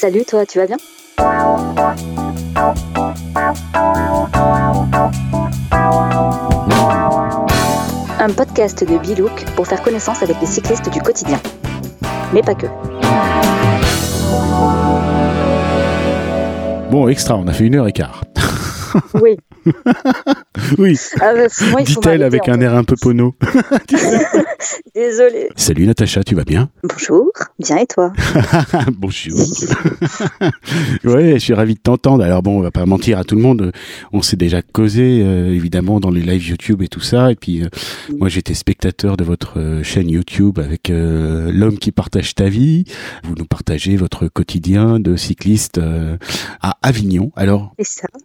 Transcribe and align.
Salut 0.00 0.24
toi, 0.24 0.46
tu 0.46 0.58
vas 0.58 0.66
bien? 0.68 0.76
Un 8.20 8.28
podcast 8.28 8.84
de 8.84 8.96
Bilouk 8.96 9.44
pour 9.56 9.66
faire 9.66 9.82
connaissance 9.82 10.22
avec 10.22 10.40
les 10.40 10.46
cyclistes 10.46 10.88
du 10.88 11.00
quotidien. 11.00 11.40
Mais 12.32 12.42
pas 12.42 12.54
que. 12.54 12.66
Bon, 16.92 17.08
extra, 17.08 17.34
on 17.34 17.48
a 17.48 17.52
fait 17.52 17.64
une 17.64 17.74
heure 17.74 17.88
et 17.88 17.92
quart. 17.92 18.22
Oui. 19.14 19.36
oui, 20.78 20.98
Ah, 21.20 21.32
bah, 21.34 21.82
dit-elle 21.82 22.22
avec 22.22 22.48
un 22.48 22.60
air 22.60 22.74
un 22.74 22.84
peu 22.84 22.96
pono. 23.00 23.34
Désolée. 24.94 25.48
Salut 25.56 25.86
Natacha, 25.86 26.24
tu 26.24 26.34
vas 26.34 26.44
bien? 26.44 26.70
Bonjour, 26.82 27.30
bien 27.58 27.76
et 27.78 27.86
toi? 27.86 28.12
Bonjour. 28.92 29.38
ouais, 31.04 31.34
je 31.34 31.38
suis 31.38 31.54
ravi 31.54 31.74
de 31.74 31.80
t'entendre. 31.80 32.24
Alors 32.24 32.42
bon, 32.42 32.58
on 32.58 32.62
va 32.62 32.70
pas 32.70 32.86
mentir 32.86 33.18
à 33.18 33.24
tout 33.24 33.36
le 33.36 33.42
monde. 33.42 33.72
On 34.12 34.22
s'est 34.22 34.36
déjà 34.36 34.62
causé, 34.62 35.22
euh, 35.22 35.54
évidemment, 35.54 36.00
dans 36.00 36.10
les 36.10 36.22
lives 36.22 36.48
YouTube 36.48 36.82
et 36.82 36.88
tout 36.88 37.00
ça. 37.00 37.30
Et 37.30 37.36
puis, 37.36 37.62
euh, 37.62 37.68
moi, 38.18 38.28
j'étais 38.28 38.54
spectateur 38.54 39.16
de 39.16 39.24
votre 39.24 39.58
euh, 39.58 39.82
chaîne 39.82 40.08
YouTube 40.10 40.58
avec 40.58 40.88
l'homme 40.90 41.78
qui 41.78 41.92
partage 41.92 42.34
ta 42.34 42.48
vie. 42.48 42.84
Vous 43.24 43.34
nous 43.36 43.44
partagez 43.46 43.96
votre 43.96 44.28
quotidien 44.28 44.98
de 44.98 45.16
cycliste 45.16 45.80
à 46.60 46.78
Avignon. 46.82 47.30
Alors, 47.36 47.74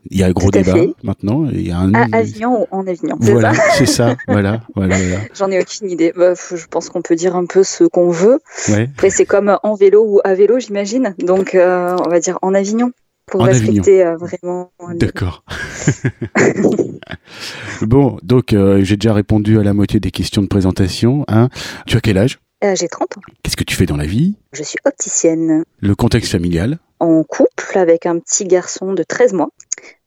il 0.10 0.18
y 0.18 0.24
a 0.24 0.28
un 0.28 0.32
gros 0.32 0.50
débat 0.50 0.74
fait. 0.74 0.94
maintenant. 1.04 1.48
Il 1.52 1.68
y 1.68 1.72
a 1.72 1.78
un... 1.78 1.94
À 1.94 2.23
Avignon 2.24 2.62
ou 2.62 2.68
en 2.72 2.88
Avignon, 2.88 3.16
Voilà, 3.20 3.54
c'est 3.78 3.86
ça. 3.86 4.16
Voilà, 4.28 4.62
voilà, 4.76 4.98
voilà. 4.98 5.20
J'en 5.36 5.52
ai 5.52 5.60
aucune 5.60 5.90
idée. 5.90 6.14
Bah, 6.16 6.34
je 6.34 6.66
pense 6.68 6.90
qu'on 6.90 7.02
peut 7.02 7.16
dire 7.16 7.36
un 7.36 7.46
peu 7.46 7.64
ce 7.64 7.84
qu'on 7.84 8.10
veut. 8.10 8.40
Ouais. 8.70 8.90
Après, 8.94 9.10
c'est 9.10 9.26
comme 9.26 9.58
en 9.64 9.76
vélo 9.76 10.04
ou 10.08 10.22
à 10.24 10.34
vélo, 10.34 10.60
j'imagine. 10.60 11.16
Donc, 11.20 11.56
euh, 11.56 11.96
on 12.06 12.10
va 12.10 12.20
dire 12.20 12.40
en 12.42 12.54
Avignon 12.54 12.92
pour 13.26 13.42
En 13.42 13.46
respecter 13.46 14.04
euh, 14.04 14.18
vraiment. 14.18 14.72
D'accord. 14.96 15.44
bon, 17.82 18.18
donc 18.22 18.54
euh, 18.54 18.84
j'ai 18.84 18.98
déjà 18.98 19.14
répondu 19.14 19.60
à 19.60 19.64
la 19.64 19.74
moitié 19.74 20.00
des 20.00 20.12
questions 20.12 20.42
de 20.42 20.48
présentation. 20.48 21.24
Hein. 21.28 21.50
Tu 21.88 21.98
as 21.98 22.02
quel 22.02 22.18
âge? 22.18 22.40
Euh, 22.64 22.76
J'ai 22.76 22.88
30 22.88 23.18
ans. 23.18 23.22
Qu'est-ce 23.42 23.58
que 23.58 23.64
tu 23.64 23.76
fais 23.76 23.86
dans 23.86 23.98
la 23.98 24.06
vie? 24.06 24.36
Je 24.54 24.64
suis 24.64 24.78
opticienne 24.86 25.64
Le 25.80 25.96
contexte 25.96 26.32
familial? 26.32 26.80
En 27.00 27.24
couple 27.24 27.78
avec 27.78 28.06
un 28.06 28.20
petit 28.20 28.46
garçon 28.46 28.94
de 28.94 29.04
13 29.04 29.34
mois, 29.34 29.50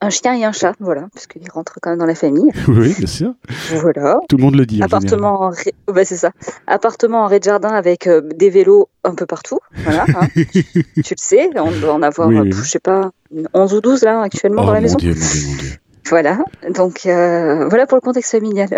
un 0.01 0.11
chien 0.11 0.35
et 0.35 0.45
un 0.45 0.53
chat, 0.53 0.75
voilà, 0.81 1.09
parce 1.15 1.27
qu'il 1.27 1.43
rentre 1.51 1.79
quand 1.81 1.91
même 1.91 1.99
dans 1.99 2.07
la 2.07 2.15
famille. 2.15 2.51
Oui, 2.69 2.95
bien 2.99 3.07
sûr. 3.07 3.35
Voilà. 3.81 4.19
Tout 4.29 4.37
le 4.37 4.43
monde 4.43 4.57
le 4.57 4.67
dit. 4.67 4.77
général. 4.77 4.89
Appartement 4.95 5.43
en, 5.43 5.51
ré- 5.51 5.75
ouais, 5.93 6.05
c'est 6.05 6.17
ça. 6.17 6.31
Appartement 6.67 7.25
en 7.25 7.27
rez-de-jardin 7.27 7.71
avec 7.71 8.07
euh, 8.07 8.21
des 8.21 8.51
vélos 8.51 8.89
un 9.05 9.15
peu 9.15 9.27
partout. 9.27 9.59
Voilà, 9.85 10.05
hein. 10.15 10.27
tu 10.35 10.55
le 10.97 11.17
sais, 11.17 11.51
on 11.57 11.71
doit 11.73 11.95
en 11.95 12.03
avoir, 12.03 12.29
Oui, 12.29 12.37
euh, 12.39 12.43
oui. 12.43 12.53
je 12.53 12.63
sais 12.63 12.79
pas, 12.79 13.11
une 13.35 13.49
11 13.55 13.75
ou 13.75 13.81
12 13.81 14.03
là 14.03 14.21
actuellement 14.23 14.63
Oh 14.63 14.67
dans 14.67 14.73
la 14.73 14.79
mon 14.81 14.83
maison. 14.83 14.97
Dieu, 14.99 15.15
mon 15.15 15.21
Dieu, 15.27 15.41
mon 15.49 15.57
Dieu. 15.57 15.73
Voilà, 16.09 16.39
donc 16.75 17.07
euh, 17.07 17.67
voilà 17.69 17.87
pour 17.87 17.97
le 17.97 18.01
contexte 18.01 18.31
familial. 18.33 18.69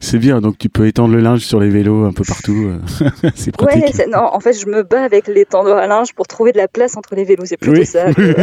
C'est 0.00 0.18
bien, 0.18 0.40
donc 0.40 0.58
tu 0.58 0.68
peux 0.68 0.86
étendre 0.86 1.14
le 1.14 1.20
linge 1.20 1.40
sur 1.40 1.60
les 1.60 1.68
vélos 1.68 2.04
un 2.04 2.12
peu 2.12 2.24
partout. 2.24 2.66
euh, 2.66 2.80
c'est 3.34 3.52
pratique. 3.52 3.94
ouais, 3.96 4.06
non, 4.06 4.18
en 4.32 4.40
fait, 4.40 4.52
je 4.54 4.66
me 4.66 4.82
bats 4.82 5.02
avec 5.04 5.26
les 5.28 5.44
tendeurs 5.44 5.78
à 5.78 5.86
linge 5.86 6.12
pour 6.14 6.26
trouver 6.26 6.52
de 6.52 6.58
la 6.58 6.68
place 6.68 6.96
entre 6.96 7.14
les 7.14 7.24
vélos. 7.24 7.44
C'est 7.46 7.56
plutôt 7.56 7.78
Oui. 7.78 7.86
ça. 7.86 8.12
que- 8.14 8.34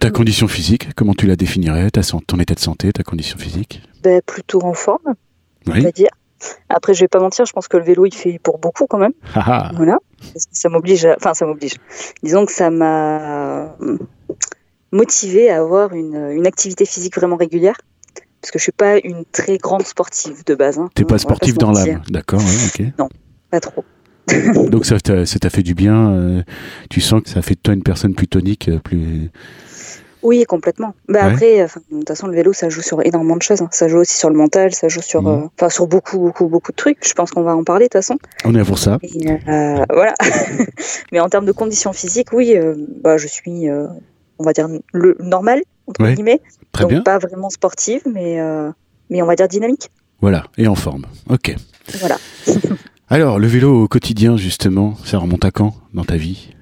ta 0.00 0.10
condition 0.10 0.48
physique, 0.48 0.88
comment 0.94 1.14
tu 1.14 1.26
la 1.26 1.36
définirais? 1.36 1.90
Ta, 1.90 2.00
Ton 2.26 2.38
état 2.38 2.54
de 2.54 2.60
santé, 2.60 2.92
ta 2.92 3.02
condition 3.02 3.38
physique? 3.38 3.82
Ben, 4.02 4.20
plutôt 4.24 4.62
en 4.64 4.74
forme, 4.74 5.14
on 5.68 5.72
Oui. 5.72 5.80
va 5.82 5.90
dire. 5.92 6.08
Après, 6.68 6.92
je 6.94 7.00
vais 7.00 7.08
pas 7.08 7.18
mentir, 7.18 7.46
je 7.46 7.52
pense 7.52 7.66
que 7.68 7.76
le 7.78 7.84
vélo, 7.84 8.04
il 8.06 8.14
fait 8.14 8.38
pour 8.42 8.58
beaucoup 8.58 8.86
quand 8.86 8.98
même. 8.98 9.12
Ah, 9.34 9.44
ah. 9.46 9.70
Voilà. 9.74 9.98
Parce 10.32 10.46
que 10.46 10.52
ça 10.52 10.68
m'oblige, 10.68 11.06
enfin, 11.16 11.34
ça 11.34 11.46
m'oblige. 11.46 11.74
Disons 12.22 12.46
que 12.46 12.52
ça 12.52 12.70
m'a 12.70 13.76
motivé 14.92 15.50
à 15.50 15.58
avoir 15.58 15.92
une, 15.94 16.30
une 16.32 16.46
activité 16.46 16.84
physique 16.86 17.16
vraiment 17.16 17.36
régulière. 17.36 17.76
Parce 18.40 18.50
que 18.50 18.58
je 18.58 18.62
suis 18.62 18.72
pas 18.72 18.98
une 18.98 19.24
très 19.32 19.58
grande 19.58 19.84
sportive 19.84 20.44
de 20.44 20.54
base. 20.54 20.78
Hein. 20.78 20.88
T'es 20.94 21.04
pas 21.04 21.18
se 21.18 21.26
dans 21.54 21.72
l'âme, 21.72 22.02
d'accord, 22.08 22.40
ouais, 22.40 22.92
Pas 23.50 23.60
trop. 23.60 23.84
ok. 24.28 24.70
Donc 24.70 24.86
ça 24.86 24.98
t'a 25.00 25.24
ça 25.26 25.38
t'a 25.38 25.50
fait 25.50 25.62
du 25.62 25.74
bien. 25.74 26.12
euh, 26.12 26.42
tu 26.90 27.00
sens 27.00 27.22
que 27.22 27.28
ça 27.28 27.42
fait 27.42 27.54
de 27.54 27.60
toi 27.60 27.74
une 27.74 27.82
personne 27.82 28.14
plus 28.14 28.28
tonique, 28.28 28.68
euh, 28.68 28.78
plus. 28.78 29.30
Oui, 30.26 30.44
complètement. 30.44 30.92
Bah 31.08 31.26
Ouais. 31.26 31.32
après, 31.32 31.62
enfin, 31.62 31.80
de 31.90 31.98
toute 31.98 32.08
façon, 32.08 32.26
le 32.26 32.34
vélo, 32.34 32.52
ça 32.52 32.68
joue 32.68 32.82
sur 32.82 33.00
énormément 33.06 33.36
de 33.36 33.42
choses. 33.42 33.62
hein. 33.62 33.68
Ça 33.70 33.86
joue 33.86 33.98
aussi 33.98 34.16
sur 34.16 34.28
le 34.28 34.36
mental, 34.36 34.74
ça 34.74 34.88
joue 34.88 35.00
sur, 35.02 35.22
Mhm. 35.22 35.48
euh, 35.62 35.68
sur 35.68 35.86
beaucoup, 35.86 36.18
beaucoup, 36.18 36.46
beaucoup 36.48 36.72
de 36.72 36.76
trucs. 36.76 36.98
Je 37.06 37.14
pense 37.14 37.30
qu'on 37.30 37.42
va 37.42 37.54
en 37.54 37.62
parler 37.62 37.84
de 37.84 37.90
toute 37.90 38.00
façon. 38.02 38.18
On 38.44 38.54
est 38.54 38.64
pour 38.64 38.78
ça. 38.78 38.98
Et, 39.02 39.30
euh, 39.30 39.84
voilà. 39.90 40.14
Mais 41.12 41.20
en 41.20 41.28
termes 41.28 41.46
de 41.46 41.52
conditions 41.52 41.92
physiques, 41.92 42.32
oui, 42.32 42.56
euh, 42.56 42.74
bah, 43.04 43.16
je 43.18 43.28
suis, 43.28 43.66
on 44.38 44.44
va 44.44 44.52
dire, 44.52 44.68
le 44.92 45.16
normal 45.20 45.62
entre 45.86 46.02
Ouais. 46.02 46.14
guillemets. 46.14 46.40
Très 46.72 46.82
Donc 46.82 46.90
bien. 46.90 47.02
pas 47.02 47.18
vraiment 47.18 47.48
sportive, 47.50 48.02
mais 48.12 48.38
mais 49.10 49.22
on 49.22 49.26
va 49.26 49.36
dire 49.36 49.46
dynamique. 49.48 49.90
Voilà, 50.20 50.44
et 50.58 50.66
en 50.66 50.74
forme. 50.74 51.06
Ok. 51.30 51.54
Voilà. 52.00 52.16
Alors, 53.08 53.38
le 53.38 53.46
vélo 53.46 53.84
au 53.84 53.86
quotidien, 53.86 54.36
justement, 54.36 54.94
ça 55.04 55.18
remonte 55.18 55.44
à 55.44 55.52
quand 55.52 55.74
dans 55.94 56.04
ta 56.04 56.16
vie? 56.16 56.52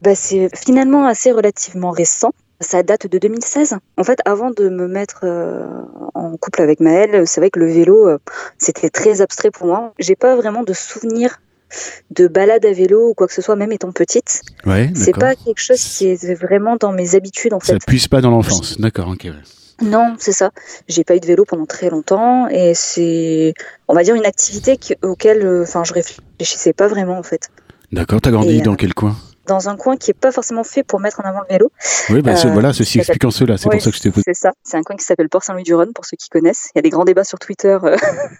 Bah, 0.00 0.14
c'est 0.14 0.48
finalement 0.56 1.06
assez 1.06 1.30
relativement 1.32 1.90
récent. 1.90 2.32
Ça 2.60 2.82
date 2.82 3.06
de 3.08 3.18
2016. 3.18 3.76
En 3.98 4.04
fait, 4.04 4.18
avant 4.24 4.50
de 4.50 4.68
me 4.68 4.86
mettre 4.86 5.20
euh, 5.24 5.66
en 6.14 6.36
couple 6.36 6.62
avec 6.62 6.80
Maëlle, 6.80 7.26
c'est 7.26 7.40
vrai 7.40 7.50
que 7.50 7.58
le 7.58 7.66
vélo, 7.70 8.08
euh, 8.08 8.18
c'était 8.58 8.90
très 8.90 9.20
abstrait 9.20 9.50
pour 9.50 9.66
moi. 9.66 9.92
J'ai 9.98 10.16
pas 10.16 10.36
vraiment 10.36 10.62
de 10.62 10.72
souvenir 10.72 11.40
de 12.10 12.28
balade 12.28 12.64
à 12.64 12.72
vélo 12.72 13.08
ou 13.10 13.14
quoi 13.14 13.26
que 13.26 13.32
ce 13.32 13.42
soit, 13.42 13.56
même 13.56 13.72
étant 13.72 13.90
petite. 13.92 14.42
Ouais, 14.64 14.90
C'est 14.94 15.16
pas 15.16 15.34
quelque 15.34 15.58
chose 15.60 15.82
qui 15.82 16.06
est 16.06 16.34
vraiment 16.34 16.76
dans 16.76 16.92
mes 16.92 17.16
habitudes, 17.16 17.52
en 17.52 17.60
Ça 17.60 17.74
fait. 17.74 17.84
puise 17.86 18.06
pas 18.08 18.20
dans 18.20 18.30
l'enfance. 18.30 18.80
D'accord, 18.80 19.08
ok. 19.08 19.24
ouais. 19.24 19.32
Non, 19.82 20.14
c'est 20.18 20.32
ça. 20.32 20.52
J'ai 20.86 21.02
pas 21.02 21.16
eu 21.16 21.20
de 21.20 21.26
vélo 21.26 21.44
pendant 21.44 21.66
très 21.66 21.90
longtemps 21.90 22.46
et 22.48 22.74
c'est, 22.74 23.54
on 23.88 23.94
va 23.94 24.04
dire, 24.04 24.14
une 24.14 24.24
activité 24.26 24.78
auquel, 25.02 25.44
euh, 25.44 25.62
enfin, 25.64 25.82
je 25.82 25.92
réfléchissais 25.92 26.72
pas 26.72 26.86
vraiment, 26.86 27.18
en 27.18 27.24
fait. 27.24 27.50
D'accord, 27.90 28.20
t'as 28.20 28.30
grandi 28.30 28.58
Et, 28.58 28.62
dans 28.62 28.74
euh, 28.74 28.76
quel 28.76 28.94
coin? 28.94 29.16
Dans 29.46 29.68
un 29.68 29.76
coin 29.76 29.96
qui 29.96 30.10
est 30.10 30.14
pas 30.14 30.32
forcément 30.32 30.64
fait 30.64 30.82
pour 30.82 31.00
mettre 31.00 31.20
en 31.20 31.24
avant 31.28 31.40
le 31.40 31.52
vélo. 31.54 31.70
Oui, 32.10 32.22
bah, 32.22 32.34
ce- 32.36 32.46
euh, 32.46 32.50
voilà, 32.52 32.72
ceci 32.72 32.98
explique 32.98 33.24
en 33.24 33.30
cela. 33.30 33.58
C'est 33.58 33.68
Ouais, 33.68 33.76
pour 33.76 33.82
ça 33.84 33.90
que 33.90 33.96
je 33.96 34.02
t'ai 34.02 34.10
posé. 34.10 34.22
C'est 34.26 34.34
ça. 34.34 34.52
C'est 34.62 34.76
un 34.76 34.82
coin 34.82 34.96
qui 34.96 35.04
s'appelle 35.04 35.28
Port-Saint-Louis-du-Rhône, 35.28 35.92
pour 35.94 36.06
ceux 36.06 36.16
qui 36.16 36.28
connaissent. 36.30 36.70
Il 36.74 36.78
y 36.78 36.80
a 36.80 36.82
des 36.82 36.90
grands 36.90 37.04
débats 37.04 37.24
sur 37.24 37.38
Twitter 37.38 37.76
euh, 37.82 37.96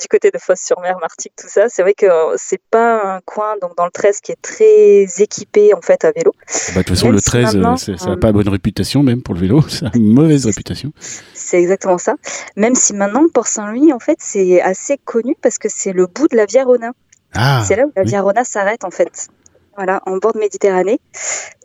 du 0.00 0.08
côté 0.10 0.30
de 0.30 0.38
Fosse-sur-Mer, 0.38 0.96
Martigues, 1.00 1.32
tout 1.36 1.48
ça. 1.48 1.66
C'est 1.68 1.82
vrai 1.82 1.94
que 1.94 2.06
euh, 2.06 2.34
c'est 2.36 2.60
pas 2.70 3.16
un 3.16 3.20
coin 3.24 3.54
donc 3.60 3.76
dans 3.76 3.84
le 3.84 3.90
13 3.92 4.20
qui 4.20 4.32
est 4.32 4.40
très 4.42 5.04
équipé 5.22 5.74
en 5.74 5.80
fait 5.80 6.04
à 6.04 6.12
vélo. 6.12 6.32
Bah, 6.74 6.80
de 6.80 6.82
toute 6.82 6.88
façon, 6.90 7.06
même 7.06 7.14
le 7.14 7.18
si 7.20 7.24
13, 7.26 7.44
maintenant, 7.56 7.74
euh, 7.74 7.76
c'est- 7.76 7.96
ça 7.98 8.10
n'a 8.10 8.16
pas 8.16 8.32
bonne 8.32 8.48
réputation, 8.48 9.02
même 9.02 9.22
pour 9.22 9.34
le 9.34 9.40
vélo. 9.40 9.62
Ça 9.68 9.86
a 9.86 9.96
une 9.96 10.12
mauvaise 10.12 10.46
réputation. 10.46 10.92
C'est 11.34 11.58
exactement 11.60 11.98
ça. 11.98 12.14
Même 12.56 12.74
si 12.74 12.92
maintenant 12.94 13.24
Port-Saint-Louis 13.32 13.92
en 13.92 13.98
fait 13.98 14.16
c'est 14.20 14.60
assez 14.60 14.98
connu 15.04 15.36
parce 15.42 15.58
que 15.58 15.68
c'est 15.70 15.92
le 15.92 16.06
bout 16.06 16.28
de 16.28 16.36
la 16.36 16.46
Via 16.46 16.64
Rona. 16.64 16.92
Ah, 17.34 17.62
c'est 17.66 17.76
là 17.76 17.84
où 17.86 17.92
la 17.96 18.02
oui. 18.02 18.08
Via 18.08 18.22
Rona 18.22 18.44
s'arrête 18.44 18.84
en 18.84 18.90
fait. 18.90 19.28
Voilà, 19.76 20.02
en 20.06 20.18
bord 20.18 20.34
de 20.34 20.38
Méditerranée. 20.38 21.00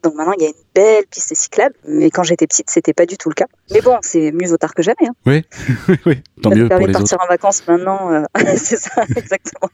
Donc 0.04 0.16
maintenant, 0.16 0.34
il 0.38 0.44
y 0.44 0.46
a 0.46 0.50
une 0.50 0.64
belle 0.74 1.06
piste 1.08 1.36
cyclable. 1.36 1.76
Mais 1.88 2.10
quand 2.10 2.24
j'étais 2.24 2.48
petite, 2.48 2.70
c'était 2.70 2.94
pas 2.94 3.06
du 3.06 3.18
tout 3.18 3.30
le 3.30 3.34
cas. 3.34 3.48
Mais 3.72 3.82
bon, 3.82 3.98
c'est 4.02 4.32
mieux 4.32 4.48
vaut 4.48 4.58
tard 4.58 4.74
que 4.74 4.82
jamais. 4.82 5.08
Hein. 5.08 5.14
oui, 5.26 5.44
oui, 6.06 6.24
tant 6.42 6.50
ça 6.50 6.56
mieux 6.56 6.64
pour 6.64 6.70
permet 6.70 6.88
de 6.88 6.94
partir 6.94 7.18
autres. 7.18 7.26
en 7.26 7.28
vacances 7.28 7.68
maintenant. 7.68 8.12
euh, 8.12 8.24
c'est 8.56 8.78
ça, 8.78 9.04
exactement. 9.16 9.70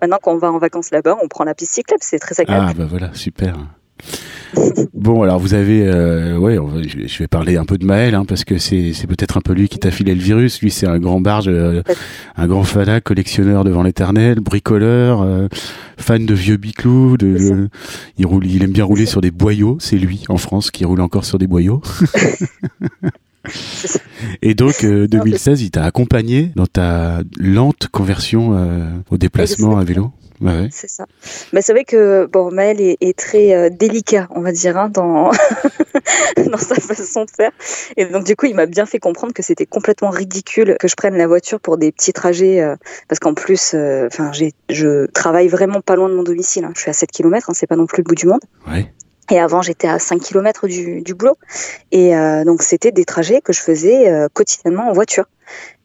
maintenant 0.00 0.18
qu'on 0.22 0.36
va 0.36 0.52
en 0.52 0.58
vacances 0.58 0.90
là-bas, 0.90 1.16
on 1.22 1.28
prend 1.28 1.44
la 1.44 1.54
piste 1.54 1.74
cyclable. 1.74 2.02
C'est 2.02 2.18
très 2.18 2.40
agréable. 2.40 2.66
Ah, 2.70 2.74
bah 2.74 2.86
voilà, 2.88 3.12
super. 3.14 3.56
Bon, 4.94 5.22
alors 5.22 5.38
vous 5.38 5.54
avez, 5.54 5.86
euh, 5.86 6.36
ouais, 6.38 6.56
va- 6.56 6.82
je 6.82 7.06
je 7.06 7.18
vais 7.18 7.26
parler 7.28 7.56
un 7.56 7.64
peu 7.64 7.76
de 7.78 7.84
Maël, 7.84 8.14
hein, 8.14 8.24
parce 8.26 8.44
que 8.44 8.58
c'est 8.58 8.92
peut-être 9.06 9.36
un 9.36 9.40
peu 9.40 9.52
lui 9.52 9.68
qui 9.68 9.78
t'a 9.78 9.90
filé 9.90 10.14
le 10.14 10.20
virus. 10.20 10.60
Lui, 10.62 10.70
c'est 10.70 10.86
un 10.86 10.98
grand 10.98 11.20
barge, 11.20 11.48
euh, 11.48 11.82
un 12.36 12.46
grand 12.46 12.64
fanat, 12.64 13.00
collectionneur 13.00 13.64
devant 13.64 13.82
l'éternel, 13.82 14.40
bricoleur, 14.40 15.22
euh, 15.22 15.48
fan 15.98 16.24
de 16.26 16.34
vieux 16.34 16.56
biclous. 16.56 17.16
De, 17.18 17.68
il 18.18 18.26
roule, 18.26 18.46
il 18.46 18.62
aime 18.62 18.72
bien 18.72 18.84
rouler 18.84 19.06
sur 19.06 19.20
des 19.20 19.30
boyaux. 19.30 19.76
C'est 19.80 19.98
lui 19.98 20.24
en 20.28 20.38
France 20.38 20.70
qui 20.70 20.84
roule 20.84 21.00
encore 21.02 21.24
sur 21.24 21.38
des 21.38 21.46
boyaux. 21.46 21.82
Et 24.42 24.54
donc, 24.54 24.84
euh, 24.84 25.06
2016, 25.06 25.62
il 25.62 25.70
t'a 25.70 25.84
accompagné 25.84 26.50
dans 26.56 26.66
ta 26.66 27.20
lente 27.38 27.88
conversion 27.90 28.50
euh, 28.56 28.90
au 29.10 29.16
déplacement 29.16 29.78
à 29.78 29.84
vélo? 29.84 30.10
Ouais. 30.40 30.68
C'est 30.70 30.88
ça. 30.88 31.06
Mais 31.52 31.62
c'est 31.62 31.72
vrai 31.72 31.84
que 31.84 32.26
bon, 32.26 32.50
Maël 32.52 32.80
est, 32.80 32.96
est 33.00 33.16
très 33.18 33.54
euh, 33.54 33.70
délicat, 33.70 34.28
on 34.30 34.40
va 34.40 34.52
dire, 34.52 34.76
hein, 34.76 34.88
dans 34.88 35.30
dans 36.50 36.58
sa 36.58 36.76
façon 36.76 37.24
de 37.24 37.30
faire. 37.30 37.50
Et 37.96 38.06
donc 38.06 38.24
du 38.24 38.36
coup, 38.36 38.46
il 38.46 38.54
m'a 38.54 38.66
bien 38.66 38.86
fait 38.86 38.98
comprendre 38.98 39.32
que 39.32 39.42
c'était 39.42 39.66
complètement 39.66 40.10
ridicule 40.10 40.76
que 40.78 40.88
je 40.88 40.94
prenne 40.94 41.16
la 41.16 41.26
voiture 41.26 41.60
pour 41.60 41.76
des 41.76 41.92
petits 41.92 42.12
trajets, 42.12 42.60
euh, 42.60 42.76
parce 43.08 43.18
qu'en 43.18 43.34
plus, 43.34 43.72
euh, 43.74 44.06
enfin, 44.06 44.30
j'ai, 44.32 44.52
je 44.70 45.06
travaille 45.06 45.48
vraiment 45.48 45.80
pas 45.80 45.96
loin 45.96 46.08
de 46.08 46.14
mon 46.14 46.22
domicile. 46.22 46.64
hein. 46.64 46.72
Je 46.74 46.80
suis 46.82 46.90
à 46.90 46.94
7 46.94 47.10
km, 47.10 47.50
c'est 47.54 47.66
pas 47.66 47.76
non 47.76 47.86
plus 47.86 48.02
le 48.02 48.04
bout 48.04 48.14
du 48.14 48.26
monde. 48.26 48.40
ouais. 48.68 48.92
Et 49.30 49.38
avant, 49.38 49.60
j'étais 49.60 49.88
à 49.88 49.98
5 49.98 50.22
km 50.22 50.66
du, 50.68 51.02
du 51.02 51.12
boulot. 51.14 51.36
Et 51.92 52.16
euh, 52.16 52.44
donc, 52.44 52.62
c'était 52.62 52.92
des 52.92 53.04
trajets 53.04 53.42
que 53.42 53.52
je 53.52 53.60
faisais 53.60 54.10
euh, 54.10 54.26
quotidiennement 54.32 54.88
en 54.88 54.92
voiture. 54.94 55.26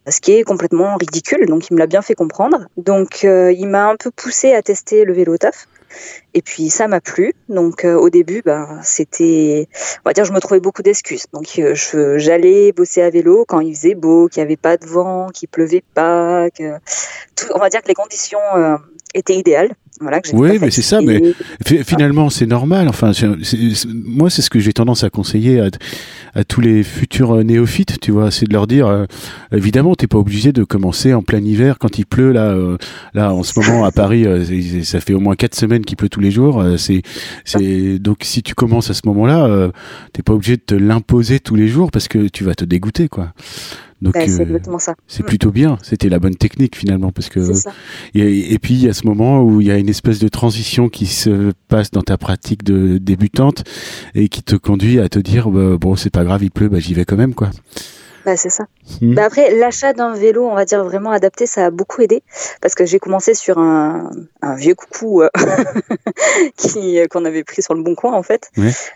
Ce 0.07 0.19
qui 0.19 0.33
est 0.33 0.43
complètement 0.43 0.95
ridicule. 0.97 1.45
Donc 1.47 1.69
il 1.69 1.73
me 1.73 1.79
l'a 1.79 1.87
bien 1.87 2.01
fait 2.01 2.15
comprendre. 2.15 2.67
Donc 2.77 3.23
il 3.23 3.67
m'a 3.67 3.89
un 3.89 3.95
peu 3.95 4.11
poussé 4.11 4.53
à 4.53 4.61
tester 4.61 5.05
le 5.05 5.13
vélo 5.13 5.37
taf. 5.37 5.67
Et 6.33 6.41
puis 6.41 6.69
ça 6.69 6.87
m'a 6.87 7.01
plu. 7.01 7.33
Donc 7.49 7.85
au 7.85 8.09
début, 8.09 8.41
ben 8.43 8.79
c'était, 8.83 9.67
on 10.03 10.09
va 10.09 10.13
dire, 10.13 10.25
je 10.25 10.33
me 10.33 10.39
trouvais 10.39 10.59
beaucoup 10.59 10.81
d'excuses. 10.81 11.25
Donc 11.33 11.45
je, 11.55 12.17
j'allais 12.17 12.71
bosser 12.71 13.01
à 13.01 13.09
vélo 13.09 13.45
quand 13.47 13.59
il 13.59 13.75
faisait 13.75 13.95
beau, 13.95 14.27
qu'il 14.27 14.41
n'y 14.41 14.45
avait 14.45 14.57
pas 14.57 14.77
de 14.77 14.85
vent, 14.85 15.29
qu'il 15.29 15.49
pleuvait 15.49 15.83
pas, 15.93 16.49
que 16.49 16.77
on 17.53 17.59
va 17.59 17.69
dire 17.69 17.81
que 17.81 17.87
les 17.87 17.93
conditions 17.93 18.39
étaient 19.13 19.35
idéales 19.35 19.75
oui, 20.33 20.57
mais 20.59 20.71
c'est 20.71 20.81
ça. 20.81 21.01
Mais 21.01 21.21
finalement, 21.83 22.29
c'est 22.29 22.45
normal. 22.45 22.87
Enfin, 22.87 23.11
moi, 23.93 24.29
c'est 24.29 24.41
ce 24.41 24.49
que 24.49 24.59
j'ai 24.59 24.73
tendance 24.73 25.03
à 25.03 25.09
conseiller 25.09 25.61
à, 26.35 26.43
tous 26.43 26.61
les 26.61 26.83
futurs 26.83 27.35
euh, 27.35 27.43
néophytes. 27.43 27.99
Tu 27.99 28.11
vois, 28.11 28.31
c'est 28.31 28.47
de 28.47 28.53
leur 28.53 28.67
dire, 28.67 28.87
euh, 28.87 29.05
évidemment, 29.51 29.95
t'es 29.95 30.07
pas 30.07 30.17
obligé 30.17 30.51
de 30.51 30.63
commencer 30.63 31.13
en 31.13 31.21
plein 31.21 31.41
hiver 31.41 31.77
quand 31.79 31.99
il 31.99 32.05
pleut. 32.05 32.31
Là, 32.31 32.49
euh, 32.51 32.77
là, 33.13 33.33
en 33.33 33.43
ce 33.43 33.59
moment 33.59 33.85
à 33.85 33.91
Paris, 33.91 34.25
ça 34.83 34.99
fait 34.99 35.13
au 35.13 35.19
moins 35.19 35.35
quatre 35.35 35.55
semaines 35.55 35.85
qu'il 35.85 35.97
pleut 35.97 36.09
tous 36.09 36.21
les 36.21 36.31
jours. 36.31 36.63
c'est 36.77 37.01
donc 37.99 38.19
si 38.23 38.43
tu 38.43 38.55
commences 38.55 38.89
à 38.89 38.93
ce 38.93 39.01
moment-là, 39.05 39.69
t'es 40.11 40.23
pas 40.23 40.33
obligé 40.33 40.57
de 40.57 40.61
te 40.61 40.75
l'imposer 40.75 41.39
tous 41.39 41.55
les 41.55 41.67
jours 41.67 41.91
parce 41.91 42.07
que 42.07 42.27
tu 42.27 42.43
vas 42.43 42.55
te 42.55 42.65
dégoûter, 42.65 43.07
quoi. 43.07 43.33
Donc 44.03 44.13
bah, 44.13 44.27
c'est 44.27 44.41
exactement 44.41 44.79
ça. 44.79 44.95
C'est 45.07 45.23
plutôt 45.23 45.51
bien. 45.51 45.77
C'était 45.81 46.09
la 46.09 46.19
bonne 46.19 46.35
technique 46.35 46.75
finalement 46.75 47.11
parce 47.11 47.29
que 47.29 47.39
et, 48.13 48.53
et, 48.53 48.59
puis 48.59 48.73
il 48.73 48.83
y 48.83 48.89
a 48.89 48.93
ce 48.93 49.07
moment 49.07 49.41
où 49.41 49.61
il 49.61 49.67
y 49.67 49.71
a 49.71 49.77
une 49.77 49.89
espèce 49.89 50.19
de 50.19 50.27
transition 50.27 50.89
qui 50.89 51.05
se 51.05 51.53
passe 51.69 51.89
dans 51.89 52.01
ta 52.01 52.17
pratique 52.17 52.63
de 52.63 52.97
débutante 52.97 53.63
et 54.13 54.27
qui 54.27 54.43
te 54.43 54.55
conduit 54.57 54.99
à 54.99 55.07
te 55.07 55.19
dire 55.19 55.49
bah, 55.49 55.77
bon 55.79 55.95
c'est 55.95 56.09
pas 56.09 56.25
grave 56.25 56.43
il 56.43 56.51
pleut 56.51 56.67
bah 56.67 56.79
j'y 56.79 56.93
vais 56.93 57.05
quand 57.05 57.15
même 57.15 57.33
quoi. 57.33 57.49
Bah, 58.25 58.37
c'est 58.37 58.49
ça. 58.49 58.65
Hmm. 59.01 59.15
Bah, 59.15 59.25
après, 59.25 59.55
l'achat 59.55 59.93
d'un 59.93 60.13
vélo, 60.13 60.45
on 60.45 60.55
va 60.55 60.65
dire 60.65 60.83
vraiment 60.83 61.11
adapté, 61.11 61.45
ça 61.45 61.65
a 61.65 61.71
beaucoup 61.71 62.01
aidé 62.01 62.21
parce 62.61 62.75
que 62.75 62.85
j'ai 62.85 62.99
commencé 62.99 63.33
sur 63.33 63.57
un, 63.57 64.11
un 64.41 64.55
vieux 64.55 64.75
coucou 64.75 65.21
euh, 65.21 65.29
qui 66.57 66.99
qu'on 67.09 67.25
avait 67.25 67.43
pris 67.43 67.61
sur 67.61 67.73
le 67.73 67.81
bon 67.81 67.95
coin 67.95 68.13
en 68.13 68.23
fait, 68.23 68.51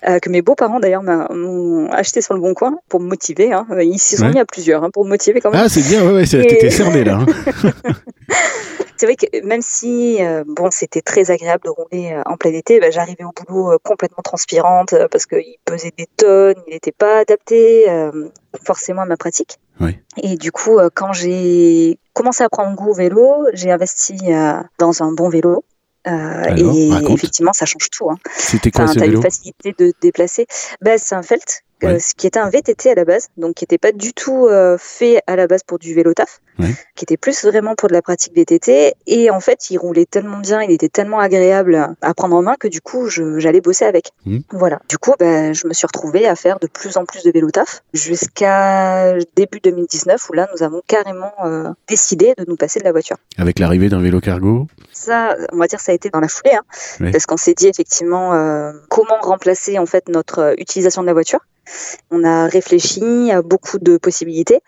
euh, 0.07 0.19
que 0.19 0.29
mes 0.29 0.41
beaux-parents 0.41 0.79
d'ailleurs 0.79 1.03
m'ont 1.03 1.89
acheté 1.91 2.21
sur 2.21 2.33
le 2.33 2.41
bon 2.41 2.53
coin 2.53 2.77
pour 2.89 2.99
me 2.99 3.07
motiver. 3.07 3.53
Hein. 3.53 3.65
Ils 3.79 3.99
s'y 3.99 4.17
sont 4.17 4.29
mis 4.29 4.39
à 4.39 4.45
plusieurs 4.45 4.83
hein, 4.83 4.89
pour 4.91 5.05
me 5.05 5.09
motiver 5.09 5.39
quand 5.41 5.51
même. 5.51 5.61
Ah, 5.63 5.69
c'est 5.69 5.81
bien, 5.81 6.05
ouais, 6.05 6.13
ouais, 6.13 6.25
t'étais 6.25 6.69
cerné 6.69 7.03
là. 7.03 7.19
Hein. 7.19 7.71
c'est 8.97 9.05
vrai 9.05 9.15
que 9.15 9.45
même 9.45 9.61
si 9.61 10.17
euh, 10.21 10.43
bon, 10.45 10.69
c'était 10.71 11.01
très 11.01 11.31
agréable 11.31 11.63
de 11.65 11.69
rouler 11.69 12.13
euh, 12.13 12.23
en 12.25 12.35
plein 12.35 12.51
été, 12.53 12.79
bah, 12.79 12.89
j'arrivais 12.89 13.23
au 13.23 13.31
boulot 13.31 13.73
euh, 13.73 13.77
complètement 13.83 14.23
transpirante 14.23 14.95
parce 15.11 15.25
qu'il 15.25 15.57
pesait 15.65 15.93
des 15.97 16.07
tonnes, 16.17 16.55
il 16.67 16.73
n'était 16.73 16.91
pas 16.91 17.19
adapté 17.19 17.85
forcément 18.63 19.03
à 19.03 19.05
ma 19.05 19.17
pratique. 19.17 19.57
Et 20.18 20.35
du 20.38 20.51
coup, 20.51 20.79
quand 20.94 21.13
j'ai 21.13 22.00
commencé 22.13 22.44
à 22.44 22.50
prendre 22.50 22.75
goût 22.75 22.89
au 22.89 22.94
vélo, 22.94 23.45
j'ai 23.53 23.71
investi 23.71 24.18
dans 24.79 25.03
un 25.03 25.12
bon 25.12 25.29
vélo. 25.29 25.63
et 26.06 26.89
effectivement, 27.09 27.53
ça 27.53 27.65
change 27.65 27.89
tout. 27.91 28.09
Hein. 28.09 28.18
C'était 28.38 28.71
quoi 28.71 28.88
ce 28.88 29.00
vélo 29.00 29.18
une 29.18 29.24
facilité 29.24 29.75
de 29.77 29.94
déplacer. 30.01 30.47
Bah, 30.81 30.97
c'est 30.97 31.15
un 31.15 31.21
Felt, 31.21 31.63
ce 31.81 32.13
qui 32.15 32.27
était 32.27 32.39
un 32.39 32.50
VTT 32.50 32.91
à 32.91 32.95
la 32.95 33.06
base, 33.06 33.27
donc 33.38 33.56
qui 33.56 33.63
n'était 33.63 33.77
pas 33.77 33.91
du 33.91 34.13
tout 34.13 34.47
fait 34.79 35.21
à 35.27 35.35
la 35.35 35.47
base 35.47 35.63
pour 35.63 35.79
du 35.79 35.94
vélo 35.94 36.13
taf 36.13 36.41
qui 36.95 37.03
était 37.03 37.18
plus 37.18 37.45
vraiment 37.45 37.75
pour 37.75 37.88
de 37.89 37.94
la 37.94 38.01
pratique 38.01 38.33
VTT. 38.35 38.94
Et 39.06 39.29
en 39.29 39.39
fait, 39.39 39.69
il 39.69 39.77
roulait 39.77 40.06
tellement 40.06 40.39
bien, 40.39 40.62
il 40.62 40.71
était 40.71 40.89
tellement 40.89 41.19
agréable 41.19 41.95
à 42.01 42.13
prendre 42.13 42.35
en 42.35 42.41
main 42.41 42.56
que 42.59 42.68
du 42.68 42.81
coup, 42.81 43.07
j'allais 43.09 43.62
bosser 43.62 43.85
avec. 43.85 44.12
Mmh. 44.25 44.39
Voilà. 44.51 44.79
Du 44.89 44.97
coup, 44.97 45.13
ben, 45.19 45.53
je 45.53 45.68
me 45.68 45.74
suis 45.74 45.85
retrouvée 45.85 46.27
à 46.27 46.35
faire 46.35 46.59
de 46.59 46.68
plus 46.68 46.97
en 46.97 47.06
plus 47.06 47.24
de 47.24 47.31
vélo 47.31 47.51
taf 47.51 47.83
jusqu'à 47.94 49.13
début 49.35 49.59
2019 49.59 50.30
où 50.30 50.33
là, 50.33 50.47
nous 50.53 50.63
avons 50.63 50.81
carrément 50.88 51.33
euh, 51.45 51.69
décidé 51.88 52.33
de 52.38 52.45
nous 52.47 52.56
passer 52.56 52.80
de 52.80 52.85
la 52.85 52.91
voiture. 52.91 53.18
Avec 53.38 53.59
l'arrivée 53.59 53.89
d'un 53.89 54.01
vélo 54.01 54.19
cargo 54.19 54.68
Ça, 54.91 55.35
on 55.51 55.57
va 55.57 55.68
dire, 55.68 55.80
ça 55.80 55.91
a 55.91 55.95
été 55.95 56.09
dans 56.09 56.19
la 56.19 56.27
foulée, 56.27 56.56
hein, 56.56 57.12
parce 57.12 57.25
qu'on 57.25 57.38
s'est 57.38 57.53
dit 57.53 57.68
effectivement 57.68 58.33
euh, 58.33 58.73
comment 58.89 59.19
remplacer 59.21 59.77
en 59.77 59.85
fait 59.85 60.09
notre 60.09 60.39
euh, 60.39 60.53
utilisation 60.57 61.01
de 61.01 61.07
la 61.07 61.13
voiture. 61.13 61.39
On 62.11 62.23
a 62.23 62.47
réfléchi 62.47 63.31
à 63.31 63.41
beaucoup 63.41 63.79
de 63.79 63.97
possibilités. 63.97 64.61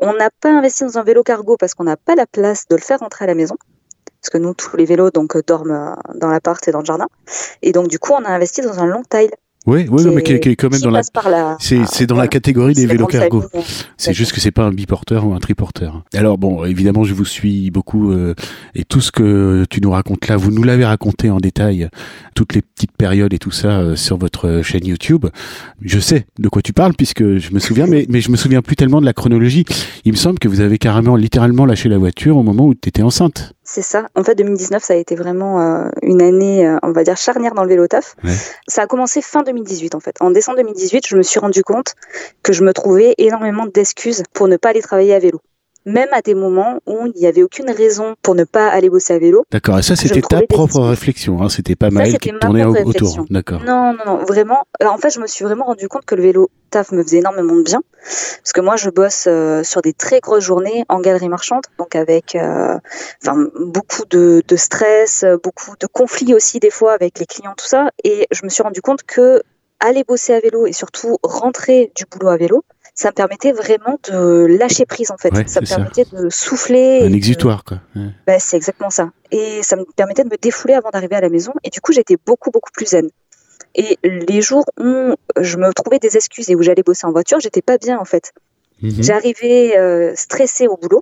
On 0.00 0.12
n'a 0.14 0.30
pas 0.30 0.50
investi 0.50 0.84
dans 0.84 0.98
un 0.98 1.02
vélo 1.02 1.22
cargo 1.22 1.56
parce 1.56 1.74
qu'on 1.74 1.84
n'a 1.84 1.96
pas 1.96 2.14
la 2.14 2.26
place 2.26 2.66
de 2.68 2.76
le 2.76 2.82
faire 2.82 3.00
rentrer 3.00 3.24
à 3.24 3.28
la 3.28 3.34
maison. 3.34 3.56
Parce 4.20 4.30
que 4.30 4.38
nous, 4.38 4.54
tous 4.54 4.76
les 4.76 4.84
vélos 4.84 5.10
donc 5.10 5.36
dorment 5.46 5.96
dans 6.14 6.28
l'appart 6.28 6.66
et 6.66 6.72
dans 6.72 6.80
le 6.80 6.84
jardin. 6.84 7.06
Et 7.62 7.72
donc, 7.72 7.88
du 7.88 7.98
coup, 7.98 8.12
on 8.12 8.24
a 8.24 8.30
investi 8.30 8.60
dans 8.60 8.80
un 8.80 8.86
long 8.86 9.02
tail 9.02 9.30
oui, 9.66 9.86
oui, 9.90 10.04
mais 10.14 10.22
qui 10.22 10.32
est, 10.32 10.56
quand 10.56 10.70
même 10.70 10.80
dans 10.80 10.90
la. 10.90 11.02
C'est 11.58 12.06
dans 12.06 12.16
la 12.16 12.28
catégorie 12.28 12.74
des 12.74 12.86
vélos 12.86 13.06
cargo. 13.06 13.44
C'est 13.96 14.14
juste 14.14 14.32
que 14.32 14.40
c'est 14.40 14.52
pas 14.52 14.64
un 14.64 14.70
biporteur 14.70 15.26
ou 15.26 15.34
un 15.34 15.38
triporteur. 15.38 16.02
Alors 16.14 16.38
bon, 16.38 16.64
évidemment, 16.64 17.04
je 17.04 17.14
vous 17.14 17.24
suis 17.24 17.70
beaucoup 17.70 18.12
euh, 18.12 18.34
et 18.74 18.84
tout 18.84 19.00
ce 19.00 19.10
que 19.10 19.64
tu 19.68 19.80
nous 19.80 19.90
racontes 19.90 20.28
là, 20.28 20.36
vous 20.36 20.50
nous 20.50 20.62
l'avez 20.62 20.84
raconté 20.84 21.30
en 21.30 21.38
détail, 21.38 21.88
toutes 22.34 22.54
les 22.54 22.62
petites 22.62 22.92
périodes 22.96 23.34
et 23.34 23.38
tout 23.38 23.50
ça 23.50 23.80
euh, 23.80 23.96
sur 23.96 24.16
votre 24.18 24.60
chaîne 24.62 24.86
YouTube. 24.86 25.26
Je 25.82 25.98
sais 25.98 26.26
de 26.38 26.48
quoi 26.48 26.62
tu 26.62 26.72
parles 26.72 26.94
puisque 26.94 27.38
je 27.38 27.52
me 27.52 27.58
souviens, 27.58 27.86
mais 27.86 28.06
mais 28.08 28.20
je 28.20 28.30
me 28.30 28.36
souviens 28.36 28.62
plus 28.62 28.76
tellement 28.76 29.00
de 29.00 29.06
la 29.06 29.12
chronologie. 29.12 29.64
Il 30.04 30.12
me 30.12 30.16
semble 30.16 30.38
que 30.38 30.48
vous 30.48 30.60
avez 30.60 30.78
carrément, 30.78 31.16
littéralement 31.16 31.66
lâché 31.66 31.88
la 31.88 31.98
voiture 31.98 32.36
au 32.36 32.42
moment 32.42 32.66
où 32.66 32.74
tu 32.74 32.88
étais 32.88 33.02
enceinte. 33.02 33.55
C'est 33.68 33.82
ça. 33.82 34.08
En 34.14 34.22
fait, 34.22 34.36
2019, 34.36 34.82
ça 34.82 34.94
a 34.94 34.96
été 34.96 35.16
vraiment 35.16 35.60
euh, 35.60 35.88
une 36.00 36.22
année, 36.22 36.66
euh, 36.66 36.78
on 36.84 36.92
va 36.92 37.02
dire, 37.02 37.16
charnière 37.16 37.52
dans 37.52 37.64
le 37.64 37.68
vélo 37.68 37.88
taf. 37.88 38.14
Ça 38.68 38.82
a 38.82 38.86
commencé 38.86 39.20
fin 39.20 39.42
2018, 39.42 39.96
en 39.96 40.00
fait. 40.00 40.14
En 40.20 40.30
décembre 40.30 40.58
2018, 40.58 41.04
je 41.08 41.16
me 41.16 41.22
suis 41.24 41.40
rendu 41.40 41.64
compte 41.64 41.94
que 42.44 42.52
je 42.52 42.62
me 42.62 42.72
trouvais 42.72 43.16
énormément 43.18 43.66
d'excuses 43.66 44.22
pour 44.32 44.46
ne 44.46 44.56
pas 44.56 44.68
aller 44.68 44.82
travailler 44.82 45.14
à 45.14 45.18
vélo 45.18 45.40
même 45.86 46.08
à 46.12 46.20
des 46.20 46.34
moments 46.34 46.80
où 46.86 47.06
il 47.06 47.18
n'y 47.18 47.26
avait 47.26 47.42
aucune 47.42 47.70
raison 47.70 48.16
pour 48.20 48.34
ne 48.34 48.44
pas 48.44 48.68
aller 48.68 48.90
bosser 48.90 49.14
à 49.14 49.18
vélo. 49.18 49.44
D'accord, 49.50 49.78
et 49.78 49.82
ça 49.82 49.96
c'était 49.96 50.20
ta 50.20 50.42
propre 50.42 50.80
réflexion, 50.80 51.40
hein. 51.40 51.48
c'était 51.48 51.76
pas 51.76 51.90
mal 51.90 52.18
qui 52.18 52.32
tournait 52.40 52.64
autour. 52.64 53.24
D'accord. 53.30 53.62
Non, 53.64 53.92
non, 53.92 54.04
non, 54.04 54.24
vraiment. 54.24 54.64
En 54.84 54.98
fait, 54.98 55.10
je 55.10 55.20
me 55.20 55.26
suis 55.26 55.44
vraiment 55.44 55.64
rendu 55.64 55.88
compte 55.88 56.04
que 56.04 56.16
le 56.16 56.22
vélo 56.22 56.50
taf 56.70 56.90
me 56.90 57.02
faisait 57.02 57.18
énormément 57.18 57.54
de 57.54 57.62
bien, 57.62 57.80
parce 58.02 58.52
que 58.52 58.60
moi 58.60 58.74
je 58.74 58.90
bosse 58.90 59.26
euh, 59.28 59.62
sur 59.62 59.80
des 59.82 59.92
très 59.92 60.18
grosses 60.18 60.42
journées 60.42 60.84
en 60.88 61.00
galerie 61.00 61.28
marchande, 61.28 61.62
donc 61.78 61.94
avec 61.94 62.34
euh, 62.34 62.76
beaucoup 63.60 64.04
de, 64.10 64.42
de 64.46 64.56
stress, 64.56 65.24
beaucoup 65.44 65.76
de 65.78 65.86
conflits 65.86 66.34
aussi 66.34 66.58
des 66.58 66.70
fois 66.70 66.92
avec 66.92 67.20
les 67.20 67.26
clients, 67.26 67.54
tout 67.56 67.66
ça, 67.66 67.90
et 68.02 68.26
je 68.32 68.44
me 68.44 68.48
suis 68.48 68.64
rendu 68.64 68.82
compte 68.82 69.04
que 69.04 69.42
aller 69.80 70.04
bosser 70.04 70.32
à 70.32 70.40
vélo 70.40 70.66
et 70.66 70.72
surtout 70.72 71.18
rentrer 71.22 71.92
du 71.94 72.04
boulot 72.10 72.28
à 72.28 72.36
vélo, 72.36 72.64
ça 72.96 73.10
me 73.10 73.12
permettait 73.12 73.52
vraiment 73.52 73.98
de 74.10 74.46
lâcher 74.46 74.86
prise 74.86 75.10
en 75.10 75.18
fait. 75.18 75.30
ça 75.48 75.60
me 75.60 75.66
permettait 75.66 76.06
de 76.10 76.30
souffler. 76.30 77.02
Un 77.04 77.12
exutoire 77.12 77.62
quoi. 77.62 77.78
Bah, 78.26 78.38
c'est 78.38 78.56
exactement 78.56 78.90
ça. 78.90 79.10
Et 79.30 79.62
ça 79.62 79.76
me 79.76 79.84
permettait 79.94 80.24
de 80.24 80.30
me 80.30 80.38
défouler 80.40 80.74
avant 80.74 80.88
d'arriver 80.90 81.14
à 81.14 81.20
la 81.20 81.28
maison. 81.28 81.52
Et 81.62 81.70
du 81.70 81.80
coup, 81.80 81.92
j'étais 81.92 82.16
beaucoup 82.26 82.50
beaucoup 82.50 82.70
plus 82.72 82.86
zen. 82.86 83.08
Et 83.74 83.98
les 84.02 84.40
jours 84.40 84.64
où 84.80 85.14
je 85.38 85.56
me 85.58 85.72
trouvais 85.74 85.98
des 85.98 86.16
excuses 86.16 86.48
et 86.48 86.56
où 86.56 86.62
j'allais 86.62 86.82
bosser 86.82 87.06
en 87.06 87.12
voiture, 87.12 87.38
j'étais 87.38 87.60
pas 87.60 87.76
bien 87.76 87.98
en 87.98 88.06
fait. 88.06 88.32
Mhm. 88.80 89.02
J'arrivais 89.02 89.76
euh, 89.76 90.14
stressée 90.16 90.66
au 90.66 90.78
boulot 90.78 91.00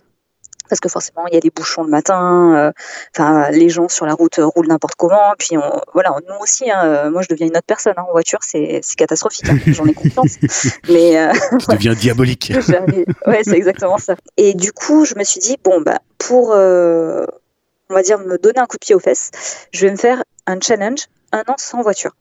parce 0.74 0.80
que 0.80 0.88
forcément 0.88 1.24
il 1.28 1.34
y 1.34 1.36
a 1.36 1.40
des 1.40 1.50
bouchons 1.50 1.84
le 1.84 1.88
matin, 1.88 2.52
euh, 2.56 2.72
enfin 3.14 3.48
les 3.52 3.68
gens 3.68 3.88
sur 3.88 4.06
la 4.06 4.14
route 4.14 4.40
roulent 4.42 4.66
n'importe 4.66 4.96
comment, 4.96 5.34
puis 5.38 5.56
on, 5.56 5.80
voilà 5.92 6.16
nous 6.28 6.34
aussi, 6.40 6.68
hein, 6.68 6.84
euh, 6.84 7.10
moi 7.12 7.22
je 7.22 7.28
deviens 7.28 7.46
une 7.46 7.56
autre 7.56 7.66
personne 7.66 7.94
hein, 7.96 8.04
en 8.08 8.10
voiture, 8.10 8.40
c'est 8.42 8.80
catastrophique, 8.96 9.48
hein, 9.48 9.56
j'en 9.68 9.86
ai 9.86 9.94
confiance, 9.94 10.36
mais 10.88 11.16
euh, 11.16 11.32
tu 11.60 11.76
deviens 11.76 11.94
diabolique. 11.94 12.52
ouais 13.28 13.42
c'est 13.44 13.56
exactement 13.56 13.98
ça. 13.98 14.16
Et 14.36 14.54
du 14.54 14.72
coup 14.72 15.04
je 15.04 15.14
me 15.14 15.22
suis 15.22 15.38
dit 15.38 15.56
bon 15.62 15.80
bah 15.80 16.00
pour 16.18 16.48
on 16.50 17.94
va 17.94 18.02
dire 18.02 18.18
me 18.18 18.36
donner 18.36 18.58
un 18.58 18.66
coup 18.66 18.76
de 18.76 18.84
pied 18.84 18.96
aux 18.96 19.00
fesses, 19.00 19.30
je 19.70 19.86
vais 19.86 19.92
me 19.92 19.96
faire 19.96 20.24
un 20.48 20.58
challenge 20.60 21.06
un 21.30 21.44
an 21.46 21.54
sans 21.56 21.82
voiture. 21.82 22.16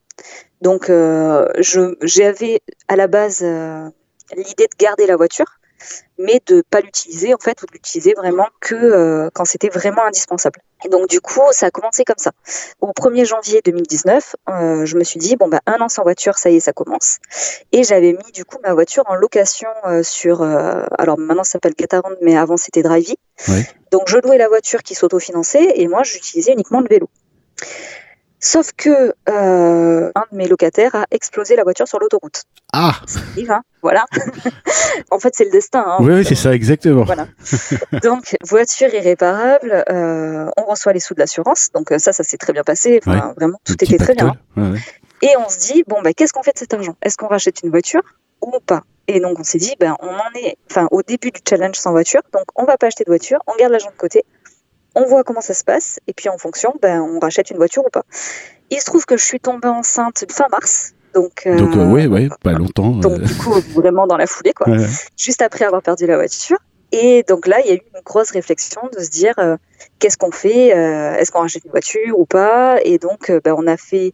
Donc 0.62 0.92
j'avais 0.92 2.62
à 2.88 2.96
la 2.96 3.08
base 3.08 3.42
l'idée 3.42 4.68
de 4.68 4.78
garder 4.78 5.08
la 5.08 5.16
voiture 5.16 5.58
mais 6.18 6.42
de 6.46 6.64
pas 6.70 6.82
l'utiliser 6.82 7.34
en 7.34 7.38
fait 7.38 7.62
ou 7.62 7.66
de 7.66 7.72
l'utiliser 7.74 8.14
vraiment 8.14 8.48
que 8.60 8.76
euh, 8.76 9.30
quand 9.34 9.46
c'était 9.46 9.70
vraiment 9.70 10.04
indispensable. 10.04 10.60
Et 10.86 10.90
donc 10.90 11.08
du 11.08 11.22
coup, 11.22 11.42
ça 11.52 11.68
a 11.68 11.72
commencé 11.72 12.04
comme 12.04 12.18
ça. 12.18 12.32
Au 12.82 12.92
1er 12.92 13.26
janvier 13.26 13.62
2019, 13.64 14.36
euh, 14.50 14.86
je 14.86 14.98
me 14.98 15.04
suis 15.04 15.20
dit 15.20 15.36
bon 15.36 15.48
bah 15.48 15.62
un 15.66 15.80
an 15.82 15.90
sans 15.90 16.04
voiture, 16.04 16.38
ça 16.38 16.50
y 16.50 16.58
est, 16.58 16.60
ça 16.60 16.74
commence. 16.74 17.18
Et 17.72 17.84
j'avais 17.84 18.14
mis 18.14 18.32
du 18.34 18.46
coup 18.46 18.58
ma 18.64 18.74
voiture 18.74 19.04
en 19.08 19.16
location 19.16 19.70
euh, 19.86 20.04
sur 20.04 20.42
alors 20.42 21.18
maintenant 21.18 21.44
ça 21.44 21.54
s'appelle 21.54 21.74
Gatarand, 21.78 22.12
mais 22.22 22.38
avant 22.38 22.58
c'était 22.58 22.84
Drivey. 22.84 23.16
Donc 23.92 24.08
je 24.08 24.18
louais 24.18 24.38
la 24.38 24.48
voiture 24.48 24.84
qui 24.84 24.96
s'autofinançait 24.96 25.74
et 25.76 25.88
moi 25.88 26.04
j'utilisais 26.04 26.54
uniquement 26.54 26.82
le 26.82 26.88
vélo. 26.88 27.10
Sauf 28.46 28.72
que 28.76 29.14
euh, 29.30 30.12
un 30.14 30.26
de 30.30 30.36
mes 30.36 30.50
locataires 30.50 30.94
a 30.96 31.06
explosé 31.12 31.56
la 31.56 31.64
voiture 31.64 31.88
sur 31.88 31.98
l'autoroute. 31.98 32.44
Ah 32.74 33.00
hein, 33.48 33.62
Voilà. 33.82 34.04
en 35.12 35.20
fait, 35.20 35.34
c'est 35.34 35.46
le 35.46 35.52
destin. 35.52 35.82
Hein, 35.88 35.98
oui, 36.02 36.26
c'est 36.26 36.36
ça, 36.36 36.54
exactement. 36.54 37.06
Voilà. 37.06 37.28
Donc, 38.04 38.36
voiture 38.46 38.94
irréparable, 38.94 39.86
euh, 39.90 40.50
on 40.58 40.66
reçoit 40.66 40.92
les 40.92 41.00
sous 41.00 41.14
de 41.14 41.20
l'assurance. 41.20 41.70
Donc, 41.74 41.94
euh, 41.94 42.00
ça, 42.00 42.12
ça 42.12 42.26
s'est 42.26 42.36
très 42.36 42.52
bien 42.52 42.64
passé. 42.64 43.00
Vraiment, 43.06 43.62
tout 43.64 43.82
était 43.82 43.96
très 43.96 44.14
bien. 44.14 44.36
Et 45.22 45.30
on 45.38 45.48
se 45.48 45.60
dit, 45.60 45.86
bon, 45.88 46.02
bah, 46.02 46.12
qu'est-ce 46.14 46.34
qu'on 46.34 46.44
fait 46.44 46.52
de 46.52 46.60
cet 46.60 46.74
argent? 46.74 46.98
Est-ce 47.02 47.16
qu'on 47.16 47.28
rachète 47.28 47.64
une 47.64 47.70
voiture 47.70 48.02
ou 48.42 48.60
pas? 48.60 48.84
Et 49.08 49.20
donc 49.20 49.38
on 49.40 49.44
s'est 49.44 49.58
dit, 49.58 49.74
ben, 49.80 49.96
on 50.02 50.08
en 50.08 50.32
est 50.36 50.56
enfin, 50.72 50.88
au 50.92 51.02
début 51.02 51.32
du 51.32 51.42
challenge 51.48 51.76
sans 51.76 51.92
voiture, 51.92 52.22
donc 52.32 52.46
on 52.56 52.64
va 52.64 52.78
pas 52.78 52.88
acheter 52.88 53.04
de 53.04 53.10
voiture, 53.10 53.40
on 53.48 53.56
garde 53.58 53.74
l'argent 53.74 53.92
de 53.92 53.98
côté, 53.98 54.24
on 54.96 55.06
voit 55.06 55.24
comment 55.24 55.42
ça 55.42 55.54
se 55.54 55.64
passe, 55.64 56.00
et 56.08 56.14
puis 56.14 56.30
en 56.30 56.38
fonction, 56.38 56.74
ben, 56.82 57.02
on 57.02 57.20
rachète 57.20 57.50
une 57.52 57.58
voiture 57.58 57.86
ou 57.86 57.90
pas. 57.90 58.04
Il 58.70 58.80
se 58.80 58.86
trouve 58.86 59.06
que 59.06 59.18
je 59.18 59.24
suis 59.24 59.40
tombée 59.40 59.68
enceinte 59.68 60.26
fin 60.32 60.48
mars, 60.50 60.94
donc, 61.14 61.44
euh, 61.46 61.58
donc 61.58 61.74
oui, 61.94 62.08
ouais, 62.08 62.30
pas 62.44 62.54
longtemps. 62.54 62.92
Donc 62.92 63.20
du 63.20 63.36
coup, 63.36 63.54
vraiment 63.76 64.08
dans 64.08 64.18
la 64.18 64.28
foulée, 64.28 64.54
quoi. 64.54 64.68
Juste 65.18 65.42
après 65.42 65.66
avoir 65.66 65.82
perdu 65.82 66.08
la 66.08 66.18
voiture. 66.18 66.58
Et 66.92 67.24
donc 67.28 67.48
là, 67.48 67.60
il 67.62 67.68
y 67.68 67.72
a 67.72 67.76
eu 67.76 67.82
une 67.96 68.02
grosse 68.06 68.32
réflexion 68.32 68.82
de 68.96 69.00
se 69.00 69.10
dire 69.10 69.34
qu'est-ce 70.00 70.18
qu'on 70.18 70.32
fait 70.32 70.68
Est-ce 70.68 71.32
qu'on 71.32 71.42
rachète 71.42 71.66
une 71.66 71.72
voiture 71.72 72.18
ou 72.18 72.26
pas? 72.26 72.78
Et 72.84 72.98
donc, 72.98 73.32
ben, 73.44 73.56
on 73.58 73.68
a 73.68 73.78
fait 73.78 74.14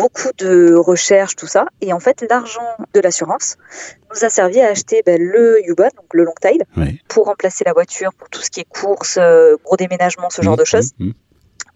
beaucoup 0.00 0.32
de 0.38 0.74
recherches, 0.74 1.36
tout 1.36 1.46
ça. 1.46 1.66
Et 1.80 1.92
en 1.92 2.00
fait, 2.00 2.24
l'argent 2.28 2.76
de 2.94 3.00
l'assurance 3.00 3.56
nous 4.10 4.24
a 4.24 4.28
servi 4.28 4.60
à 4.60 4.68
acheter 4.68 5.02
ben, 5.04 5.20
le 5.20 5.60
Yuba, 5.66 5.90
donc 5.90 6.06
le 6.14 6.24
long 6.24 6.34
tail, 6.40 6.58
pour 7.08 7.26
remplacer 7.26 7.64
la 7.64 7.72
voiture, 7.72 8.12
pour 8.14 8.28
tout 8.28 8.40
ce 8.40 8.50
qui 8.50 8.60
est 8.60 8.68
course, 8.68 9.18
euh, 9.20 9.56
gros 9.64 9.76
déménagement, 9.76 10.30
ce 10.30 10.42
genre 10.42 10.56
de 10.56 10.62
mmh, 10.62 10.66
choses. 10.66 10.90
Mmh, 10.98 11.08
mmh 11.08 11.12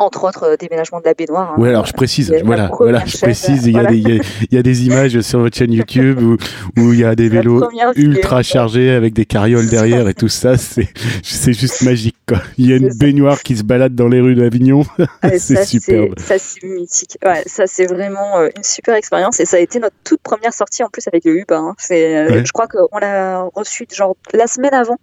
entre 0.05 0.25
autres 0.25 0.45
euh, 0.45 0.57
déménagement 0.57 1.01
de 1.01 1.05
la 1.05 1.15
baignoire. 1.15 1.53
Hein. 1.53 1.57
Oui, 1.59 1.69
alors 1.69 1.87
je 1.87 1.93
précise, 1.93 2.35
voilà, 2.45 2.71
voilà, 2.79 3.05
je 3.05 3.19
précise, 3.19 3.67
il 3.67 3.75
y, 3.75 3.79
a 3.79 3.85
des, 3.85 3.97
il, 3.99 4.23
y 4.53 4.59
a, 4.59 4.63
des 4.63 4.87
images 4.87 5.21
sur 5.21 5.41
votre 5.41 5.57
chaîne 5.57 5.73
YouTube 5.73 6.21
où, 6.21 6.37
où 6.81 6.93
il 6.93 7.01
y 7.01 7.05
a 7.05 7.15
des 7.15 7.29
vélos 7.35 7.69
ultra 7.97 8.43
chargés 8.43 8.91
avec 8.91 9.15
des 9.15 9.25
carrioles 9.25 9.69
derrière 9.69 10.09
et 10.09 10.15
tout 10.15 10.29
ça, 10.29 10.57
c'est, 10.57 10.89
juste 11.23 11.83
magique, 11.83 12.17
quoi. 12.27 12.39
Il 12.59 12.69
y 12.69 12.73
a 12.73 12.77
une 12.77 12.93
baignoire 12.95 13.43
qui 13.43 13.57
se 13.57 13.63
balade 13.63 13.95
dans 13.95 14.09
les 14.09 14.21
rues 14.21 14.35
d'Avignon, 14.35 14.85
c'est 15.39 15.65
superbe. 15.65 16.15
Ça, 16.19 16.37
c'est 16.39 16.67
mythique. 16.67 17.19
Ouais, 17.25 17.43
ça, 17.47 17.67
c'est 17.67 17.87
vraiment 17.87 18.39
euh, 18.39 18.49
une 18.57 18.63
super 18.63 18.95
expérience 18.95 19.41
et 19.41 19.45
ça 19.45 19.57
a 19.57 19.61
été 19.61 19.79
notre 19.79 19.97
toute 20.05 20.21
première 20.21 20.53
sortie 20.53 20.83
en 20.83 20.89
plus 20.89 21.07
avec 21.09 21.25
le 21.25 21.37
Uber. 21.37 21.55
Hein. 21.55 21.75
Euh, 21.91 22.43
Je 22.45 22.53
crois 22.53 22.67
qu'on 22.67 22.99
l'a 22.99 23.45
reçu 23.55 23.87
genre 23.93 24.17
la 24.33 24.47
semaine 24.47 24.75
avant. 24.75 24.97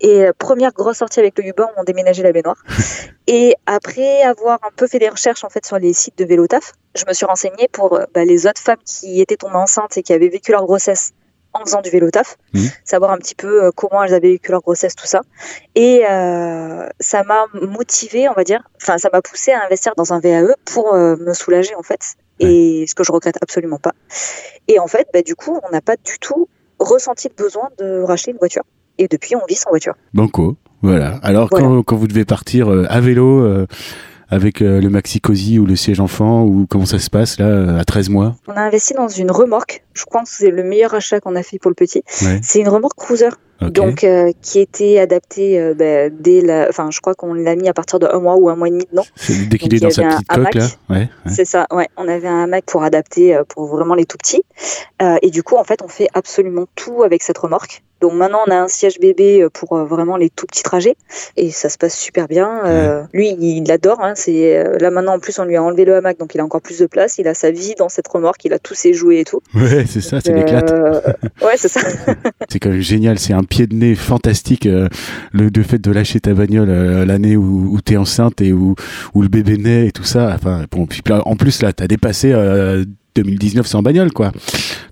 Et 0.00 0.26
première 0.38 0.72
grosse 0.72 0.98
sortie 0.98 1.20
avec 1.20 1.38
le 1.38 1.46
Uber, 1.46 1.66
on 1.76 1.84
déménageait 1.84 2.22
la 2.22 2.32
baignoire. 2.32 2.62
et 3.26 3.54
après 3.66 4.22
avoir 4.22 4.58
un 4.62 4.70
peu 4.76 4.86
fait 4.86 4.98
des 4.98 5.08
recherches 5.08 5.44
en 5.44 5.48
fait 5.48 5.64
sur 5.64 5.78
les 5.78 5.92
sites 5.92 6.18
de 6.18 6.24
Vélotaf, 6.24 6.72
je 6.94 7.04
me 7.08 7.12
suis 7.12 7.26
renseignée 7.26 7.68
pour 7.68 7.94
euh, 7.94 8.04
bah, 8.14 8.24
les 8.24 8.46
autres 8.46 8.60
femmes 8.60 8.82
qui 8.84 9.20
étaient 9.20 9.36
tombées 9.36 9.56
enceintes 9.56 9.96
et 9.96 10.02
qui 10.02 10.12
avaient 10.12 10.28
vécu 10.28 10.52
leur 10.52 10.64
grossesse 10.64 11.12
en 11.52 11.60
faisant 11.64 11.82
du 11.82 11.90
Vélotaf, 11.90 12.36
mmh. 12.52 12.66
savoir 12.84 13.12
un 13.12 13.18
petit 13.18 13.36
peu 13.36 13.64
euh, 13.64 13.70
comment 13.70 14.02
elles 14.02 14.14
avaient 14.14 14.32
vécu 14.32 14.50
leur 14.50 14.60
grossesse, 14.60 14.96
tout 14.96 15.06
ça. 15.06 15.22
Et 15.76 16.04
euh, 16.08 16.88
ça 16.98 17.22
m'a 17.22 17.46
motivée, 17.54 18.28
on 18.28 18.32
va 18.32 18.42
dire, 18.42 18.68
enfin 18.82 18.98
ça 18.98 19.08
m'a 19.12 19.22
poussé 19.22 19.52
à 19.52 19.64
investir 19.64 19.94
dans 19.96 20.12
un 20.12 20.18
VAE 20.18 20.54
pour 20.64 20.94
me 20.94 21.32
soulager 21.32 21.76
en 21.76 21.84
fait, 21.84 22.16
et 22.40 22.84
ce 22.88 22.94
que 22.96 23.04
je 23.04 23.12
regrette 23.12 23.38
absolument 23.40 23.78
pas. 23.78 23.92
Et 24.66 24.80
en 24.80 24.88
fait, 24.88 25.06
bah, 25.12 25.22
du 25.22 25.36
coup, 25.36 25.60
on 25.62 25.70
n'a 25.70 25.80
pas 25.80 25.96
du 25.96 26.18
tout 26.18 26.48
ressenti 26.80 27.28
le 27.28 27.34
besoin 27.40 27.70
de 27.78 28.02
racheter 28.02 28.32
une 28.32 28.38
voiture. 28.38 28.64
Et 28.98 29.08
depuis, 29.08 29.36
on 29.36 29.44
vit 29.48 29.54
sans 29.54 29.70
voiture. 29.70 29.94
Banco, 30.12 30.56
voilà. 30.82 31.18
Alors 31.22 31.50
Quand, 31.50 31.82
quand, 31.82 31.96
vous 31.96 32.06
devez 32.06 32.24
partir 32.24 32.68
à 32.88 33.00
vélo 33.00 33.66
avec 34.34 34.62
euh, 34.62 34.80
le 34.80 34.90
maxi 34.90 35.20
cosy 35.20 35.58
ou 35.58 35.66
le 35.66 35.76
siège 35.76 36.00
enfant 36.00 36.42
ou 36.42 36.66
comment 36.68 36.86
ça 36.86 36.98
se 36.98 37.10
passe 37.10 37.38
là 37.38 37.46
euh, 37.46 37.78
à 37.78 37.84
13 37.84 38.08
mois? 38.08 38.36
On 38.48 38.52
a 38.52 38.62
investi 38.62 38.94
dans 38.94 39.08
une 39.08 39.30
remorque. 39.30 39.84
Je 39.92 40.04
crois 40.04 40.22
que 40.22 40.28
c'est 40.28 40.50
le 40.50 40.64
meilleur 40.64 40.94
achat 40.94 41.20
qu'on 41.20 41.36
a 41.36 41.42
fait 41.42 41.58
pour 41.58 41.70
le 41.70 41.74
petit. 41.74 42.02
C'est 42.06 42.60
une 42.60 42.68
remorque 42.68 42.96
cruiser. 42.96 43.28
Donc, 43.60 44.04
euh, 44.04 44.32
qui 44.42 44.60
était 44.60 44.98
adaptée 44.98 45.74
bah, 45.74 46.10
dès 46.10 46.40
la. 46.40 46.66
Enfin, 46.68 46.90
je 46.90 47.00
crois 47.00 47.14
qu'on 47.14 47.34
l'a 47.34 47.56
mis 47.56 47.68
à 47.68 47.72
partir 47.72 47.98
de 47.98 48.06
un 48.06 48.20
mois 48.20 48.36
ou 48.36 48.48
un 48.48 48.56
mois 48.56 48.68
et 48.68 48.70
demi 48.70 48.84
dedans. 48.90 49.06
Dès 49.48 49.58
qu'il 49.58 49.74
est 49.74 49.80
dans 49.80 49.90
sa 49.90 50.02
petite 50.02 50.28
coque, 50.28 50.54
là 50.54 50.66
ouais, 50.90 51.08
C'est 51.26 51.44
ça, 51.44 51.66
ouais. 51.70 51.88
On 51.96 52.08
avait 52.08 52.28
un 52.28 52.44
hamac 52.44 52.64
pour 52.66 52.82
adapter 52.82 53.38
pour 53.48 53.66
vraiment 53.66 53.94
les 53.94 54.04
tout 54.04 54.18
petits. 54.18 54.42
et 55.22 55.30
du 55.30 55.42
coup, 55.42 55.56
en 55.56 55.64
fait, 55.64 55.82
on 55.82 55.88
fait 55.88 56.08
absolument 56.14 56.66
tout 56.74 57.02
avec 57.02 57.22
cette 57.22 57.38
remorque. 57.38 57.82
Donc 58.04 58.12
maintenant, 58.12 58.40
on 58.46 58.50
a 58.50 58.56
un 58.56 58.68
siège 58.68 58.98
bébé 59.00 59.40
euh, 59.40 59.48
pour 59.48 59.78
euh, 59.78 59.84
vraiment 59.86 60.18
les 60.18 60.28
tout 60.28 60.44
petits 60.44 60.62
trajets 60.62 60.94
et 61.38 61.50
ça 61.50 61.70
se 61.70 61.78
passe 61.78 61.98
super 61.98 62.28
bien. 62.28 62.60
Euh, 62.66 63.02
lui, 63.14 63.30
il 63.30 63.70
adore. 63.72 64.02
Hein, 64.02 64.12
c'est 64.14 64.62
là 64.78 64.90
maintenant 64.90 65.14
en 65.14 65.18
plus, 65.18 65.38
on 65.38 65.44
lui 65.44 65.56
a 65.56 65.62
enlevé 65.62 65.86
le 65.86 65.96
hamac, 65.96 66.18
donc 66.18 66.34
il 66.34 66.40
a 66.40 66.44
encore 66.44 66.60
plus 66.60 66.78
de 66.78 66.86
place. 66.86 67.16
Il 67.16 67.28
a 67.28 67.32
sa 67.32 67.50
vie 67.50 67.74
dans 67.78 67.88
cette 67.88 68.06
remorque, 68.08 68.44
il 68.44 68.52
a 68.52 68.58
tous 68.58 68.74
ses 68.74 68.92
jouets 68.92 69.20
et 69.20 69.24
tout. 69.24 69.40
Ouais, 69.54 69.86
c'est 69.86 70.02
ça, 70.02 70.20
c'est 70.20 70.34
l'éclate. 70.34 70.70
ouais, 71.42 71.56
c'est 71.56 71.68
ça. 71.68 71.80
c'est 72.50 72.58
quand 72.58 72.68
même 72.68 72.80
génial. 72.80 73.18
C'est 73.18 73.32
un 73.32 73.43
pied 73.44 73.66
de 73.66 73.74
nez 73.74 73.94
fantastique. 73.94 74.68
le, 75.32 75.62
fait 75.62 75.78
de 75.78 75.90
lâcher 75.90 76.20
ta 76.20 76.34
bagnole 76.34 76.70
l'année 77.04 77.36
où, 77.36 77.78
tu 77.84 77.94
es 77.94 77.96
enceinte 77.96 78.40
et 78.40 78.52
où, 78.52 78.74
où 79.14 79.22
le 79.22 79.28
bébé 79.28 79.56
naît 79.56 79.88
et 79.88 79.92
tout 79.92 80.04
ça. 80.04 80.32
Enfin, 80.34 80.64
en 81.24 81.36
plus 81.36 81.62
là, 81.62 81.72
t'as 81.72 81.86
dépassé 81.86 82.32
2019 83.16 83.66
sans 83.66 83.82
bagnole, 83.82 84.12
quoi. 84.12 84.32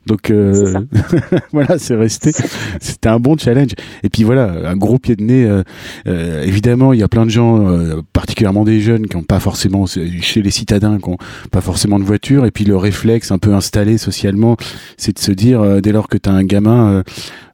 Donc 0.06 0.30
euh, 0.30 0.80
voilà, 1.52 1.78
c'est 1.78 1.94
resté. 1.94 2.32
C'était 2.80 3.08
un 3.08 3.20
bon 3.20 3.36
challenge. 3.36 3.70
Et 4.02 4.08
puis 4.08 4.24
voilà, 4.24 4.68
un 4.68 4.76
gros 4.76 4.98
pied 4.98 5.16
de 5.16 5.22
nez. 5.22 5.44
Euh, 5.44 5.62
euh, 6.06 6.42
évidemment, 6.42 6.92
il 6.92 7.00
y 7.00 7.02
a 7.02 7.08
plein 7.08 7.24
de 7.24 7.30
gens, 7.30 7.66
particulièrement 8.12 8.64
des 8.64 8.80
jeunes, 8.80 9.06
qui 9.06 9.16
n'ont 9.16 9.22
pas 9.22 9.40
forcément, 9.40 9.86
chez 9.86 10.42
les 10.42 10.50
citadins, 10.50 10.98
qui 10.98 11.10
n'ont 11.10 11.18
pas 11.50 11.60
forcément 11.60 11.98
de 11.98 12.04
voiture. 12.04 12.46
Et 12.46 12.50
puis 12.50 12.64
le 12.64 12.76
réflexe 12.76 13.30
un 13.30 13.38
peu 13.38 13.54
installé 13.54 13.98
socialement, 13.98 14.56
c'est 14.96 15.16
de 15.16 15.18
se 15.18 15.32
dire, 15.32 15.80
dès 15.80 15.92
lors 15.92 16.08
que 16.08 16.18
tu 16.18 16.28
as 16.28 16.32
un 16.32 16.44
gamin, 16.44 17.02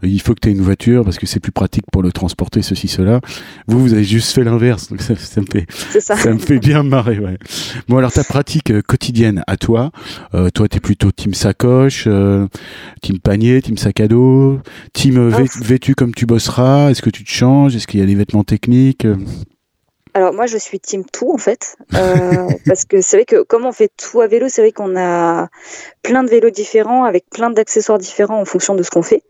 il 0.03 0.21
faut 0.21 0.35
que 0.35 0.41
tu 0.41 0.49
aies 0.49 0.53
une 0.53 0.63
voiture 0.63 1.05
parce 1.05 1.19
que 1.19 1.27
c'est 1.27 1.41
plus 1.41 1.53
pratique 1.53 1.85
pour 1.93 2.03
le 2.03 2.13
transporter, 2.13 2.63
ceci, 2.63 2.89
cela. 2.89 3.21
Vous, 3.67 3.81
vous 3.81 3.93
avez 3.93 4.05
juste 4.05 4.33
fait 4.33 4.45
l'inverse. 4.45 4.89
Donc 4.89 5.03
ça, 5.03 5.17
ça, 5.17 5.41
me 5.41 5.47
fait, 5.47 5.67
ça. 6.01 6.17
ça. 6.17 6.33
me 6.33 6.39
fait 6.39 6.59
bien 6.59 6.83
marrer. 6.83 7.19
Ouais. 7.19 7.39
Bon, 7.89 7.99
alors 7.99 8.13
ta 8.13 8.25
pratique 8.25 8.73
quotidienne 8.83 9.43
à 9.47 9.57
toi, 9.57 9.91
toi, 10.55 10.58
tu 10.67 10.77
es 10.77 10.81
plutôt 10.81 11.13
team 11.13 11.35
sacoche 11.35 12.09
team 13.03 13.19
panier, 13.23 13.63
team 13.63 13.77
sac 13.77 14.01
à 14.01 14.09
dos, 14.09 14.59
team 14.93 15.31
ah, 15.33 15.43
vêtu 15.61 15.95
comme 15.95 16.15
tu 16.15 16.27
bosseras 16.27 16.91
Est-ce 16.91 17.03
que 17.03 17.11
tu 17.11 17.23
te 17.23 17.31
changes 17.31 17.77
Est-ce 17.77 17.87
qu'il 17.87 18.01
y 18.01 18.03
a 18.03 18.07
des 18.07 18.15
vêtements 18.15 18.45
techniques 18.45 19.07
alors 20.15 20.33
moi 20.33 20.47
je 20.47 20.57
suis 20.59 20.81
team 20.81 21.05
tout 21.05 21.33
en 21.33 21.39
fait 21.39 21.77
euh, 21.95 22.49
parce 22.67 22.85
que 22.85 23.01
c'est 23.01 23.19
vrai 23.19 23.25
que 23.25 23.43
comme 23.43 23.65
on 23.65 23.73
fait 23.73 23.91
tout 23.97 24.21
à 24.21 24.27
vélo, 24.27 24.47
c'est 24.49 24.63
vrai 24.63 24.73
qu'on 24.73 24.97
a 24.97 25.49
plein 26.03 26.23
de 26.23 26.29
vélos 26.29 26.51
différents 26.51 27.05
avec 27.05 27.25
plein 27.31 27.51
d'accessoires 27.51 27.99
différents 27.99 28.41
en 28.41 28.45
fonction 28.45 28.75
de 28.75 28.83
ce 28.83 28.91
qu'on 28.91 29.03
fait. 29.03 29.23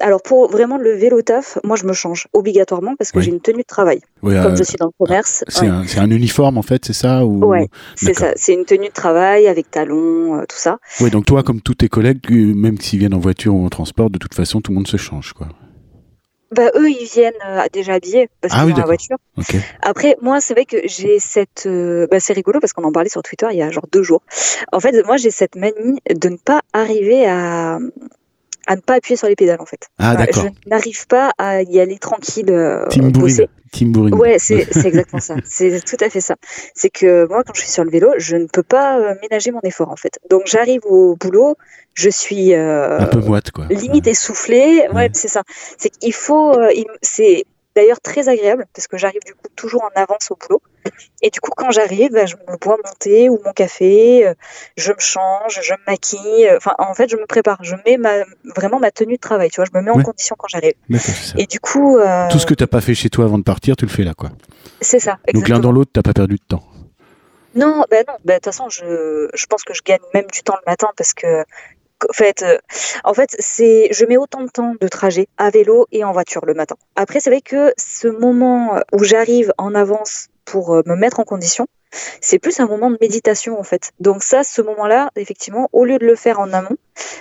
Alors 0.00 0.22
pour 0.22 0.50
vraiment 0.50 0.78
le 0.78 0.92
vélo 0.92 1.22
taf, 1.22 1.58
moi 1.64 1.76
je 1.76 1.84
me 1.84 1.92
change 1.92 2.26
obligatoirement 2.32 2.94
parce 2.96 3.12
que 3.12 3.20
j'ai 3.20 3.30
une 3.30 3.40
tenue 3.40 3.62
de 3.62 3.66
travail. 3.66 4.00
comme 4.20 4.32
euh, 4.32 4.56
je 4.56 4.64
suis 4.64 4.76
dans 4.76 4.86
le 4.86 5.04
commerce. 5.06 5.44
C'est 5.48 5.98
un, 5.98 6.10
uniforme 6.10 6.58
en 6.58 6.62
fait, 6.62 6.84
c'est 6.84 6.92
ça 6.92 7.24
ou... 7.24 7.44
Ouais, 7.44 7.68
c'est 7.96 8.14
ça. 8.14 8.32
C'est 8.36 8.54
une 8.54 8.64
tenue 8.64 8.88
de 8.88 8.92
travail 8.92 9.48
avec 9.48 9.70
talons, 9.70 10.38
euh, 10.38 10.44
tout 10.48 10.58
ça. 10.58 10.78
Oui, 11.00 11.10
donc 11.10 11.24
toi 11.24 11.42
comme 11.42 11.60
tous 11.60 11.74
tes 11.74 11.88
collègues, 11.88 12.30
même 12.30 12.78
s'ils 12.80 12.98
viennent 12.98 13.14
en 13.14 13.20
voiture 13.20 13.54
ou 13.54 13.64
en 13.64 13.68
transport, 13.68 14.10
de 14.10 14.18
toute 14.18 14.34
façon 14.34 14.60
tout 14.60 14.70
le 14.70 14.76
monde 14.76 14.88
se 14.88 14.96
change 14.96 15.32
quoi. 15.32 15.48
Bah, 16.54 16.70
eux, 16.76 16.90
ils 16.90 17.08
viennent 17.12 17.32
euh, 17.46 17.62
déjà 17.72 17.94
habillés 17.94 18.28
parce 18.40 18.54
qu'ils 18.54 18.72
ah, 18.74 18.78
la 18.78 18.84
voiture. 18.84 19.16
Après, 19.82 20.16
moi, 20.22 20.40
c'est 20.40 20.54
vrai 20.54 20.64
que 20.64 20.76
j'ai 20.84 21.18
cette. 21.18 21.66
Euh, 21.66 22.06
bah, 22.10 22.20
c'est 22.20 22.32
rigolo 22.32 22.60
parce 22.60 22.72
qu'on 22.72 22.84
en 22.84 22.92
parlait 22.92 23.08
sur 23.08 23.22
Twitter 23.22 23.46
il 23.50 23.58
y 23.58 23.62
a 23.62 23.70
genre 23.70 23.86
deux 23.92 24.02
jours. 24.02 24.22
En 24.72 24.80
fait, 24.80 25.04
moi, 25.04 25.16
j'ai 25.16 25.30
cette 25.30 25.56
manie 25.56 26.00
de 26.08 26.28
ne 26.28 26.36
pas 26.36 26.60
arriver 26.72 27.26
à 27.26 27.78
à 28.66 28.76
ne 28.76 28.80
pas 28.80 28.94
appuyer 28.94 29.16
sur 29.16 29.28
les 29.28 29.36
pédales 29.36 29.60
en 29.60 29.66
fait. 29.66 29.88
Ah, 29.98 30.16
d'accord. 30.16 30.46
Je 30.64 30.68
n'arrive 30.70 31.06
pas 31.06 31.32
à 31.38 31.62
y 31.62 31.80
aller 31.80 31.98
tranquille. 31.98 32.50
Euh, 32.50 32.86
Team 32.88 33.12
Bourrine. 33.82 34.14
Ouais, 34.14 34.36
c'est 34.38 34.60
exactement 34.60 35.20
ça. 35.20 35.36
C'est 35.44 35.84
tout 35.84 35.96
à 36.00 36.08
fait 36.08 36.20
ça. 36.20 36.36
C'est 36.74 36.90
que 36.90 37.26
moi, 37.28 37.42
quand 37.44 37.54
je 37.54 37.60
suis 37.62 37.70
sur 37.70 37.84
le 37.84 37.90
vélo, 37.90 38.10
je 38.18 38.36
ne 38.36 38.46
peux 38.46 38.62
pas 38.62 38.98
euh, 38.98 39.14
ménager 39.22 39.50
mon 39.50 39.60
effort 39.62 39.90
en 39.90 39.96
fait. 39.96 40.18
Donc 40.30 40.42
j'arrive 40.46 40.80
au 40.84 41.16
boulot, 41.16 41.56
je 41.94 42.08
suis 42.08 42.54
euh, 42.54 42.98
un 42.98 43.06
peu 43.06 43.20
moite 43.20 43.50
quoi. 43.50 43.66
Limite 43.70 44.06
essoufflée. 44.06 44.86
Ouais, 44.92 45.10
c'est 45.12 45.28
ça. 45.28 45.42
C'est 45.78 45.90
qu'il 45.90 46.12
faut. 46.12 46.52
Euh, 46.52 46.70
c'est 47.02 47.44
d'ailleurs 47.74 48.00
très 48.00 48.28
agréable 48.28 48.66
parce 48.74 48.86
que 48.86 48.96
j'arrive 48.96 49.22
du 49.24 49.34
coup 49.34 49.48
toujours 49.56 49.84
en 49.84 49.90
avance 50.00 50.30
au 50.30 50.36
boulot. 50.36 50.62
Et 51.22 51.30
du 51.30 51.40
coup, 51.40 51.50
quand 51.56 51.70
j'arrive, 51.70 52.12
bah, 52.12 52.26
je 52.26 52.36
me 52.36 52.56
bois 52.58 52.76
mon 52.84 52.92
thé 52.98 53.28
ou 53.28 53.40
mon 53.44 53.52
café, 53.52 54.26
euh, 54.26 54.34
je 54.76 54.92
me 54.92 54.98
change, 54.98 55.60
je 55.62 55.72
me 55.72 55.78
maquille. 55.86 56.46
Euh, 56.46 56.58
enfin, 56.58 56.74
en 56.78 56.94
fait, 56.94 57.08
je 57.08 57.16
me 57.16 57.26
prépare. 57.26 57.58
Je 57.62 57.74
mets 57.86 57.96
ma, 57.96 58.24
vraiment 58.54 58.78
ma 58.78 58.90
tenue 58.90 59.14
de 59.14 59.20
travail. 59.20 59.50
Tu 59.50 59.56
vois, 59.56 59.64
je 59.64 59.76
me 59.76 59.82
mets 59.82 59.90
en 59.90 60.02
condition 60.02 60.36
quand 60.38 60.48
j'arrive. 60.48 60.74
Et 61.38 61.46
du 61.46 61.60
coup, 61.60 61.96
euh, 61.96 62.28
tout 62.30 62.38
ce 62.38 62.46
que 62.46 62.54
tu 62.54 62.62
n'as 62.62 62.68
pas 62.68 62.80
fait 62.80 62.94
chez 62.94 63.08
toi 63.08 63.24
avant 63.24 63.38
de 63.38 63.44
partir, 63.44 63.76
tu 63.76 63.86
le 63.86 63.90
fais 63.90 64.04
là, 64.04 64.14
quoi. 64.14 64.30
C'est 64.80 64.98
ça. 64.98 65.18
Donc 65.32 65.48
l'un 65.48 65.60
dans 65.60 65.72
l'autre, 65.72 65.90
tu 65.94 65.98
n'as 65.98 66.02
pas 66.02 66.12
perdu 66.12 66.34
de 66.34 66.44
temps. 66.46 66.62
Non, 67.54 67.84
ben 67.90 68.04
non. 68.08 68.14
Bah, 68.24 68.34
de 68.34 68.38
toute 68.38 68.46
façon, 68.46 68.68
je, 68.68 69.28
je 69.32 69.46
pense 69.46 69.62
que 69.62 69.74
je 69.74 69.82
gagne 69.82 70.00
même 70.12 70.26
du 70.32 70.42
temps 70.42 70.56
le 70.66 70.70
matin 70.70 70.88
parce 70.96 71.14
que 71.14 71.44
fait, 72.12 72.42
euh, 72.42 72.58
en 73.04 73.14
fait, 73.14 73.34
c'est, 73.38 73.88
je 73.92 74.04
mets 74.04 74.16
autant 74.16 74.42
de 74.42 74.48
temps 74.48 74.74
de 74.80 74.88
trajet 74.88 75.28
à 75.36 75.50
vélo 75.50 75.86
et 75.92 76.04
en 76.04 76.12
voiture 76.12 76.44
le 76.44 76.54
matin. 76.54 76.76
Après, 76.96 77.20
c'est 77.20 77.30
vrai 77.30 77.40
que 77.40 77.72
ce 77.76 78.08
moment 78.08 78.80
où 78.92 79.04
j'arrive 79.04 79.52
en 79.58 79.74
avance 79.74 80.28
pour 80.44 80.74
euh, 80.74 80.82
me 80.86 80.96
mettre 80.96 81.20
en 81.20 81.24
condition, 81.24 81.66
c'est 82.20 82.38
plus 82.38 82.58
un 82.60 82.66
moment 82.66 82.90
de 82.90 82.98
méditation 83.00 83.58
en 83.58 83.62
fait. 83.62 83.92
Donc 84.00 84.22
ça, 84.22 84.42
ce 84.42 84.62
moment-là, 84.62 85.10
effectivement, 85.16 85.68
au 85.72 85.84
lieu 85.84 85.98
de 85.98 86.04
le 86.04 86.16
faire 86.16 86.40
en 86.40 86.52
amont, 86.52 86.76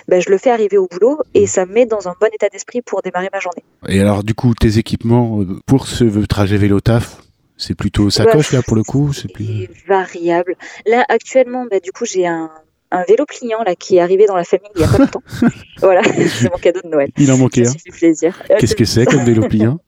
ben, 0.07 0.21
je 0.21 0.29
le 0.29 0.37
fais 0.37 0.51
arriver 0.51 0.77
au 0.77 0.87
boulot 0.87 1.19
et 1.33 1.47
ça 1.47 1.65
me 1.65 1.73
met 1.73 1.85
dans 1.85 2.07
un 2.07 2.15
bon 2.19 2.29
état 2.33 2.49
d'esprit 2.49 2.81
pour 2.81 3.01
démarrer 3.01 3.29
ma 3.31 3.39
journée. 3.39 3.63
Et 3.87 4.01
alors, 4.01 4.23
du 4.23 4.33
coup, 4.33 4.53
tes 4.53 4.77
équipements 4.77 5.41
euh, 5.41 5.59
pour 5.65 5.87
ce 5.87 6.25
trajet 6.25 6.57
vélo 6.57 6.79
taf, 6.79 7.17
c'est 7.57 7.75
plutôt 7.75 8.09
sacoche 8.09 8.51
là 8.51 8.61
pour 8.63 8.75
le 8.75 8.83
coup, 8.83 9.13
c'est 9.13 9.31
plus 9.31 9.69
variable. 9.87 10.55
Là, 10.85 11.05
actuellement, 11.07 11.65
ben, 11.69 11.79
du 11.79 11.91
coup, 11.91 12.05
j'ai 12.05 12.25
un 12.25 12.49
un 12.93 13.03
vélo 13.03 13.25
pliant 13.25 13.63
là 13.63 13.75
qui 13.75 13.97
est 13.97 14.01
arrivé 14.01 14.25
dans 14.25 14.35
la 14.35 14.43
famille 14.43 14.69
il 14.75 14.81
y 14.81 14.83
a 14.83 14.87
pas 14.87 14.99
longtemps. 14.99 15.23
voilà, 15.81 16.01
c'est 16.03 16.51
mon 16.51 16.57
cadeau 16.57 16.81
de 16.83 16.89
Noël. 16.89 17.09
Il 17.17 17.31
en 17.31 17.37
manquait 17.37 17.67
un. 17.67 17.71
Fait 17.71 17.91
plaisir. 17.91 18.41
Qu'est-ce 18.59 18.75
que 18.75 18.85
c'est 18.85 19.05
comme 19.05 19.23
vélo 19.23 19.47
pliant 19.47 19.79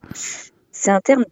C'est 0.72 0.92
un 0.92 1.00
terme 1.00 1.26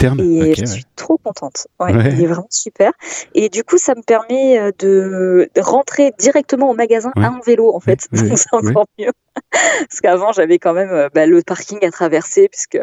Terne 0.00 0.18
et 0.18 0.54
je 0.54 0.60
ouais. 0.60 0.66
suis 0.66 0.84
trop 0.96 1.18
contente. 1.18 1.66
Ouais, 1.78 1.94
Ouais. 1.94 2.10
Il 2.12 2.24
est 2.24 2.26
vraiment 2.26 2.46
super. 2.48 2.92
Et 3.34 3.50
du 3.50 3.64
coup, 3.64 3.76
ça 3.76 3.94
me 3.94 4.02
permet 4.02 4.58
euh, 4.58 4.70
de 4.78 5.50
rentrer 5.58 6.14
directement 6.18 6.70
au 6.70 6.74
magasin 6.74 7.12
à 7.16 7.26
un 7.26 7.40
vélo, 7.44 7.74
en 7.74 7.80
fait. 7.80 8.08
C'est 8.12 8.52
encore 8.52 8.86
mieux. 8.98 9.12
Parce 9.52 10.00
qu'avant, 10.02 10.32
j'avais 10.32 10.58
quand 10.58 10.72
même 10.72 10.90
euh, 10.90 11.08
bah, 11.14 11.26
le 11.26 11.42
parking 11.42 11.84
à 11.84 11.90
traverser. 11.90 12.48
Puisque... 12.48 12.78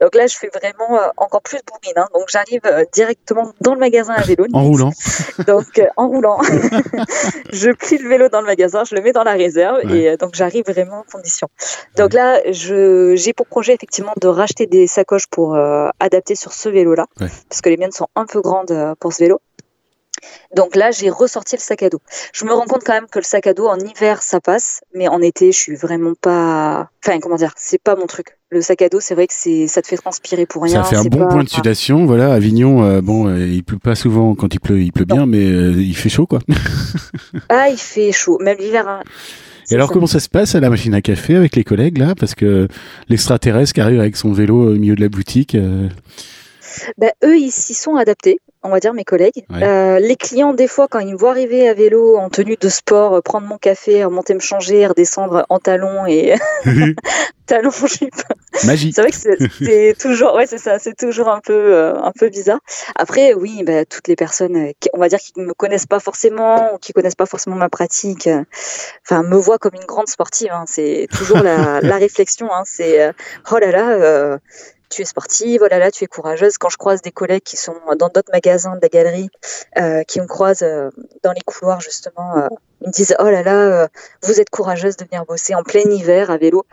Donc 0.00 0.14
là, 0.14 0.26
je 0.26 0.36
fais 0.36 0.50
vraiment 0.54 0.98
euh, 0.98 1.08
encore 1.16 1.42
plus 1.42 1.60
bourrine. 1.66 1.94
hein. 1.96 2.08
Donc, 2.14 2.24
j'arrive 2.28 2.60
euh, 2.66 2.84
directement 2.92 3.52
dans 3.60 3.74
le 3.74 3.80
magasin 3.80 4.14
à 4.14 4.22
vélo. 4.22 4.46
En 4.52 4.62
roulant. 4.64 4.90
Donc, 5.46 5.78
euh, 5.78 5.86
en 5.96 6.08
roulant, 6.08 6.38
je 7.52 7.70
plie 7.70 7.98
le 7.98 8.08
vélo 8.08 8.28
dans 8.28 8.40
le 8.40 8.46
magasin, 8.46 8.84
je 8.84 8.94
le 8.94 9.00
mets 9.02 9.12
dans 9.12 9.24
la 9.24 9.32
réserve 9.32 9.72
Ouais. 9.84 9.96
et 9.96 10.08
euh, 10.10 10.16
donc 10.16 10.34
j'arrive 10.34 10.64
vraiment 10.66 10.98
en 10.98 11.02
condition. 11.10 11.48
Donc 11.96 12.12
là, 12.12 12.40
je, 12.50 13.14
j'ai 13.16 13.32
pour 13.32 13.46
projet 13.46 13.72
effectivement 13.74 14.12
de 14.20 14.28
racheter 14.28 14.66
des 14.66 14.86
sacoches 14.86 15.26
pour 15.28 15.54
euh, 15.54 15.88
adapter 16.00 16.34
sur 16.34 16.52
ce 16.52 16.68
vélo-là, 16.68 17.06
Ouais. 17.20 17.28
parce 17.48 17.60
que 17.60 17.68
les 17.68 17.76
miennes 17.76 17.92
sont 17.92 18.08
un 18.16 18.26
peu 18.26 18.40
grandes 18.40 18.70
euh, 18.70 18.94
pour 19.00 19.12
ce 19.12 19.22
vélo. 19.24 19.40
Donc 20.56 20.76
là, 20.76 20.90
j'ai 20.90 21.10
ressorti 21.10 21.56
le 21.56 21.60
sac 21.60 21.82
à 21.82 21.88
dos. 21.90 22.00
Je 22.32 22.44
me 22.44 22.52
rends 22.52 22.66
compte 22.66 22.82
quand 22.84 22.92
même 22.92 23.06
que 23.10 23.18
le 23.18 23.24
sac 23.24 23.46
à 23.46 23.54
dos 23.54 23.66
en 23.66 23.78
hiver 23.78 24.22
ça 24.22 24.40
passe, 24.40 24.80
mais 24.94 25.08
en 25.08 25.20
été, 25.22 25.52
je 25.52 25.56
suis 25.58 25.76
vraiment 25.76 26.12
pas. 26.20 26.90
Enfin, 27.04 27.18
comment 27.20 27.36
dire, 27.36 27.52
c'est 27.56 27.80
pas 27.82 27.96
mon 27.96 28.06
truc. 28.06 28.36
Le 28.50 28.60
sac 28.60 28.82
à 28.82 28.88
dos, 28.88 29.00
c'est 29.00 29.14
vrai 29.14 29.26
que 29.26 29.32
c'est, 29.34 29.66
ça 29.66 29.80
te 29.82 29.86
fait 29.88 29.96
transpirer 29.96 30.44
pour 30.46 30.62
rien. 30.62 30.82
Ça 30.84 30.88
fait 30.90 30.96
un 30.96 31.04
bon 31.04 31.18
pas- 31.20 31.26
point 31.28 31.44
de 31.44 31.48
sudation. 31.48 32.04
Voilà, 32.06 32.32
Avignon, 32.34 32.84
euh, 32.84 33.00
bon, 33.00 33.28
euh, 33.28 33.38
il 33.46 33.64
pleut 33.64 33.78
pas 33.78 33.94
souvent 33.94 34.34
quand 34.34 34.52
il 34.54 34.60
pleut, 34.60 34.80
il 34.80 34.92
pleut 34.92 35.06
bien, 35.06 35.24
mais 35.26 35.44
euh, 35.44 35.72
il 35.76 35.96
fait 35.96 36.08
chaud, 36.10 36.26
quoi. 36.26 36.40
Ah, 37.48 37.68
il 37.70 37.78
fait 37.78 38.12
chaud, 38.12 38.38
même 38.40 38.58
l'hiver. 38.58 38.86
hein. 38.88 39.00
Et 39.70 39.74
alors, 39.74 39.88
ça. 39.88 39.94
comment 39.94 40.06
ça 40.06 40.20
se 40.20 40.28
passe 40.28 40.54
à 40.54 40.60
la 40.60 40.68
machine 40.68 40.92
à 40.92 41.00
café 41.00 41.34
avec 41.34 41.56
les 41.56 41.64
collègues, 41.64 41.96
là? 41.98 42.14
Parce 42.14 42.34
que 42.34 42.68
l'extraterrestre 43.08 43.72
qui 43.72 43.80
arrive 43.80 44.00
avec 44.00 44.16
son 44.16 44.32
vélo 44.32 44.70
au 44.70 44.74
milieu 44.74 44.94
de 44.96 45.00
la 45.00 45.08
boutique. 45.08 45.56
Bah, 46.98 47.12
eux, 47.24 47.38
ils 47.38 47.50
s'y 47.52 47.74
sont 47.74 47.96
adaptés, 47.96 48.38
on 48.62 48.70
va 48.70 48.80
dire 48.80 48.94
mes 48.94 49.04
collègues. 49.04 49.44
Ouais. 49.50 49.62
Euh, 49.62 49.98
les 49.98 50.16
clients, 50.16 50.54
des 50.54 50.68
fois, 50.68 50.88
quand 50.88 51.00
ils 51.00 51.12
me 51.12 51.18
voient 51.18 51.30
arriver 51.30 51.68
à 51.68 51.74
vélo 51.74 52.16
en 52.16 52.28
tenue 52.30 52.56
de 52.60 52.68
sport, 52.68 53.14
euh, 53.14 53.20
prendre 53.20 53.46
mon 53.46 53.58
café, 53.58 54.04
remonter 54.04 54.34
me 54.34 54.40
changer, 54.40 54.86
redescendre 54.86 55.46
en 55.48 55.58
talons 55.58 56.06
et 56.06 56.34
talons 57.46 57.70
jupe. 57.70 58.14
Magie. 58.64 58.92
C'est 58.92 59.02
vrai 59.02 59.10
que 59.10 59.16
c'est 59.16 59.94
toujours, 60.00 60.34
ouais, 60.34 60.46
c'est 60.46 60.58
ça, 60.58 60.78
c'est 60.78 60.96
toujours 60.96 61.28
un 61.28 61.40
peu, 61.40 61.52
euh, 61.52 61.94
un 61.96 62.12
peu 62.12 62.28
bizarre. 62.28 62.60
Après, 62.96 63.34
oui, 63.34 63.62
bah, 63.64 63.84
toutes 63.84 64.08
les 64.08 64.16
personnes, 64.16 64.56
euh, 64.56 64.72
qui, 64.80 64.88
on 64.92 64.98
va 64.98 65.08
dire, 65.08 65.18
qui 65.18 65.32
ne 65.36 65.44
me 65.44 65.54
connaissent 65.54 65.86
pas 65.86 66.00
forcément 66.00 66.74
ou 66.74 66.78
qui 66.78 66.92
connaissent 66.92 67.14
pas 67.14 67.26
forcément 67.26 67.56
ma 67.56 67.68
pratique, 67.68 68.26
euh, 68.26 68.44
enfin, 69.04 69.22
me 69.22 69.36
voient 69.36 69.58
comme 69.58 69.74
une 69.74 69.86
grande 69.86 70.08
sportive. 70.08 70.50
hein. 70.52 70.64
C'est 70.66 71.08
toujours 71.16 71.38
la, 71.42 71.80
la 71.80 71.96
réflexion. 71.96 72.48
Hein. 72.52 72.62
C'est, 72.64 73.02
euh, 73.02 73.12
oh 73.50 73.58
là 73.58 73.70
là. 73.70 74.38
Tu 74.92 75.02
es 75.02 75.04
sportive, 75.04 75.62
oh 75.64 75.68
là 75.68 75.78
là, 75.78 75.90
tu 75.90 76.04
es 76.04 76.06
courageuse. 76.06 76.58
Quand 76.58 76.68
je 76.68 76.76
croise 76.76 77.02
des 77.02 77.10
collègues 77.10 77.42
qui 77.42 77.56
sont 77.56 77.74
dans 77.98 78.08
d'autres 78.08 78.30
magasins 78.32 78.76
de 78.76 78.80
la 78.82 78.88
galerie, 78.88 79.30
euh, 79.78 80.02
qui 80.04 80.20
me 80.20 80.26
croisent 80.26 80.62
euh, 80.62 80.90
dans 81.22 81.32
les 81.32 81.40
couloirs 81.40 81.80
justement, 81.80 82.36
euh, 82.36 82.48
ils 82.82 82.88
me 82.88 82.92
disent 82.92 83.16
oh 83.18 83.30
là 83.30 83.42
là, 83.42 83.88
vous 84.22 84.40
êtes 84.40 84.50
courageuse 84.50 84.96
de 84.96 85.04
venir 85.04 85.24
bosser 85.24 85.54
en 85.54 85.62
plein 85.62 85.88
hiver 85.90 86.30
à 86.30 86.36
vélo. 86.36 86.64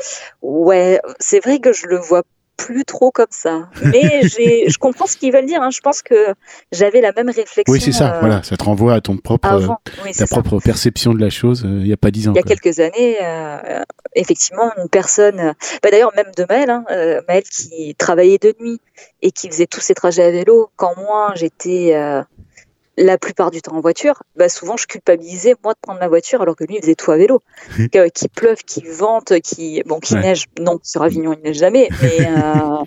Ouais, 0.42 1.00
c'est 1.20 1.40
vrai 1.40 1.60
que 1.60 1.72
je 1.72 1.88
le 1.88 1.98
vois 1.98 2.24
plus 2.60 2.84
trop 2.84 3.10
comme 3.10 3.28
ça, 3.32 3.70
mais 3.82 4.22
je 4.24 4.78
comprends 4.78 5.08
ce 5.08 5.16
qu'ils 5.16 5.32
veulent 5.32 5.46
dire. 5.46 5.62
hein. 5.62 5.70
Je 5.72 5.80
pense 5.80 6.02
que 6.02 6.34
j'avais 6.74 7.00
la 7.00 7.14
même 7.14 7.30
réflexion. 7.30 7.64
Oui, 7.72 7.80
c'est 7.80 7.94
ça. 7.94 8.16
euh, 8.16 8.20
Voilà, 8.20 8.44
ça 8.44 8.58
te 8.58 8.64
renvoie 8.66 8.94
à 8.96 9.02
ton 9.02 9.16
propre, 9.18 9.48
euh, 9.48 9.56
Avant, 9.56 9.78
oui, 10.04 10.12
ta 10.12 10.26
ça. 10.26 10.36
propre 10.36 10.60
perception 10.60 11.14
de 11.14 11.22
la 11.22 11.30
chose. 11.30 11.64
euh, 11.66 11.80
Il 11.80 11.88
y 11.88 11.94
a 11.94 11.98
pas 11.98 12.12
dix 12.12 12.28
ans. 12.28 12.34
Il 12.34 12.36
y 12.36 12.40
a 12.40 12.44
quoi. 12.44 12.56
quelques 12.56 12.80
années, 12.80 13.18
euh, 13.22 13.82
effectivement, 14.14 14.70
une 14.78 14.90
personne, 14.90 15.40
euh, 15.40 15.54
bah 15.82 15.90
d'ailleurs 15.90 16.12
même 16.18 16.32
de 16.38 16.46
Maëlle, 16.50 16.70
hein, 16.70 16.84
euh, 16.92 17.22
Maëlle 17.30 17.44
qui 17.44 17.96
travaillait 17.98 18.38
de 18.40 18.54
nuit 18.60 18.82
et 19.22 19.32
qui 19.32 19.48
faisait 19.50 19.66
tous 19.68 19.80
ses 19.82 19.94
trajets 19.96 20.24
à 20.26 20.32
vélo, 20.32 20.70
quand 20.76 20.92
moi 20.98 21.32
j'étais 21.36 21.94
euh, 21.96 22.22
la 23.02 23.18
plupart 23.18 23.50
du 23.50 23.62
temps 23.62 23.76
en 23.76 23.80
voiture, 23.80 24.22
bah 24.36 24.50
souvent 24.50 24.76
je 24.78 24.86
culpabilisais 24.86 25.56
moi 25.64 25.74
de 25.74 25.80
prendre 25.82 26.00
ma 26.02 26.08
voiture 26.10 26.42
alors 26.42 26.56
que 26.56 26.66
lui 26.66 26.76
il 26.76 26.82
faisait 26.82 26.96
tout 26.96 27.12
à 27.12 27.18
vélo. 27.18 27.42
Que- 27.92 28.10
qu'il 28.10 28.30
pleuve, 28.30 28.58
qu'il 28.58 28.90
vente, 28.92 29.40
qui 29.40 29.82
bon, 29.86 30.00
qu'il 30.00 30.18
Ouais. 30.18 30.24
neige, 30.24 30.46
non 30.60 30.80
sur 30.84 31.02
Avignon 31.02 31.34
il 31.34 31.42
neige 31.44 31.58
jamais, 31.58 31.88
mais 32.02 32.18
euh, 32.28 32.84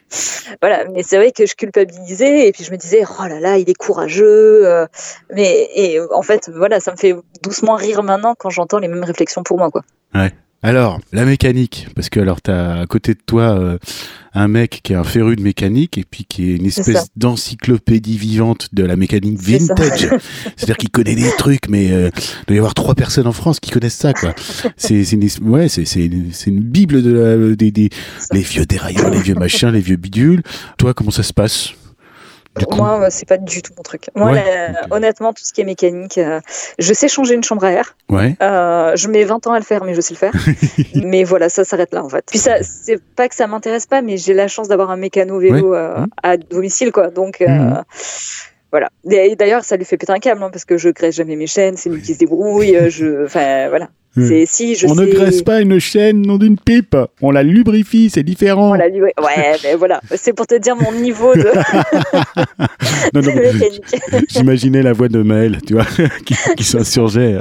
voilà. 0.60 0.84
Mais 0.92 1.02
c'est 1.02 1.16
vrai 1.16 1.32
que 1.32 1.46
je 1.46 1.54
culpabilisais 1.54 2.46
et 2.48 2.52
puis 2.52 2.62
je 2.62 2.70
me 2.72 2.76
disais 2.76 3.04
oh 3.18 3.22
là 3.26 3.40
là 3.40 3.56
il 3.58 3.68
est 3.70 3.74
courageux, 3.74 4.66
euh, 4.66 4.86
mais 5.34 5.68
et 5.74 5.98
en 6.00 6.22
fait 6.22 6.50
voilà 6.54 6.78
ça 6.78 6.92
me 6.92 6.96
fait 6.96 7.14
doucement 7.42 7.74
rire 7.74 8.02
maintenant 8.02 8.34
quand 8.38 8.50
j'entends 8.50 8.78
les 8.78 8.88
mêmes 8.88 9.04
réflexions 9.04 9.42
pour 9.42 9.56
moi 9.58 9.70
quoi. 9.70 9.82
Alors, 10.64 11.00
la 11.12 11.24
mécanique, 11.24 11.88
parce 11.96 12.08
que 12.08 12.20
alors 12.20 12.40
t'as 12.40 12.78
à 12.80 12.86
côté 12.86 13.14
de 13.14 13.18
toi 13.26 13.58
euh, 13.58 13.78
un 14.32 14.46
mec 14.46 14.78
qui 14.84 14.92
est 14.92 14.96
un 14.96 15.02
féru 15.02 15.34
de 15.34 15.42
mécanique 15.42 15.98
et 15.98 16.04
puis 16.08 16.24
qui 16.24 16.50
est 16.52 16.56
une 16.56 16.66
espèce 16.66 17.08
d'encyclopédie 17.16 18.16
vivante 18.16 18.68
de 18.72 18.84
la 18.84 18.94
mécanique 18.94 19.40
vintage. 19.42 20.08
C'est-à-dire 20.56 20.76
qu'il 20.76 20.90
connaît 20.90 21.16
des 21.16 21.30
trucs, 21.36 21.68
mais 21.68 21.90
euh, 21.90 22.10
il 22.14 22.46
doit 22.46 22.54
y 22.54 22.58
avoir 22.58 22.74
trois 22.74 22.94
personnes 22.94 23.26
en 23.26 23.32
France 23.32 23.58
qui 23.58 23.70
connaissent 23.72 23.96
ça, 23.96 24.12
quoi. 24.12 24.34
C'est 24.76 25.02
une, 25.12 25.24
es- 25.24 25.40
ouais, 25.42 25.68
c'est 25.68 25.84
c'est 25.84 26.06
une, 26.06 26.32
c'est 26.32 26.50
une 26.50 26.60
bible 26.60 27.02
de 27.02 27.12
la, 27.12 27.56
des, 27.56 27.72
des 27.72 27.90
les 28.30 28.42
vieux 28.42 28.64
dérailleurs, 28.64 29.10
les 29.10 29.20
vieux 29.20 29.34
machins, 29.34 29.70
les 29.70 29.80
vieux 29.80 29.96
bidules. 29.96 30.42
Toi, 30.78 30.94
comment 30.94 31.10
ça 31.10 31.24
se 31.24 31.32
passe? 31.32 31.70
Du 32.56 32.66
coup 32.66 32.76
Moi, 32.76 33.10
c'est 33.10 33.26
pas 33.26 33.38
du 33.38 33.62
tout 33.62 33.72
mon 33.76 33.82
truc. 33.82 34.10
Moi, 34.14 34.30
Ouais. 34.32 34.44
la- 34.44 34.82
Ok. 34.82 34.86
honnêtement, 34.92 35.32
tout 35.32 35.42
ce 35.44 35.52
qui 35.52 35.60
est 35.62 35.64
mécanique, 35.64 36.18
euh, 36.18 36.40
je 36.78 36.92
sais 36.92 37.08
changer 37.08 37.34
une 37.34 37.42
chambre 37.44 37.64
à 37.64 37.72
air. 37.72 37.96
Ouais. 38.10 38.36
Euh, 38.42 38.94
je 38.96 39.08
mets 39.08 39.24
20 39.24 39.46
ans 39.46 39.52
à 39.52 39.58
le 39.58 39.64
faire, 39.64 39.84
mais 39.84 39.94
je 39.94 40.00
sais 40.00 40.14
le 40.14 40.18
faire. 40.18 40.32
mais 41.06 41.24
voilà, 41.24 41.48
ça 41.48 41.64
s'arrête 41.64 41.92
là, 41.94 42.04
en 42.04 42.08
fait. 42.08 42.24
Puis 42.28 42.38
ça, 42.38 42.62
c'est 42.62 43.02
pas 43.02 43.28
que 43.28 43.34
ça 43.34 43.46
m'intéresse 43.46 43.86
pas, 43.86 44.02
mais 44.02 44.16
j'ai 44.16 44.34
la 44.34 44.48
chance 44.48 44.68
d'avoir 44.68 44.90
un 44.90 44.96
mécano 44.96 45.38
vélo 45.38 45.74
euh, 45.74 46.00
Mhm. 46.00 46.06
à 46.22 46.36
domicile, 46.36 46.92
quoi. 46.92 47.08
Donc, 47.08 47.40
Mhm. 47.40 47.82
voilà. 48.70 48.88
Et 49.10 49.34
D'ailleurs, 49.36 49.64
ça 49.64 49.76
lui 49.76 49.84
fait 49.84 49.96
péter 49.96 50.12
un 50.12 50.18
câble, 50.18 50.42
hein, 50.42 50.50
parce 50.52 50.64
que 50.64 50.76
je 50.76 50.90
graisse 50.90 51.14
jamais 51.14 51.36
mes 51.36 51.46
chaînes, 51.46 51.76
c'est 51.76 51.88
lui 51.90 52.02
qui 52.02 52.14
se 52.14 52.18
débrouille. 52.18 52.76
je, 52.90 53.24
enfin, 53.24 53.68
voilà. 53.68 53.88
Si 54.14 54.74
je 54.74 54.86
on 54.86 54.94
sais. 54.94 55.00
ne 55.00 55.06
graisse 55.06 55.40
pas 55.42 55.60
une 55.60 55.78
chaîne 55.78 56.22
non 56.26 56.36
d'une 56.36 56.58
pipe, 56.58 56.96
on 57.22 57.30
la 57.30 57.42
lubrifie, 57.42 58.10
c'est 58.10 58.22
différent. 58.22 58.68
Voilà, 58.68 58.88
lui, 58.88 59.00
ouais, 59.02 59.14
ouais, 59.18 59.56
mais 59.64 59.74
voilà, 59.74 60.00
c'est 60.14 60.34
pour 60.34 60.46
te 60.46 60.54
dire 60.56 60.76
mon 60.76 60.92
niveau 60.92 61.34
de, 61.34 61.44
Non, 63.14 63.20
non, 63.20 63.20
de 63.22 63.26
mais 63.34 63.52
mécanique. 63.52 63.82
J'imaginais 64.28 64.82
la 64.82 64.92
voix 64.92 65.08
de 65.08 65.22
Maël, 65.22 65.58
tu 65.66 65.74
vois, 65.74 65.86
qui, 66.26 66.34
qui 66.56 66.64
s'insurgeait. 66.64 67.38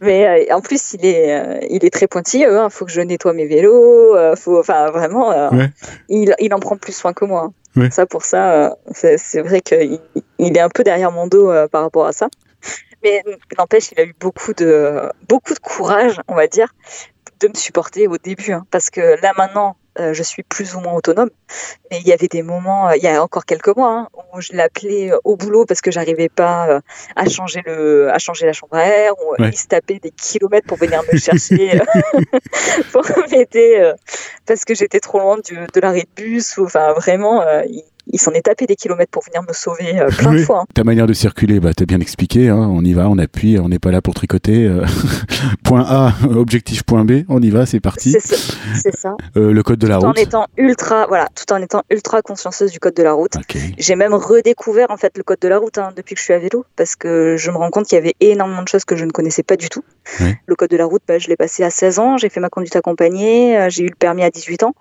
Mais 0.00 0.46
euh, 0.50 0.54
en 0.54 0.60
plus, 0.60 0.94
il 0.94 1.04
est, 1.06 1.34
euh, 1.38 1.58
il 1.68 1.84
est 1.84 1.90
très 1.90 2.06
pointilleux. 2.06 2.48
Il 2.50 2.70
faut 2.70 2.84
que 2.86 2.92
je 2.92 3.00
nettoie 3.00 3.32
mes 3.34 3.46
vélos. 3.46 4.16
euh, 4.16 4.34
faut, 4.36 4.58
enfin, 4.58 4.90
vraiment, 4.90 5.30
euh, 5.32 5.50
Ouais. 5.50 5.68
il, 6.08 6.34
il 6.40 6.54
en 6.54 6.58
prend 6.58 6.76
plus 6.76 6.92
soin 6.94 7.12
que 7.12 7.24
moi. 7.24 7.50
hein. 7.76 7.80
Ouais. 7.80 7.90
Ça, 7.90 8.06
pour 8.06 8.24
ça, 8.24 8.76
c'est 8.92 9.42
vrai 9.42 9.60
qu'il 9.60 9.98
il 10.38 10.56
est 10.56 10.60
un 10.60 10.68
peu 10.68 10.82
derrière 10.82 11.12
mon 11.12 11.26
dos 11.28 11.52
par 11.70 11.82
rapport 11.82 12.06
à 12.06 12.12
ça. 12.12 12.28
Mais 13.02 13.22
n'empêche, 13.58 13.90
il 13.92 14.00
a 14.00 14.04
eu 14.04 14.14
beaucoup 14.18 14.52
de, 14.54 15.10
beaucoup 15.28 15.54
de 15.54 15.58
courage, 15.58 16.20
on 16.28 16.34
va 16.34 16.46
dire, 16.46 16.74
de 17.40 17.48
me 17.48 17.54
supporter 17.54 18.06
au 18.08 18.18
début. 18.18 18.52
hein. 18.52 18.66
parce 18.70 18.90
que 18.90 19.20
là, 19.22 19.32
maintenant, 19.38 19.76
euh, 19.98 20.12
je 20.12 20.22
suis 20.22 20.42
plus 20.44 20.74
ou 20.76 20.80
moins 20.80 20.92
autonome. 20.92 21.30
Mais 21.90 21.98
il 22.00 22.06
y 22.06 22.12
avait 22.12 22.28
des 22.28 22.42
moments, 22.42 22.88
euh, 22.88 22.96
il 22.96 23.02
y 23.02 23.08
a 23.08 23.22
encore 23.22 23.44
quelques 23.44 23.74
mois, 23.76 23.90
hein, 23.92 24.08
où 24.34 24.40
je 24.40 24.52
l'appelais 24.52 25.10
euh, 25.12 25.18
au 25.24 25.36
boulot 25.36 25.64
parce 25.66 25.80
que 25.80 25.90
j'arrivais 25.90 26.28
pas 26.28 26.68
euh, 26.68 26.80
à 27.16 27.28
changer 27.28 27.62
le, 27.66 28.08
à 28.12 28.18
changer 28.18 28.46
la 28.46 28.52
chambre 28.52 28.76
à 28.76 28.84
air, 28.86 29.12
ou 29.20 29.32
Ouais. 29.42 29.48
il 29.52 29.56
se 29.56 29.66
tapait 29.66 29.98
des 29.98 30.10
kilomètres 30.12 30.66
pour 30.66 30.78
venir 30.78 31.02
me 31.12 31.18
chercher, 31.18 31.80
pour 32.92 33.02
m'aider 33.30 33.92
parce 34.46 34.64
que 34.64 34.74
j'étais 34.74 35.00
trop 35.00 35.18
loin 35.18 35.38
du, 35.38 35.54
de 35.56 35.80
l'arrêt 35.80 36.02
de 36.02 36.22
bus, 36.22 36.56
ou 36.58 36.64
enfin 36.66 36.92
vraiment, 36.92 37.42
il, 37.62 37.82
il 38.12 38.20
s'en 38.20 38.32
est 38.32 38.42
tapé 38.42 38.66
des 38.66 38.76
kilomètres 38.76 39.10
pour 39.10 39.22
venir 39.24 39.42
me 39.46 39.52
sauver 39.52 39.98
euh, 40.00 40.08
plein 40.08 40.32
de 40.32 40.38
fois. 40.38 40.60
hein. 40.62 40.66
Ta 40.74 40.84
manière 40.84 41.06
de 41.06 41.12
circuler, 41.12 41.60
bah, 41.60 41.70
t'as 41.74 41.84
bien 41.86 42.00
expliqué, 42.00 42.48
hein, 42.48 42.56
on 42.70 42.84
y 42.84 42.92
va, 42.92 43.08
on 43.08 43.18
appuie, 43.18 43.58
on 43.58 43.68
n'est 43.68 43.78
pas 43.78 43.90
là 43.90 44.00
pour 44.02 44.14
tricoter. 44.14 44.64
euh, 44.66 44.84
point 45.64 45.84
A, 45.88 46.12
objectif 46.34 46.82
point 46.82 47.04
B, 47.04 47.22
on 47.28 47.40
y 47.42 47.50
va, 47.50 47.66
c'est 47.66 47.80
parti. 47.80 48.16
C'est 48.82 48.94
ça. 48.96 49.16
Euh, 49.36 49.52
le 49.52 49.62
code 49.62 49.78
de 49.78 49.86
la 49.86 49.98
Tout 49.98 50.04
en 50.04 50.08
route. 50.08 50.18
étant 50.18 50.46
ultra, 50.56 51.06
voilà, 51.06 51.28
tout 51.34 51.52
en 51.52 51.58
étant 51.62 51.82
ultra 51.90 52.22
consciencieuse 52.22 52.72
du 52.72 52.78
code 52.80 52.94
de 52.94 53.02
la 53.02 53.12
route. 53.12 53.32
J'ai 53.78 53.96
même 53.96 54.14
redécouvert 54.14 54.90
en 54.90 54.96
fait 54.96 55.16
le 55.16 55.22
code 55.22 55.38
de 55.40 55.48
la 55.48 55.58
route 55.58 55.78
hein, 55.78 55.90
depuis 55.96 56.14
que 56.14 56.20
je 56.20 56.24
suis 56.24 56.34
à 56.34 56.38
vélo 56.38 56.64
parce 56.76 56.96
que 56.96 57.36
je 57.38 57.50
me 57.50 57.56
rends 57.56 57.70
compte 57.70 57.86
qu'il 57.86 57.96
y 57.96 58.00
avait 58.00 58.14
énormément 58.20 58.62
de 58.62 58.68
choses 58.68 58.84
que 58.84 58.96
je 58.96 59.04
ne 59.04 59.10
connaissais 59.10 59.42
pas 59.42 59.56
du 59.56 59.68
tout. 59.68 59.82
Le 60.46 60.54
code 60.56 60.70
de 60.70 60.76
la 60.76 60.84
route, 60.86 61.02
bah, 61.06 61.18
je 61.18 61.28
l'ai 61.28 61.36
passé 61.36 61.62
à 61.62 61.70
16 61.70 61.98
ans, 61.98 62.16
j'ai 62.16 62.28
fait 62.28 62.40
ma 62.40 62.48
conduite 62.48 62.74
accompagnée, 62.76 63.56
euh, 63.56 63.68
j'ai 63.70 63.84
eu 63.84 63.88
le 63.88 63.94
permis 63.94 64.22
à 64.24 64.30
18 64.30 64.62
ans 64.64 64.74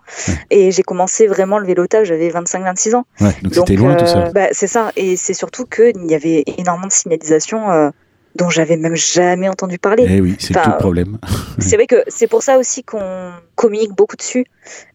et 0.50 0.72
j'ai 0.72 0.84
commencé 0.84 1.28
vraiment 1.28 1.60
le 1.60 1.68
vélotage, 1.68 2.08
j'avais 2.08 2.30
25-26 2.30 2.96
ans. 2.96 3.06
Ouais, 3.22 3.36
donc 3.42 3.54
c'était 3.54 3.76
loin 3.76 3.96
tout 3.96 4.06
ça. 4.06 4.28
euh, 4.28 4.32
bah, 4.32 4.48
c'est 4.52 4.68
ça, 4.68 4.92
et 4.96 5.16
c'est 5.16 5.34
surtout 5.34 5.66
qu'il 5.66 6.06
y 6.06 6.16
avait 6.16 6.44
énormément 6.58 6.88
de 6.88 6.92
signalisation 6.92 7.70
euh, 7.72 7.90
dont 8.36 8.50
j'avais 8.50 8.78
même 8.78 8.96
jamais 8.96 9.50
entendu 9.50 9.78
parler. 9.80 10.06
Eh 10.08 10.22
oui, 10.22 10.36
c'est 10.40 10.56
enfin, 10.56 10.66
tout 10.66 10.72
le 10.72 10.78
problème. 10.78 11.18
C'est 11.60 11.76
vrai 11.76 11.88
que 11.88 12.04
c'est 12.08 12.28
pour 12.28 12.42
ça 12.42 12.58
aussi 12.58 12.84
qu'on 12.84 13.32
communique 13.56 13.92
beaucoup 13.94 14.16
dessus, 14.16 14.46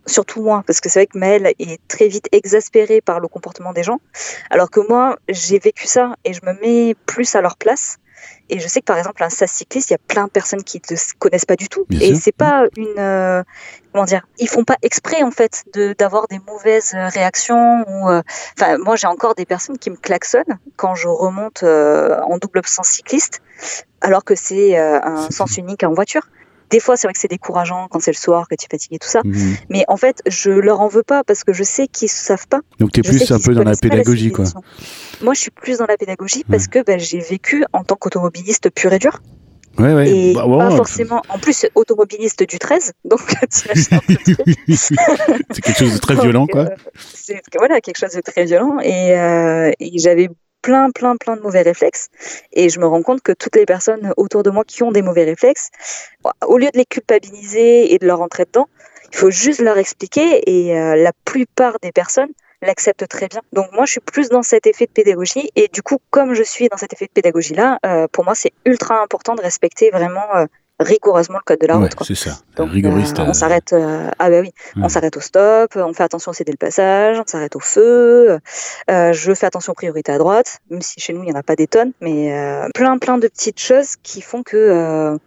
surtout 0.07 0.43
moi, 0.43 0.63
parce 0.67 0.81
que 0.81 0.89
c'est 0.89 1.01
vrai 1.01 1.07
que 1.07 1.19
Maëlle 1.19 1.53
est 1.59 1.79
très 1.89 2.09
vite 2.09 2.27
exaspérée 2.33 3.03
par 3.03 3.21
le 3.21 3.29
comportement 3.29 3.73
des 3.75 3.83
gens, 3.83 3.99
alors 4.51 4.71
que 4.71 4.81
moi, 4.89 5.19
j'ai 5.29 5.59
vécu 5.59 5.87
ça 5.87 6.17
et 6.25 6.33
je 6.33 6.41
me 6.43 6.59
mets 6.63 6.95
plus 7.05 7.35
à 7.35 7.43
leur 7.43 7.57
place. 7.59 7.99
Et 8.51 8.59
je 8.59 8.69
sais 8.69 8.81
que 8.81 8.87
par 8.87 8.99
exemple, 8.99 9.23
un 9.23 9.31
SAS 9.31 9.51
cycliste, 9.51 9.91
il 9.91 9.95
y 9.95 9.97
a 9.97 9.99
plein 10.07 10.27
de 10.27 10.31
personnes 10.31 10.63
qui 10.63 10.81
ne 10.91 10.97
connaissent 11.19 11.45
pas 11.45 11.57
du 11.57 11.69
tout. 11.69 11.87
et 12.01 12.15
c'est 12.15 12.33
pas 12.33 12.65
une. 12.77 12.99
Euh, 12.99 13.43
comment 13.93 14.05
dire 14.05 14.27
Ils 14.39 14.49
font 14.49 14.65
pas 14.65 14.77
exprès, 14.83 15.23
en 15.23 15.31
fait, 15.31 15.65
d'avoir 15.99 16.29
des 16.29 16.41
mauvaises 16.47 16.95
réactions. 16.95 17.85
Ou, 17.89 18.11
euh, 18.11 18.23
moi, 18.79 18.97
j'ai 18.97 19.07
encore 19.07 19.35
des 19.35 19.47
personnes 19.47 19.79
qui 19.79 19.91
me 19.91 19.97
klaxonnent 19.97 20.59
quand 20.77 20.95
je 20.95 21.09
remonte 21.09 21.63
euh, 21.63 22.21
en 22.21 22.39
double 22.39 22.61
sens 22.67 22.89
cycliste, 22.89 23.41
alors 24.01 24.25
que 24.25 24.35
c'est 24.35 24.77
un 24.77 25.31
sens 25.31 25.57
unique 25.57 25.83
en 25.85 25.93
voiture. 25.95 26.29
Des 26.71 26.81
fois, 26.81 26.97
c'est 26.97 27.07
vrai 27.07 27.13
que 27.13 27.21
c'est 27.21 27.29
décourageant 27.29 27.89
quand 27.91 28.01
c'est 28.01 28.11
le 28.11 28.17
soir, 28.17 28.49
que 28.49 28.55
tu 28.55 28.65
es 28.65 28.69
fatigué, 28.71 28.99
tout 28.99 29.09
ça. 29.09 29.21
Mhm. 29.25 29.57
Mais 29.69 29.85
en 29.89 29.97
fait, 29.97 30.23
je 30.27 30.51
leur 30.51 30.81
en 30.81 30.89
veux 30.89 31.03
pas 31.03 31.25
parce 31.25 31.45
que 31.45 31.53
je 31.53 31.63
sais 31.63 31.87
qu'ils 31.87 32.07
ne 32.07 32.11
savent 32.11 32.49
pas. 32.49 32.61
Donc, 32.79 32.93
tu 32.93 33.01
es 33.01 33.03
plus 33.03 33.31
un 33.31 33.39
peu 33.39 33.55
dans 33.55 33.65
la 33.65 33.77
pédagogie, 33.77 34.33
quoi. 34.33 34.45
Moi, 35.23 35.35
je 35.35 35.41
suis 35.41 35.51
plus 35.51 35.79
dans 35.79 35.87
la 35.87 35.97
pédagogie 35.97 36.45
parce 36.49 36.67
que 36.67 36.83
ben, 36.83 36.99
j'ai 36.99 37.21
vécu 37.21 37.65
en 37.73 37.85
tant 37.85 37.97
qu'automobiliste 37.97 38.71
pur 38.71 38.93
et 38.93 38.99
dur. 38.99 39.21
Ouais, 39.79 39.93
ouais. 39.93 40.09
Et 40.09 40.35
bah, 40.35 40.45
pas 40.47 40.71
forcément. 40.71 41.23
En 41.29 41.39
plus, 41.39 41.67
automobiliste 41.75 42.49
du 42.49 42.59
13, 42.59 42.93
donc 43.05 43.21
c'est 43.51 43.89
quelque 45.63 45.79
chose 45.79 45.95
de 45.95 45.99
très 45.99 46.15
violent, 46.23 46.47
quoi. 46.47 46.63
Euh, 46.63 46.77
c'est 47.15 47.43
voilà, 47.59 47.81
quelque 47.81 47.99
chose 47.99 48.15
de 48.15 48.21
très 48.21 48.45
violent. 48.45 48.79
Et, 48.81 49.19
euh, 49.19 49.73
et 49.81 49.99
j'avais 49.99 50.29
plein, 50.65 50.91
plein, 50.91 51.17
plein 51.17 51.37
de 51.37 51.43
mauvais 51.43 51.61
réflexes. 51.61 52.09
Et 52.53 52.71
je 52.71 52.81
me 52.81 52.87
rends 52.87 53.03
compte 53.03 53.23
que 53.23 53.33
toutes 53.33 53.55
les 53.55 53.67
personnes 53.67 54.15
autour 54.17 54.43
de 54.43 54.51
moi 54.51 54.65
qui 54.65 54.83
ont 54.83 54.93
des 54.93 55.03
mauvais 55.03 55.25
réflexes, 55.25 55.69
au 56.47 56.57
lieu 56.57 56.71
de 56.73 56.79
les 56.79 56.87
culpabiliser 56.87 57.93
et 57.93 57.99
de 57.99 58.07
leur 58.07 58.19
rentrer 58.19 58.47
dedans, 58.47 58.69
il 59.13 59.19
faut 59.19 59.31
juste 59.31 59.61
leur 59.61 59.77
expliquer 59.77 60.41
et 60.47 60.77
euh, 60.77 60.97
la 60.97 61.13
plupart 61.27 61.77
des 61.83 61.93
personnes 61.93 62.31
l'acceptent 62.63 63.07
très 63.07 63.29
bien. 63.29 63.43
Donc 63.53 63.67
moi, 63.73 63.85
je 63.85 63.93
suis 63.93 64.01
plus 64.01 64.31
dans 64.31 64.43
cet 64.43 64.67
effet 64.67 64.87
de 64.87 64.91
pédagogie 64.91 65.51
et 65.55 65.69
du 65.69 65.83
coup, 65.83 65.99
comme 66.11 66.33
je 66.33 66.43
suis 66.43 66.69
dans 66.69 66.79
cet 66.79 66.95
effet 66.95 67.07
de 67.07 67.13
pédagogie-là, 67.13 67.79
euh, 67.85 68.09
pour 68.11 68.25
moi, 68.25 68.35
c'est 68.35 68.53
ultra 68.65 69.03
important 69.03 69.35
de 69.35 69.43
respecter 69.43 69.91
vraiment 69.91 70.35
euh, 70.35 70.47
rigoureusement 70.81 71.39
le 71.39 71.45
code 71.45 71.61
de 71.61 71.67
la 71.67 71.77
route. 71.77 71.93
c'est 72.03 72.15
ça. 72.15 72.39
Donc, 72.57 72.71
Rigoriste. 72.71 73.19
Euh, 73.19 73.27
on 73.29 73.33
s'arrête. 73.33 73.73
Euh, 73.73 74.11
ah 74.19 74.31
bah 74.31 74.41
oui, 74.41 74.53
on 74.77 74.89
s'arrête 74.89 75.17
au 75.17 75.21
stop. 75.21 75.73
On 75.77 75.93
fait 75.93 76.03
attention 76.03 76.33
à 76.33 76.35
céder 76.35 76.53
le 76.53 76.59
passage. 76.59 77.19
On 77.19 77.27
s'arrête 77.27 77.57
au 77.57 77.61
feu. 77.61 78.39
Euh, 78.91 79.13
je 79.13 79.35
fais 79.35 79.47
attention 79.47 79.73
aux 79.73 79.77
priorités 79.77 80.13
à 80.13 80.19
droite, 80.19 80.59
même 80.71 80.83
si 80.83 81.01
chez 81.01 81.13
nous 81.13 81.23
il 81.23 81.27
n'y 81.27 81.33
en 81.33 81.39
a 81.39 81.43
pas 81.43 81.57
des 81.57 81.67
tonnes, 81.67 81.93
mais 82.01 82.35
plein 82.75 82.99
plein 82.99 83.19
de 83.19 83.29
petites 83.29 83.61
choses 83.61 83.97
qui 84.03 84.21
font 84.21 84.43
que 84.43 85.19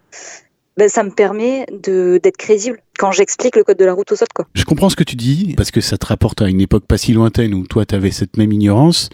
ben, 0.78 0.90
ça 0.90 1.04
me 1.04 1.10
permet 1.10 1.66
de 1.72 2.20
d'être 2.22 2.38
crédible 2.38 2.80
quand 2.98 3.12
j'explique 3.12 3.56
le 3.56 3.64
code 3.64 3.78
de 3.78 3.86
la 3.86 3.94
route 3.94 4.12
aux 4.12 4.16
autres. 4.16 4.34
Quoi. 4.34 4.48
Je 4.54 4.64
comprends 4.66 4.90
ce 4.90 4.96
que 4.96 5.04
tu 5.04 5.16
dis, 5.16 5.54
parce 5.56 5.72
que 5.72 5.82
ça 5.82 5.98
te 5.98 6.06
rapporte 6.06 6.42
à 6.42 6.50
une 6.50 6.62
époque 6.62 6.86
pas 6.86 6.98
si 6.98 7.14
lointaine 7.14 7.54
où 7.54 7.66
toi, 7.68 7.86
tu 7.86 7.96
avais 7.96 8.12
cette 8.12 8.38
même 8.38 8.52
ignorance. 8.52 9.10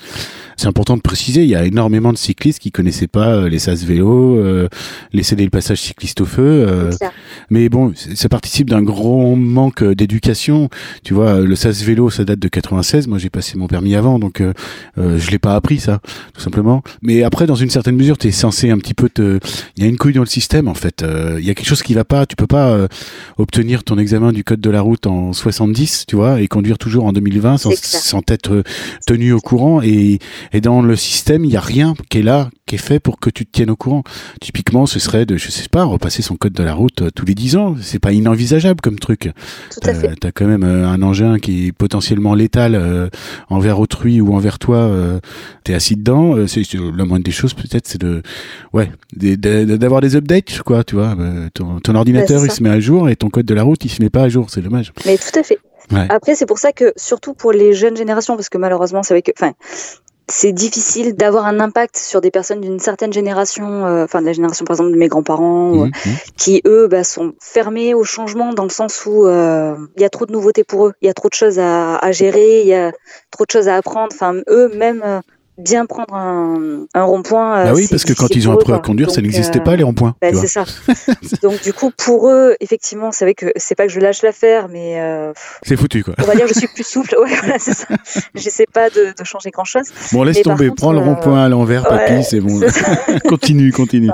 C'est 0.57 0.67
important 0.67 0.95
de 0.95 1.01
préciser, 1.01 1.43
il 1.43 1.49
y 1.49 1.55
a 1.55 1.65
énormément 1.65 2.13
de 2.13 2.17
cyclistes 2.17 2.59
qui 2.59 2.71
connaissaient 2.71 3.07
pas 3.07 3.29
euh, 3.29 3.49
les 3.49 3.59
SAS 3.59 3.83
vélo, 3.83 4.37
euh, 4.37 4.69
les 5.11 5.23
céder 5.23 5.43
le 5.43 5.49
passage 5.49 5.81
cycliste 5.81 6.21
au 6.21 6.25
feu. 6.25 6.65
Euh, 6.67 6.91
mais 7.49 7.69
bon, 7.69 7.93
ça 7.95 8.29
participe 8.29 8.69
d'un 8.69 8.83
grand 8.83 9.35
manque 9.35 9.83
d'éducation. 9.83 10.69
Tu 11.03 11.13
vois, 11.13 11.39
le 11.39 11.55
SAS 11.55 11.81
vélo, 11.81 12.09
ça 12.09 12.23
date 12.23 12.39
de 12.39 12.47
96. 12.47 13.07
Moi, 13.07 13.17
j'ai 13.17 13.29
passé 13.29 13.57
mon 13.57 13.67
permis 13.67 13.95
avant, 13.95 14.19
donc 14.19 14.41
euh, 14.41 14.53
je 14.97 15.31
l'ai 15.31 15.39
pas 15.39 15.55
appris 15.55 15.79
ça, 15.79 15.99
tout 16.33 16.41
simplement. 16.41 16.83
Mais 17.01 17.23
après, 17.23 17.47
dans 17.47 17.55
une 17.55 17.69
certaine 17.69 17.95
mesure, 17.95 18.17
tu 18.17 18.27
es 18.27 18.31
censé 18.31 18.69
un 18.69 18.77
petit 18.77 18.93
peu 18.93 19.09
te... 19.09 19.39
Il 19.75 19.83
y 19.83 19.85
a 19.85 19.89
une 19.89 19.97
couille 19.97 20.13
dans 20.13 20.21
le 20.21 20.27
système, 20.27 20.67
en 20.67 20.75
fait. 20.75 21.03
Il 21.39 21.45
y 21.45 21.49
a 21.49 21.55
quelque 21.55 21.67
chose 21.67 21.83
qui 21.83 21.93
va 21.93 22.05
pas. 22.05 22.25
Tu 22.25 22.35
peux 22.35 22.47
pas 22.47 22.87
obtenir 23.37 23.72
ton 23.81 23.97
examen 23.97 24.31
du 24.31 24.43
code 24.43 24.61
de 24.61 24.69
la 24.69 24.81
route 24.81 25.07
en 25.07 25.33
70, 25.33 26.05
tu 26.07 26.15
vois, 26.15 26.39
et 26.41 26.47
conduire 26.47 26.77
toujours 26.77 27.05
en 27.05 27.13
2020 27.13 27.57
sans, 27.57 27.71
sans 27.75 28.21
être 28.27 28.63
tenu 29.07 29.31
au 29.31 29.39
courant. 29.39 29.81
Et, 29.81 30.19
et 30.51 30.61
dans 30.61 30.83
le 30.83 30.95
système, 30.95 31.43
il 31.45 31.49
n'y 31.49 31.57
a 31.57 31.61
rien 31.61 31.95
qui 32.09 32.19
est 32.19 32.23
là, 32.23 32.51
qui 32.65 32.75
est 32.75 32.77
fait 32.77 32.99
pour 32.99 33.19
que 33.19 33.29
tu 33.29 33.45
te 33.45 33.51
tiennes 33.51 33.69
au 33.69 33.75
courant. 33.75 34.03
Typiquement, 34.39 34.85
ce 34.85 34.99
serait 34.99 35.25
de, 35.25 35.37
je 35.37 35.49
sais 35.49 35.69
pas, 35.69 35.83
repasser 35.83 36.21
son 36.21 36.35
code 36.35 36.53
de 36.53 36.63
la 36.63 36.73
route 36.73 37.01
euh, 37.01 37.09
tous 37.13 37.25
les 37.25 37.35
10 37.35 37.55
ans. 37.57 37.75
C'est 37.81 37.99
pas 37.99 38.13
inenvisageable 38.13 38.81
comme 38.81 38.99
truc. 38.99 39.31
Tout 39.71 39.89
à 39.89 39.93
fait. 39.93 40.15
T'as 40.19 40.31
quand 40.31 40.45
même 40.45 40.63
euh, 40.63 40.87
un 40.87 41.01
engin 41.01 41.39
qui 41.39 41.67
est 41.67 41.71
potentiellement 41.71 42.35
létal 42.35 42.75
euh, 42.75 43.09
envers 43.49 43.79
autrui 43.79 44.21
ou 44.21 44.33
envers 44.33 44.59
toi. 44.59 44.91
T'es 45.63 45.73
assis 45.73 45.95
dedans. 45.95 46.47
c'est 46.47 46.63
la 46.73 47.05
moindre 47.05 47.23
des 47.23 47.31
choses 47.31 47.53
peut-être, 47.53 47.87
c'est 47.87 47.99
de, 47.99 48.21
ouais, 48.73 48.91
d'avoir 49.15 50.01
des 50.01 50.15
updates, 50.15 50.61
quoi. 50.63 50.83
Tu 50.83 50.95
vois, 50.95 51.15
ton, 51.53 51.79
ton 51.79 51.95
ordinateur 51.95 52.45
il 52.45 52.51
se 52.51 52.61
met 52.63 52.69
à 52.69 52.79
jour 52.79 53.09
et 53.09 53.15
ton 53.15 53.29
code 53.29 53.45
de 53.45 53.53
la 53.53 53.62
route 53.63 53.83
il 53.85 53.89
se 53.89 54.01
met 54.01 54.09
pas 54.09 54.23
à 54.23 54.29
jour. 54.29 54.49
C'est 54.49 54.61
dommage. 54.61 54.93
Mais 55.05 55.17
tout 55.17 55.37
à 55.37 55.43
fait. 55.43 55.59
Après, 56.09 56.35
c'est 56.35 56.45
pour 56.45 56.59
ça 56.59 56.71
que, 56.71 56.93
surtout 56.95 57.33
pour 57.33 57.51
les 57.51 57.73
jeunes 57.73 57.97
générations, 57.97 58.35
parce 58.35 58.49
que 58.49 58.57
malheureusement, 58.57 59.03
c'est 59.03 59.13
vrai 59.13 59.21
que, 59.21 59.31
enfin, 59.37 59.53
c'est 60.29 60.53
difficile 60.53 61.15
d'avoir 61.15 61.45
un 61.45 61.59
impact 61.59 61.97
sur 61.97 62.21
des 62.21 62.31
personnes 62.31 62.61
d'une 62.61 62.79
certaine 62.79 63.11
génération, 63.11 63.85
euh, 63.85 64.05
enfin 64.05 64.21
de 64.21 64.25
la 64.25 64.33
génération 64.33 64.63
par 64.63 64.75
exemple 64.75 64.91
de 64.91 64.97
mes 64.97 65.09
grands-parents, 65.09 65.73
euh, 65.73 65.85
mhm, 65.85 65.91
mhm. 66.05 66.15
qui 66.37 66.61
eux 66.65 66.87
bah, 66.87 67.03
sont 67.03 67.33
fermés 67.41 67.93
au 67.93 68.03
changement 68.03 68.53
dans 68.53 68.63
le 68.63 68.69
sens 68.69 69.05
où 69.05 69.27
euh, 69.27 69.75
il 69.97 70.01
y 70.01 70.05
a 70.05 70.09
trop 70.09 70.25
de 70.25 70.31
nouveautés 70.31 70.63
pour 70.63 70.87
eux, 70.87 70.93
il 71.01 71.07
y 71.07 71.09
a 71.09 71.13
trop 71.13 71.27
de 71.27 71.33
choses 71.33 71.59
à, 71.59 71.97
à 71.97 72.11
gérer, 72.13 72.61
il 72.61 72.67
y 72.67 72.73
a 72.73 72.93
trop 73.31 73.45
de 73.45 73.51
choses 73.51 73.67
à 73.67 73.75
apprendre. 73.75 74.09
Enfin 74.13 74.35
eux 74.47 74.71
même 74.73 75.21
bien 75.57 75.85
prendre 75.85 76.13
un, 76.13 76.85
un 76.93 77.03
rond-point. 77.03 77.65
bah 77.65 77.73
oui, 77.73 77.87
parce 77.89 78.03
que 78.03 78.13
quand 78.13 78.35
ils 78.35 78.49
ont 78.49 78.53
appris 78.53 78.73
à 78.73 78.79
conduire, 78.79 79.11
ça 79.11 79.21
n'existait 79.21 79.59
pas 79.59 79.75
les 79.75 79.83
ronds-points. 79.83 80.15
Bah, 80.21 80.29
c'est 80.33 80.47
ça. 80.47 80.65
Donc 81.41 81.61
du 81.61 81.73
coup, 81.73 81.91
pour 81.91 82.29
eux, 82.29 82.55
effectivement, 82.59 83.11
c'est 83.11 83.25
vrai 83.25 83.33
que 83.33 83.47
c'est 83.55 83.75
pas 83.75 83.85
que 83.85 83.91
je 83.91 83.99
lâche 83.99 84.21
l'affaire, 84.23 84.67
mais 84.69 84.99
euh, 84.99 85.33
c'est 85.63 85.75
foutu 85.75 86.03
quoi. 86.03 86.15
On 86.19 86.23
va 86.23 86.35
dire, 86.35 86.47
je 86.47 86.53
suis 86.53 86.67
plus 86.73 86.85
souple. 86.85 87.15
Ouais, 87.21 87.35
voilà, 87.39 87.59
c'est 87.59 87.73
ça. 87.73 87.87
J'essaie 88.35 88.65
pas 88.71 88.89
de, 88.89 89.13
de, 89.17 89.23
changer 89.23 89.51
grand-chose. 89.51 89.85
Bon, 90.11 90.23
laisse 90.23 90.41
tomber. 90.41 90.71
Prends 90.71 90.93
le 90.93 90.99
rond-point 90.99 91.43
à 91.43 91.49
l'envers, 91.49 91.83
papy, 91.83 92.23
c'est 92.23 92.39
bon. 92.39 92.59
continue, 93.29 93.71
continue. 93.71 94.09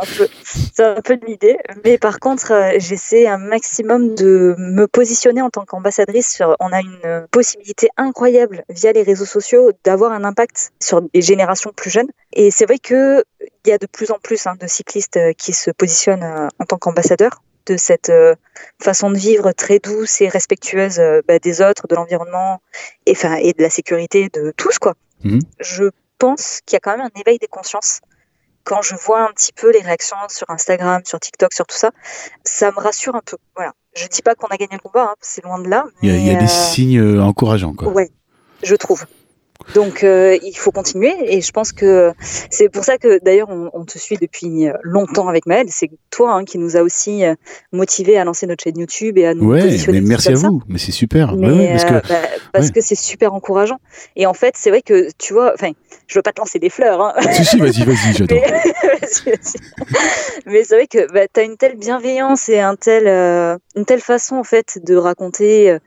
C'est 0.74 0.84
un, 0.84 1.02
peu, 1.02 1.18
de 1.18 1.26
l'idée, 1.26 1.58
mais 1.86 1.98
par 1.98 2.20
contre, 2.20 2.52
euh, 2.52 2.72
j'essaie 2.78 3.28
un 3.28 3.38
maximum 3.38 4.16
de 4.16 4.56
me 4.58 4.88
positionner 4.88 5.42
en 5.42 5.50
tant 5.50 5.66
qu'ambassadrice. 5.66 6.42
On 6.60 6.72
a 6.72 6.82
une 6.82 7.28
possibilité 7.32 7.90
incroyable 7.98 8.64
via 8.70 8.92
les 8.92 9.04
réseaux 9.04 9.26
sociaux 9.26 9.72
d'avoir 9.84 10.12
un 10.12 10.24
impact 10.24 10.72
sur 10.80 11.02
générations 11.30 11.72
plus 11.76 11.90
jeunes. 11.90 12.10
Et 12.34 12.52
c'est 12.52 12.66
vrai 12.66 12.80
qu'il 12.80 13.24
y 13.66 13.72
a 13.72 13.78
de 13.78 13.88
plus 13.88 14.12
en 14.12 14.20
plus 14.20 14.46
hein, 14.48 14.56
de 14.60 14.68
cyclistes 14.68 15.18
euh, 15.18 15.34
qui 15.34 15.54
se 15.54 15.72
positionnent 15.72 16.24
euh, 16.24 16.48
en 16.60 16.66
tant 16.66 16.78
qu'ambassadeurs 16.78 17.42
de 17.66 17.78
cette 17.78 18.10
euh, 18.10 18.36
façon 18.82 19.12
de 19.12 19.18
vivre 19.18 19.52
très 19.52 19.80
douce 19.80 20.22
et 20.22 20.28
respectueuse 20.28 21.00
bah, 21.28 21.38
des 21.40 21.62
autres, 21.62 21.88
de 21.88 21.96
l'environnement 21.96 22.62
et, 23.06 23.12
enfin, 23.12 23.36
et 23.36 23.54
de 23.54 23.62
la 23.62 23.70
sécurité 23.70 24.30
de 24.34 24.52
tous. 24.58 24.80
Quoi. 24.80 24.96
Mhm. 25.24 25.40
Je 25.60 25.86
pense 26.18 26.62
qu'il 26.66 26.76
y 26.76 26.78
a 26.78 26.80
quand 26.80 26.98
même 26.98 27.06
un 27.06 27.22
éveil 27.22 27.38
des 27.38 27.48
consciences. 27.48 28.02
Quand 28.64 28.82
je 28.82 28.96
vois 28.96 29.22
un 29.22 29.32
petit 29.34 29.54
peu 29.54 29.72
les 29.72 29.82
réactions 29.82 30.18
sur 30.30 30.50
Instagram, 30.50 31.02
sur 31.06 31.20
TikTok, 31.20 31.54
sur 31.54 31.66
tout 31.66 31.78
ça, 31.78 31.92
ça 32.44 32.72
me 32.72 32.80
rassure 32.80 33.16
un 33.16 33.22
peu. 33.24 33.38
Voilà. 33.56 33.74
Je 33.96 34.08
dis 34.08 34.22
pas 34.22 34.36
qu'on 34.36 34.48
a 34.48 34.58
gagné 34.58 34.74
le 34.74 34.80
combat, 34.80 35.12
hein, 35.12 35.16
c'est 35.22 35.44
loin 35.44 35.60
de 35.60 35.68
là. 35.68 35.86
Il 36.02 36.28
y, 36.28 36.36
a 36.36 36.40
des 36.40 36.48
signes 36.48 37.20
encourageants. 37.20 37.74
Quoi. 37.74 37.88
Ouais, 37.90 38.10
je 38.64 38.76
trouve. 38.76 39.06
Donc 39.76 40.04
euh, 40.04 40.38
il 40.42 40.58
faut 40.58 40.72
continuer 40.72 41.14
et 41.26 41.42
je 41.42 41.52
pense 41.52 41.72
que 41.72 42.12
c'est 42.50 42.70
pour 42.70 42.84
ça 42.84 42.98
que 42.98 43.24
d'ailleurs 43.24 43.50
on, 43.50 43.70
on, 43.74 43.86
te 43.86 44.00
suit 44.00 44.18
depuis 44.20 44.68
euh, 44.68 44.74
longtemps 44.82 45.28
avec 45.28 45.46
Maël. 45.46 45.68
C'est 45.70 45.92
toi 46.10 46.34
hein, 46.34 46.44
qui 46.44 46.58
nous 46.58 46.76
a 46.76 46.82
aussi 46.82 47.24
euh, 47.24 47.36
motivé 47.72 48.18
à 48.18 48.24
lancer 48.24 48.48
notre 48.48 48.64
chaîne 48.64 48.80
YouTube 48.80 49.18
et 49.18 49.28
à 49.28 49.36
nous 49.36 49.52
ouais, 49.52 49.62
positionner. 49.62 50.02
Mais 50.02 50.08
merci 50.08 50.30
à 50.30 50.36
vous, 50.36 50.64
mais 50.68 50.80
c'est 50.80 50.92
super. 50.92 51.36
Mais, 51.36 51.52
ouais, 51.52 51.70
parce 51.70 51.86
que 51.86 52.08
bah, 52.08 52.16
parce 52.52 52.72
que 52.72 52.82
c'est 52.82 52.96
super 52.96 53.34
encourageant. 53.34 53.80
Et 54.16 54.26
en 54.26 54.34
fait 54.34 54.56
c'est 54.58 54.70
vrai 54.70 54.82
que 54.82 55.10
tu 55.18 55.34
vois, 55.34 55.54
enfin 55.54 55.72
je 56.08 56.18
veux 56.18 56.24
pas 56.24 56.32
te 56.32 56.40
lancer 56.40 56.58
des 56.58 56.70
fleurs. 56.70 57.02
Hein. 57.02 57.14
Si 57.32 57.46
si 57.46 57.58
vas-y 57.60 57.84
vas-y 57.84 58.14
j'adore. 58.18 58.40
mais, 58.40 59.34
mais 60.48 60.64
c'est 60.64 60.76
vrai 60.76 60.88
que 60.88 61.12
bah, 61.12 61.28
tu 61.32 61.40
as 61.40 61.44
une 61.44 61.58
telle 61.58 61.78
bienveillance 61.78 62.50
et 62.50 62.60
un 62.60 62.76
tel 62.76 63.08
une 63.76 63.86
telle 63.86 64.02
façon 64.02 64.38
en 64.38 64.44
fait 64.44 64.80
de 64.84 64.96
raconter 64.96 65.78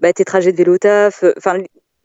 bah, 0.00 0.12
tes 0.12 0.24
trajets 0.24 0.50
de 0.50 0.56
vélo 0.56 0.76
taf. 0.78 1.22
Enfin 1.36 1.58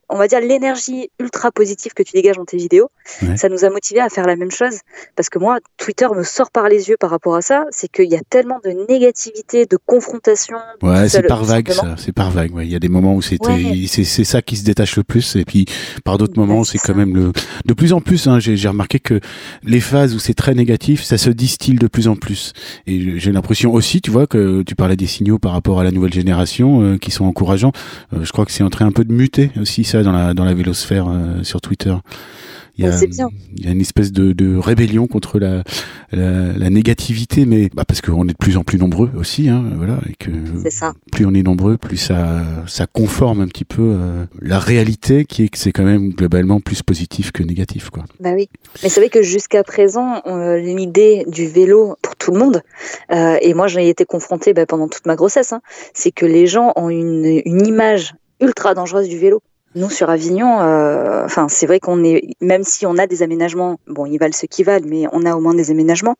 on 0.08 0.16
va 0.16 0.28
dire 0.28 0.40
l'énergie 0.40 1.10
ultra 1.18 1.50
positive 1.50 1.92
que 1.94 2.02
tu 2.02 2.12
dégages 2.12 2.36
dans 2.36 2.44
tes 2.44 2.56
vidéos, 2.56 2.90
ça 3.36 3.48
nous 3.48 3.64
a 3.64 3.70
motivé 3.70 4.00
à 4.00 4.08
faire 4.08 4.26
la 4.26 4.36
même 4.36 4.50
chose. 4.50 4.78
Parce 5.16 5.28
que 5.28 5.38
moi, 5.38 5.58
Twitter 5.76 6.06
me 6.14 6.22
sort 6.22 6.50
par 6.50 6.68
les 6.68 6.88
yeux 6.88 6.96
par 6.98 7.10
rapport 7.10 7.36
à 7.36 7.42
ça. 7.42 7.64
C'est 7.70 7.88
qu'il 7.88 8.10
y 8.10 8.16
a 8.16 8.22
tellement 8.28 8.60
de 8.64 8.70
négativité, 8.88 9.66
de 9.66 9.76
confrontation. 9.76 10.56
Ouais, 10.82 11.08
c'est 11.08 11.22
par 11.22 11.44
vague, 11.44 11.70
ça. 11.70 11.94
C'est 11.98 12.12
par 12.12 12.30
vague. 12.30 12.52
Il 12.60 12.70
y 12.70 12.76
a 12.76 12.78
des 12.78 12.88
moments 12.88 13.14
où 13.14 13.22
c'était, 13.22 13.86
c'est 13.86 14.24
ça 14.24 14.42
qui 14.42 14.56
se 14.56 14.64
détache 14.64 14.96
le 14.96 15.04
plus. 15.04 15.36
Et 15.36 15.44
puis, 15.44 15.66
par 16.04 16.18
d'autres 16.18 16.38
moments, 16.38 16.64
c'est 16.64 16.78
quand 16.78 16.94
même 16.94 17.14
le, 17.14 17.32
de 17.64 17.74
plus 17.74 17.92
en 17.92 18.00
plus, 18.00 18.26
hein, 18.26 18.38
j'ai 18.38 18.68
remarqué 18.68 18.98
que 18.98 19.20
les 19.62 19.80
phases 19.80 20.14
où 20.14 20.18
c'est 20.18 20.34
très 20.34 20.54
négatif, 20.54 21.02
ça 21.02 21.18
se 21.18 21.30
distille 21.30 21.76
de 21.76 21.86
plus 21.86 22.08
en 22.08 22.16
plus. 22.16 22.52
Et 22.86 23.18
j'ai 23.18 23.32
l'impression 23.32 23.72
aussi, 23.72 24.00
tu 24.00 24.10
vois, 24.10 24.26
que 24.26 24.62
tu 24.62 24.74
parlais 24.74 24.96
des 24.96 25.06
signaux 25.06 25.38
par 25.38 25.52
rapport 25.52 25.80
à 25.80 25.84
la 25.84 25.90
nouvelle 25.90 26.12
génération 26.12 26.82
euh, 26.82 26.98
qui 26.98 27.10
sont 27.10 27.24
encourageants. 27.24 27.72
Euh, 28.12 28.24
je 28.24 28.32
crois 28.32 28.44
que 28.44 28.52
c'est 28.52 28.62
en 28.62 28.70
train 28.70 28.86
un 28.86 28.92
peu 28.92 29.04
de 29.04 29.12
muter 29.12 29.50
aussi 29.60 29.84
dans 30.02 30.12
la 30.12 30.34
dans 30.34 30.44
la 30.44 30.54
vélosphère 30.54 31.06
euh, 31.08 31.42
sur 31.42 31.60
Twitter. 31.60 31.94
Il 32.76 32.84
y, 32.84 32.88
a, 32.88 33.00
il 33.56 33.64
y 33.64 33.68
a 33.68 33.70
une 33.70 33.80
espèce 33.80 34.10
de, 34.10 34.32
de 34.32 34.56
rébellion 34.56 35.06
contre 35.06 35.38
la, 35.38 35.62
la, 36.10 36.70
négativité, 36.70 37.46
mais 37.46 37.70
bah, 37.72 37.84
parce 37.86 38.00
qu'on 38.00 38.24
est 38.24 38.32
de 38.32 38.36
plus 38.36 38.56
en 38.56 38.64
plus 38.64 38.78
nombreux 38.78 39.12
aussi, 39.16 39.48
hein, 39.48 39.62
voilà, 39.76 40.00
et 40.10 40.14
que 40.18 40.30
ça. 40.70 40.92
plus 41.12 41.24
on 41.24 41.34
est 41.34 41.44
nombreux, 41.44 41.76
plus 41.76 41.96
ça, 41.96 42.42
ça 42.66 42.88
conforme 42.88 43.42
un 43.42 43.46
petit 43.46 43.64
peu 43.64 43.94
euh, 43.94 44.24
la 44.42 44.58
réalité, 44.58 45.24
qui 45.24 45.44
est 45.44 45.48
que 45.50 45.58
c'est 45.58 45.70
quand 45.70 45.84
même 45.84 46.10
globalement 46.10 46.58
plus 46.58 46.82
positif 46.82 47.30
que 47.30 47.44
négatif, 47.44 47.90
quoi. 47.90 48.02
Bah 48.18 48.32
oui, 48.34 48.48
mais 48.82 48.88
c'est 48.88 48.98
vrai 48.98 49.08
que 49.08 49.22
jusqu'à 49.22 49.62
présent, 49.62 50.20
euh, 50.26 50.58
l'idée 50.58 51.24
du 51.28 51.46
vélo 51.46 51.96
pour 52.02 52.16
tout 52.16 52.32
le 52.32 52.40
monde, 52.40 52.60
euh, 53.12 53.38
et 53.40 53.54
moi 53.54 53.68
j'en 53.68 53.78
ai 53.78 53.88
été 53.88 54.04
confrontée 54.04 54.52
bah, 54.52 54.66
pendant 54.66 54.88
toute 54.88 55.06
ma 55.06 55.14
grossesse, 55.14 55.52
hein, 55.52 55.60
c'est 55.92 56.10
que 56.10 56.26
les 56.26 56.48
gens 56.48 56.72
ont 56.74 56.90
une, 56.90 57.40
une 57.44 57.64
image 57.68 58.14
ultra 58.40 58.74
dangereuse 58.74 59.08
du 59.08 59.16
vélo. 59.16 59.42
Nous 59.74 59.90
sur 59.90 60.08
Avignon, 60.08 60.60
euh, 60.60 61.24
enfin 61.24 61.48
c'est 61.48 61.66
vrai 61.66 61.80
qu'on 61.80 62.04
est, 62.04 62.36
même 62.40 62.62
si 62.62 62.86
on 62.86 62.96
a 62.96 63.06
des 63.06 63.22
aménagements, 63.22 63.78
bon 63.88 64.06
ils 64.06 64.18
valent 64.18 64.32
ce 64.32 64.46
qu'ils 64.46 64.64
valent, 64.64 64.86
mais 64.88 65.06
on 65.12 65.26
a 65.26 65.34
au 65.34 65.40
moins 65.40 65.54
des 65.54 65.70
aménagements. 65.72 66.14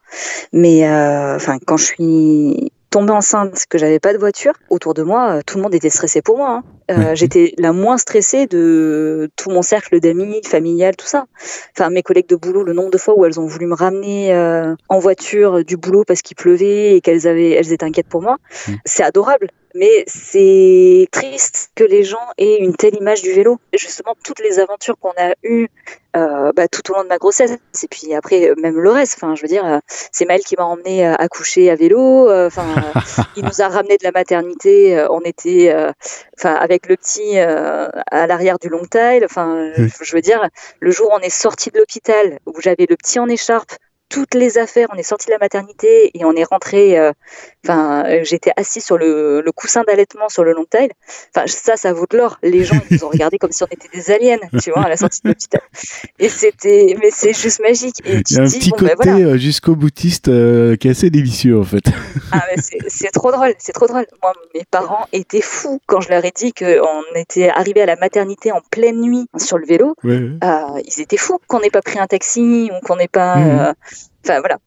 Mais 0.53 0.89
euh, 0.89 1.37
enfin 1.37 1.59
quand 1.65 1.77
je 1.77 1.85
suis 1.85 2.73
tombée 2.91 3.13
enceinte, 3.13 3.65
que 3.69 3.79
j'avais 3.79 4.01
pas 4.01 4.13
de 4.13 4.19
voiture, 4.19 4.55
autour 4.71 4.95
de 4.95 5.03
moi, 5.03 5.31
euh, 5.37 5.41
tout 5.47 5.59
le 5.59 5.63
monde 5.63 5.75
était 5.75 5.91
stressé 5.91 6.21
pour 6.21 6.37
moi. 6.37 6.63
Hein. 6.89 7.15
J'étais 7.15 7.55
la 7.59 7.73
moins 7.73 7.97
stressée 7.97 8.47
de 8.47 9.31
tout 9.37 9.51
mon 9.51 9.63
cercle 9.63 9.99
d'amis, 10.01 10.43
familial, 10.45 10.95
tout 10.97 11.07
ça. 11.07 11.25
Enfin, 11.77 11.91
mes 11.91 12.03
collègues 12.03 12.29
de 12.29 12.37
boulot, 12.37 12.63
le 12.63 12.73
nombre 12.73 12.91
de 12.91 12.99
fois 12.99 13.19
où 13.19 13.25
elles 13.25 13.41
ont 13.41 13.47
voulu 13.47 13.67
me 13.67 13.75
ramener 13.75 14.35
en 14.89 14.99
voiture 14.99 15.65
du 15.65 15.77
boulot 15.77 16.05
parce 16.05 16.23
qu'il 16.23 16.37
pleuvait 16.37 16.97
et 16.97 17.01
qu'elles 17.01 17.27
avaient, 17.27 17.51
elles 17.51 17.73
étaient 17.73 17.87
inquiètes 17.87 18.09
pour 18.09 18.23
moi, 18.23 18.37
mmh. 18.69 18.73
c'est 18.85 19.03
adorable 19.03 19.49
mais 19.75 20.05
c'est 20.07 21.09
triste 21.11 21.71
que 21.75 21.85
les 21.85 22.05
gens 22.05 22.27
aient 22.39 22.59
une 22.59 22.75
telle 22.77 22.95
image 22.95 23.23
du 23.23 23.33
vélo. 23.33 23.59
Justement, 23.73 24.15
toutes 24.23 24.41
les 24.41 24.61
aventures 24.61 24.97
qu'on 24.99 25.13
a 25.19 25.35
eues 25.43 25.69
euh, 26.17 26.53
bah, 26.53 26.69
tout 26.69 26.93
au 26.93 26.95
long 26.95 27.03
de 27.03 27.09
ma 27.09 27.19
grossesse, 27.19 27.51
et 27.51 27.89
puis 27.89 28.15
après 28.15 28.49
euh, 28.49 28.55
même 28.57 28.79
le 28.79 28.91
reste. 28.91 29.15
Enfin, 29.17 29.35
je 29.35 29.43
veux 29.43 29.49
dire, 29.49 29.67
euh, 29.67 29.79
c'est 29.89 30.25
Maël 30.27 30.43
qui 30.43 30.55
m'a 30.57 30.65
emmené 30.65 31.05
à 31.05 31.29
coucher 31.29 31.71
à 31.71 31.75
vélo. 31.75 32.31
Enfin, 32.31 32.67
il 33.37 33.45
nous 33.45 33.61
a 33.61 33.69
ramené 33.69 33.97
de 33.97 34.05
la 34.05 34.13
maternité. 34.13 35.05
on 35.11 35.21
était, 35.23 35.75
enfin, 36.39 36.55
avec 36.55 36.87
le 36.87 36.97
petit 36.97 37.39
à 37.39 38.27
l'arrière 38.29 38.59
du 38.61 38.69
long 38.69 38.85
tail. 38.85 39.25
Enfin, 39.25 39.73
je 39.77 40.15
veux 40.15 40.23
dire, 40.23 40.49
le 40.79 40.91
jour 40.93 41.09
où 41.11 41.15
on 41.15 41.21
est 41.21 41.31
sorti 41.31 41.71
de 41.71 41.79
l'hôpital, 41.79 42.39
où 42.47 42.61
j'avais 42.61 42.87
le 42.89 42.97
petit 42.97 43.19
en 43.19 43.29
écharpe, 43.29 43.73
toutes 44.15 44.35
les 44.35 44.59
affaires. 44.59 44.87
On 44.93 44.97
est 44.97 45.03
sorti 45.03 45.27
de 45.27 45.33
la 45.33 45.39
maternité 45.39 46.17
et 46.17 46.25
on 46.25 46.33
est 46.35 46.45
rentré. 46.45 46.97
Euh, 46.97 47.11
enfin, 47.65 48.05
euh, 48.07 48.21
j'étais 48.23 48.53
assis 48.57 48.81
sur 48.81 48.97
le, 48.97 49.43
coussin 49.57 49.83
d'allaitement 49.85 50.29
sur 50.29 50.45
le 50.45 50.53
long 50.53 50.65
tail. 50.65 50.89
Enfin, 51.35 51.49
ça, 51.49 51.77
ça 51.77 51.93
vaut 51.93 52.07
de 52.09 52.17
l'or. 52.17 52.39
Les 52.45 52.65
gens 52.65 52.77
ils 52.89 52.95
nous 52.95 53.05
ont 53.05 53.09
regardé 53.09 53.39
comme 53.39 53.51
si 53.51 53.65
on 53.65 53.67
était 53.67 53.89
des 53.93 54.13
aliens, 54.13 54.39
tu 54.63 54.71
vois, 54.71 54.85
à 54.85 54.89
la 54.89 54.97
sortie 54.97 55.21
de 55.25 55.31
l'hôpital. 55.31 55.61
Et 56.21 56.29
c'était, 56.29 56.97
mais 57.01 57.11
c'est 57.11 57.33
juste 57.33 57.61
magique. 57.61 57.97
Il 58.05 58.13
y 58.13 58.39
a 58.39 58.43
un 58.43 58.47
petit 58.47 58.71
ben 58.71 58.95
côté 58.95 59.11
euh, 59.11 59.37
jusqu'au 59.37 59.75
boutiste 59.75 60.27
qui 60.27 60.89
est 60.89 60.91
assez 60.91 61.11
délicieux 61.11 61.59
en 61.59 61.65
fait. 61.65 61.85
Ah, 62.31 62.45
c'est 62.87 63.11
trop 63.11 63.33
drôle, 63.33 63.55
c'est 63.59 63.73
trop 63.73 63.89
drôle. 63.89 64.07
Moi, 64.23 64.33
mes 64.55 64.65
parents 64.71 65.07
étaient 65.13 65.41
fous 65.41 65.81
quand 65.87 66.01
je 66.01 66.11
leur 66.11 66.25
ai 66.25 66.33
dit 66.35 66.53
qu'on 66.53 67.03
était 67.17 67.49
arrivé 67.49 67.83
à 67.83 67.87
la 67.87 67.97
maternité 67.97 68.53
en 68.53 68.61
pleine 68.71 69.01
nuit 69.01 69.27
sur 69.37 69.59
le 69.59 69.67
vélo. 69.67 69.97
ils 70.05 71.01
étaient 71.01 71.17
fous 71.17 71.41
qu'on 71.49 71.59
n'ait 71.59 71.71
pas 71.71 71.83
pris 71.83 71.99
un 71.99 72.07
taxi 72.07 72.71
ou 72.73 72.87
qu'on 72.87 72.95
n'ait 72.95 73.09
pas. 73.09 73.37
Mmh. 73.37 73.75
Enfin 74.25 74.41
voilà. 74.41 74.59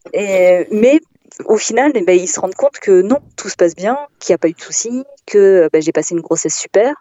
Mais 0.71 0.99
au 1.45 1.57
final, 1.57 1.91
eh 1.95 2.01
ben, 2.01 2.17
ils 2.17 2.27
se 2.27 2.39
rendent 2.39 2.55
compte 2.55 2.79
que 2.79 3.01
non, 3.01 3.19
tout 3.35 3.49
se 3.49 3.55
passe 3.55 3.75
bien, 3.75 3.97
qu'il 4.19 4.31
n'y 4.31 4.35
a 4.35 4.37
pas 4.37 4.47
eu 4.47 4.53
de 4.53 4.61
soucis, 4.61 5.03
que 5.25 5.69
ben, 5.71 5.81
j'ai 5.81 5.91
passé 5.91 6.15
une 6.15 6.21
grossesse 6.21 6.55
super, 6.55 6.95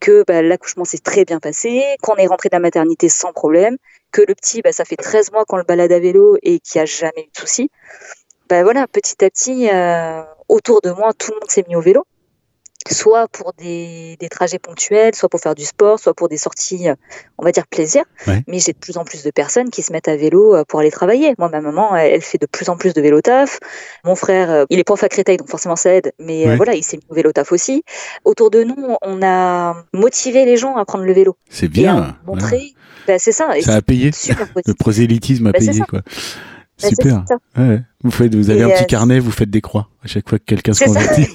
que 0.00 0.24
ben, 0.26 0.46
l'accouchement 0.46 0.84
s'est 0.84 0.98
très 0.98 1.24
bien 1.24 1.38
passé, 1.38 1.82
qu'on 2.02 2.16
est 2.16 2.26
rentré 2.26 2.48
de 2.48 2.54
la 2.54 2.60
maternité 2.60 3.08
sans 3.08 3.32
problème, 3.32 3.76
que 4.12 4.22
le 4.26 4.34
petit, 4.34 4.62
ben, 4.62 4.72
ça 4.72 4.84
fait 4.84 4.96
13 4.96 5.32
mois 5.32 5.44
qu'on 5.44 5.56
le 5.56 5.64
balade 5.64 5.92
à 5.92 5.98
vélo 5.98 6.36
et 6.42 6.60
qu'il 6.60 6.78
n'y 6.78 6.82
a 6.82 6.86
jamais 6.86 7.24
eu 7.24 7.30
de 7.34 7.40
soucis. 7.40 7.70
Voilà, 8.50 8.86
petit 8.86 9.22
à 9.24 9.30
petit, 9.30 9.68
euh, 9.70 10.22
autour 10.48 10.80
de 10.80 10.90
moi, 10.90 11.12
tout 11.12 11.32
le 11.32 11.36
monde 11.36 11.50
s'est 11.50 11.64
mis 11.68 11.76
au 11.76 11.82
vélo 11.82 12.06
soit 12.92 13.28
pour 13.28 13.52
des, 13.54 14.16
des, 14.20 14.28
trajets 14.28 14.58
ponctuels, 14.58 15.14
soit 15.14 15.28
pour 15.28 15.40
faire 15.40 15.54
du 15.54 15.64
sport, 15.64 15.98
soit 15.98 16.14
pour 16.14 16.28
des 16.28 16.36
sorties, 16.36 16.88
euh, 16.88 16.94
on 17.38 17.44
va 17.44 17.52
dire 17.52 17.66
plaisir. 17.66 18.04
Mais 18.46 18.58
j'ai 18.58 18.72
de 18.72 18.78
plus 18.78 18.96
en 18.96 19.04
plus 19.04 19.22
de 19.22 19.30
personnes 19.30 19.70
qui 19.70 19.82
se 19.82 19.92
mettent 19.92 20.08
à 20.08 20.16
vélo 20.16 20.54
euh, 20.54 20.64
pour 20.66 20.80
aller 20.80 20.90
travailler. 20.90 21.34
Moi, 21.38 21.48
ma 21.48 21.60
maman, 21.60 21.96
elle 21.96 22.20
fait 22.22 22.38
de 22.38 22.46
plus 22.46 22.68
en 22.68 22.76
plus 22.76 22.94
de 22.94 23.00
vélo 23.00 23.20
taf. 23.20 23.58
Mon 24.04 24.14
frère, 24.14 24.50
euh, 24.50 24.64
il 24.70 24.78
est 24.78 24.84
prof 24.84 25.02
à 25.02 25.08
Créteil, 25.08 25.36
donc 25.36 25.48
forcément 25.48 25.76
ça 25.76 25.94
aide. 25.94 26.12
Mais 26.18 26.56
voilà, 26.56 26.74
il 26.74 26.82
s'est 26.82 26.96
mis 26.96 27.04
au 27.08 27.14
vélo 27.14 27.32
taf 27.32 27.52
aussi. 27.52 27.82
Autour 28.24 28.50
de 28.50 28.64
nous, 28.64 28.96
on 29.02 29.22
a 29.22 29.84
motivé 29.92 30.44
les 30.44 30.56
gens 30.56 30.76
à 30.76 30.84
prendre 30.84 31.04
le 31.04 31.12
vélo. 31.12 31.36
C'est 31.50 31.68
bien. 31.68 32.16
Montrer. 32.26 32.74
Ben, 33.06 33.18
c'est 33.18 33.32
ça. 33.32 33.48
ça 33.62 33.76
a 33.76 33.82
payé. 33.82 34.10
le 34.66 34.74
prosélytisme 34.74 35.46
a 35.46 35.52
ben, 35.52 35.66
payé, 35.66 35.80
quoi. 35.88 36.02
Super. 36.78 37.24
Vous 38.04 38.12
faites, 38.12 38.34
vous 38.34 38.50
avez 38.50 38.62
un 38.62 38.68
petit 38.68 38.84
euh, 38.84 38.86
carnet, 38.86 39.18
vous 39.18 39.32
faites 39.32 39.50
des 39.50 39.60
croix 39.60 39.88
à 40.04 40.06
chaque 40.06 40.28
fois 40.28 40.38
que 40.38 40.44
quelqu'un 40.44 40.72
se 40.72 40.84
convertit. 40.84 41.26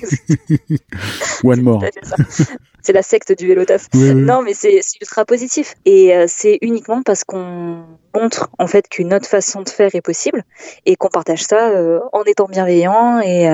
One 1.44 1.62
more. 1.62 1.84
C'est 2.82 2.94
la 2.94 3.02
secte 3.02 3.38
du 3.38 3.48
vélo 3.48 3.66
taf. 3.66 3.88
Non, 3.94 4.42
mais 4.42 4.54
c'est 4.54 4.80
ultra 5.02 5.26
positif. 5.26 5.76
Et 5.86 6.16
euh, 6.16 6.26
c'est 6.30 6.58
uniquement 6.62 7.04
parce 7.04 7.26
qu'on 7.26 7.84
montre 8.16 8.50
en 8.60 8.68
fait 8.68 8.88
qu'une 8.88 9.14
autre 9.14 9.28
façon 9.28 9.62
de 9.62 9.70
faire 9.70 9.94
est 9.94 10.02
possible 10.02 10.44
et 10.86 10.96
qu'on 10.96 11.10
partage 11.10 11.44
ça 11.44 11.70
euh, 11.70 12.00
en 12.14 12.24
étant 12.24 12.46
bienveillant 12.46 13.20
et 13.20 13.50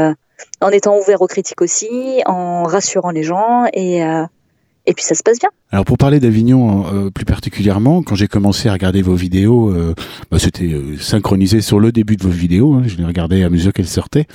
en 0.61 0.69
étant 0.69 0.97
ouvert 0.97 1.21
aux 1.23 1.27
critiques 1.27 1.61
aussi, 1.61 2.21
en 2.27 2.63
rassurant 2.63 3.11
les 3.11 3.23
gens 3.23 3.65
et 3.73 4.03
et 4.85 4.93
puis 4.93 5.03
ça 5.03 5.15
se 5.15 5.23
passe 5.23 5.39
bien. 5.39 5.49
Alors 5.71 5.85
pour 5.85 5.97
parler 5.97 6.19
d'Avignon 6.19 6.85
euh, 6.91 7.09
plus 7.11 7.25
particulièrement, 7.25 8.01
quand 8.01 8.15
j'ai 8.15 8.27
commencé 8.27 8.69
à 8.69 8.73
regarder 8.73 9.01
vos 9.01 9.13
vidéos, 9.13 9.69
euh, 9.69 9.93
bah, 10.31 10.39
c'était 10.39 10.65
euh, 10.65 10.97
synchronisé 10.97 11.61
sur 11.61 11.79
le 11.79 11.91
début 11.91 12.15
de 12.15 12.23
vos 12.23 12.29
vidéos. 12.29 12.73
Hein, 12.73 12.83
je 12.87 12.97
les 12.97 13.05
regardais 13.05 13.43
à 13.43 13.49
mesure 13.49 13.73
qu'elles 13.73 13.87
sortaient. 13.87 14.25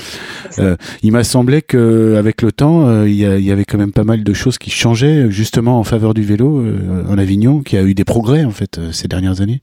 il 1.02 1.12
m'a 1.12 1.24
semblé 1.24 1.62
que 1.62 2.14
avec 2.16 2.42
le 2.42 2.52
temps, 2.52 3.04
il 3.04 3.14
y, 3.14 3.24
y, 3.24 3.50
avait 3.50 3.64
quand 3.64 3.78
même 3.78 3.92
pas 3.92 4.04
mal 4.04 4.22
de 4.22 4.32
choses 4.32 4.58
qui 4.58 4.70
changeaient 4.70 5.30
justement 5.30 5.78
en 5.78 5.84
faveur 5.84 6.14
du 6.14 6.22
vélo 6.22 6.64
en 7.08 7.18
Avignon, 7.18 7.62
qui 7.62 7.76
a 7.76 7.82
eu 7.82 7.94
des 7.94 8.04
progrès 8.04 8.44
en 8.44 8.50
fait 8.50 8.80
ces 8.92 9.08
dernières 9.08 9.40
années. 9.40 9.62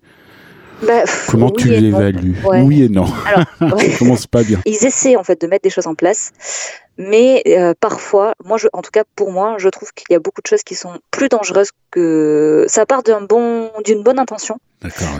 Bah, 0.86 1.04
Comment 1.28 1.52
tu 1.52 1.68
l'évalues 1.70 2.36
Oui 2.44 2.84
et 2.84 2.90
non. 2.90 3.06
Alors, 3.26 3.46
commence 4.00 4.26
pas 4.28 4.44
bien. 4.44 4.60
Ils 4.66 4.84
essaient 4.86 5.16
en 5.16 5.24
fait 5.24 5.40
de 5.40 5.48
mettre 5.48 5.64
des 5.64 5.70
choses 5.70 5.88
en 5.88 5.96
place, 5.96 6.32
mais 7.02 7.44
euh, 7.48 7.74
parfois, 7.80 8.36
moi, 8.46 8.58
je, 8.58 8.68
en 8.74 8.82
tout 8.82 8.92
cas 8.92 9.04
pour 9.16 9.32
moi, 9.32 9.56
je 9.58 9.70
trouve 9.70 9.92
qu'il 9.94 10.08
y 10.12 10.16
a 10.16 10.20
beaucoup 10.20 10.42
de 10.42 10.48
choses 10.48 10.64
qui 10.64 10.76
sont 10.76 11.00
plus 11.10 11.30
dangereuses 11.30 11.72
que 11.90 12.66
ça 12.68 12.86
part 12.86 13.04
d'un 13.04 13.22
bon, 13.22 13.72
d'une 13.84 14.04
bonne 14.04 14.20
intention. 14.20 14.60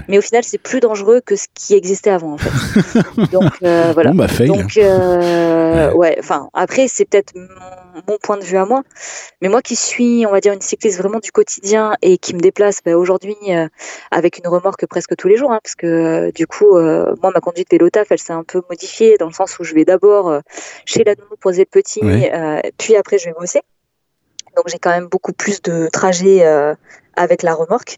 Mais 0.08 0.18
au 0.18 0.22
final, 0.22 0.44
c'est 0.44 0.58
plus 0.58 0.80
dangereux 0.80 1.22
que 1.24 1.36
ce 1.36 1.46
qui 1.54 1.76
existait 1.76 2.10
avant, 2.10 2.34
en 2.34 2.38
fait. 2.38 3.30
Donc 3.32 3.52
euh, 3.64 3.92
voilà. 3.94 4.12
Bah, 4.12 4.28
Donc 4.48 4.76
euh, 4.78 5.94
ouais. 5.94 6.16
Enfin 6.20 6.50
après, 6.54 6.88
c'est 6.88 7.06
peut-être 7.06 7.34
mon, 7.36 8.18
point 8.18 8.38
de 8.38 8.44
vue 8.44 8.58
à 8.58 8.66
moi, 8.66 8.82
mais 9.42 9.50
moi 9.50 9.62
qui 9.62 9.76
suis, 9.76 10.26
on 10.26 10.32
va 10.32 10.40
dire, 10.40 10.54
une 10.54 10.62
cycliste 10.62 10.98
vraiment 10.98 11.20
du 11.20 11.32
quotidien 11.32 11.96
et 12.02 12.18
qui 12.18 12.34
me 12.34 12.40
déplace 12.40 12.80
bah, 12.84 12.98
aujourd'hui 12.98 13.36
euh, 13.50 13.68
avec 14.10 14.40
une 14.40 14.48
remorque 14.48 14.86
presque 14.88 15.16
tous 15.16 15.28
les 15.28 15.38
jours, 15.38 15.52
hein, 15.52 15.60
parce 15.64 15.76
que 15.76 16.32
du 16.32 16.48
coup, 16.48 16.72
moi 16.72 17.32
ma 17.34 17.40
conduite 17.40 17.70
vélo 17.70 17.90
taf, 17.90 18.12
elle 18.12 18.20
s'est 18.20 18.34
un 18.34 18.44
peu 18.44 18.62
modifiée 18.70 19.18
dans 19.20 19.28
le 19.28 19.34
sens 19.34 19.60
où 19.60 19.64
je 19.64 19.76
vais 19.76 19.86
d'abord 19.86 20.42
chez 20.86 21.04
la 21.04 21.16
nounou 21.16 21.36
poser 21.40 21.62
le 21.62 21.82
petit, 21.82 22.02
puis 22.78 22.96
après 22.96 23.20
je 23.20 23.26
vais 23.26 23.36
bosser. 23.38 23.62
Donc 24.56 24.68
j'ai 24.68 24.80
quand 24.80 24.90
même 24.90 25.08
beaucoup 25.08 25.34
plus 25.34 25.62
de 25.62 25.88
trajets 25.92 26.44
avec 27.16 27.44
la 27.44 27.54
remorque. 27.54 27.98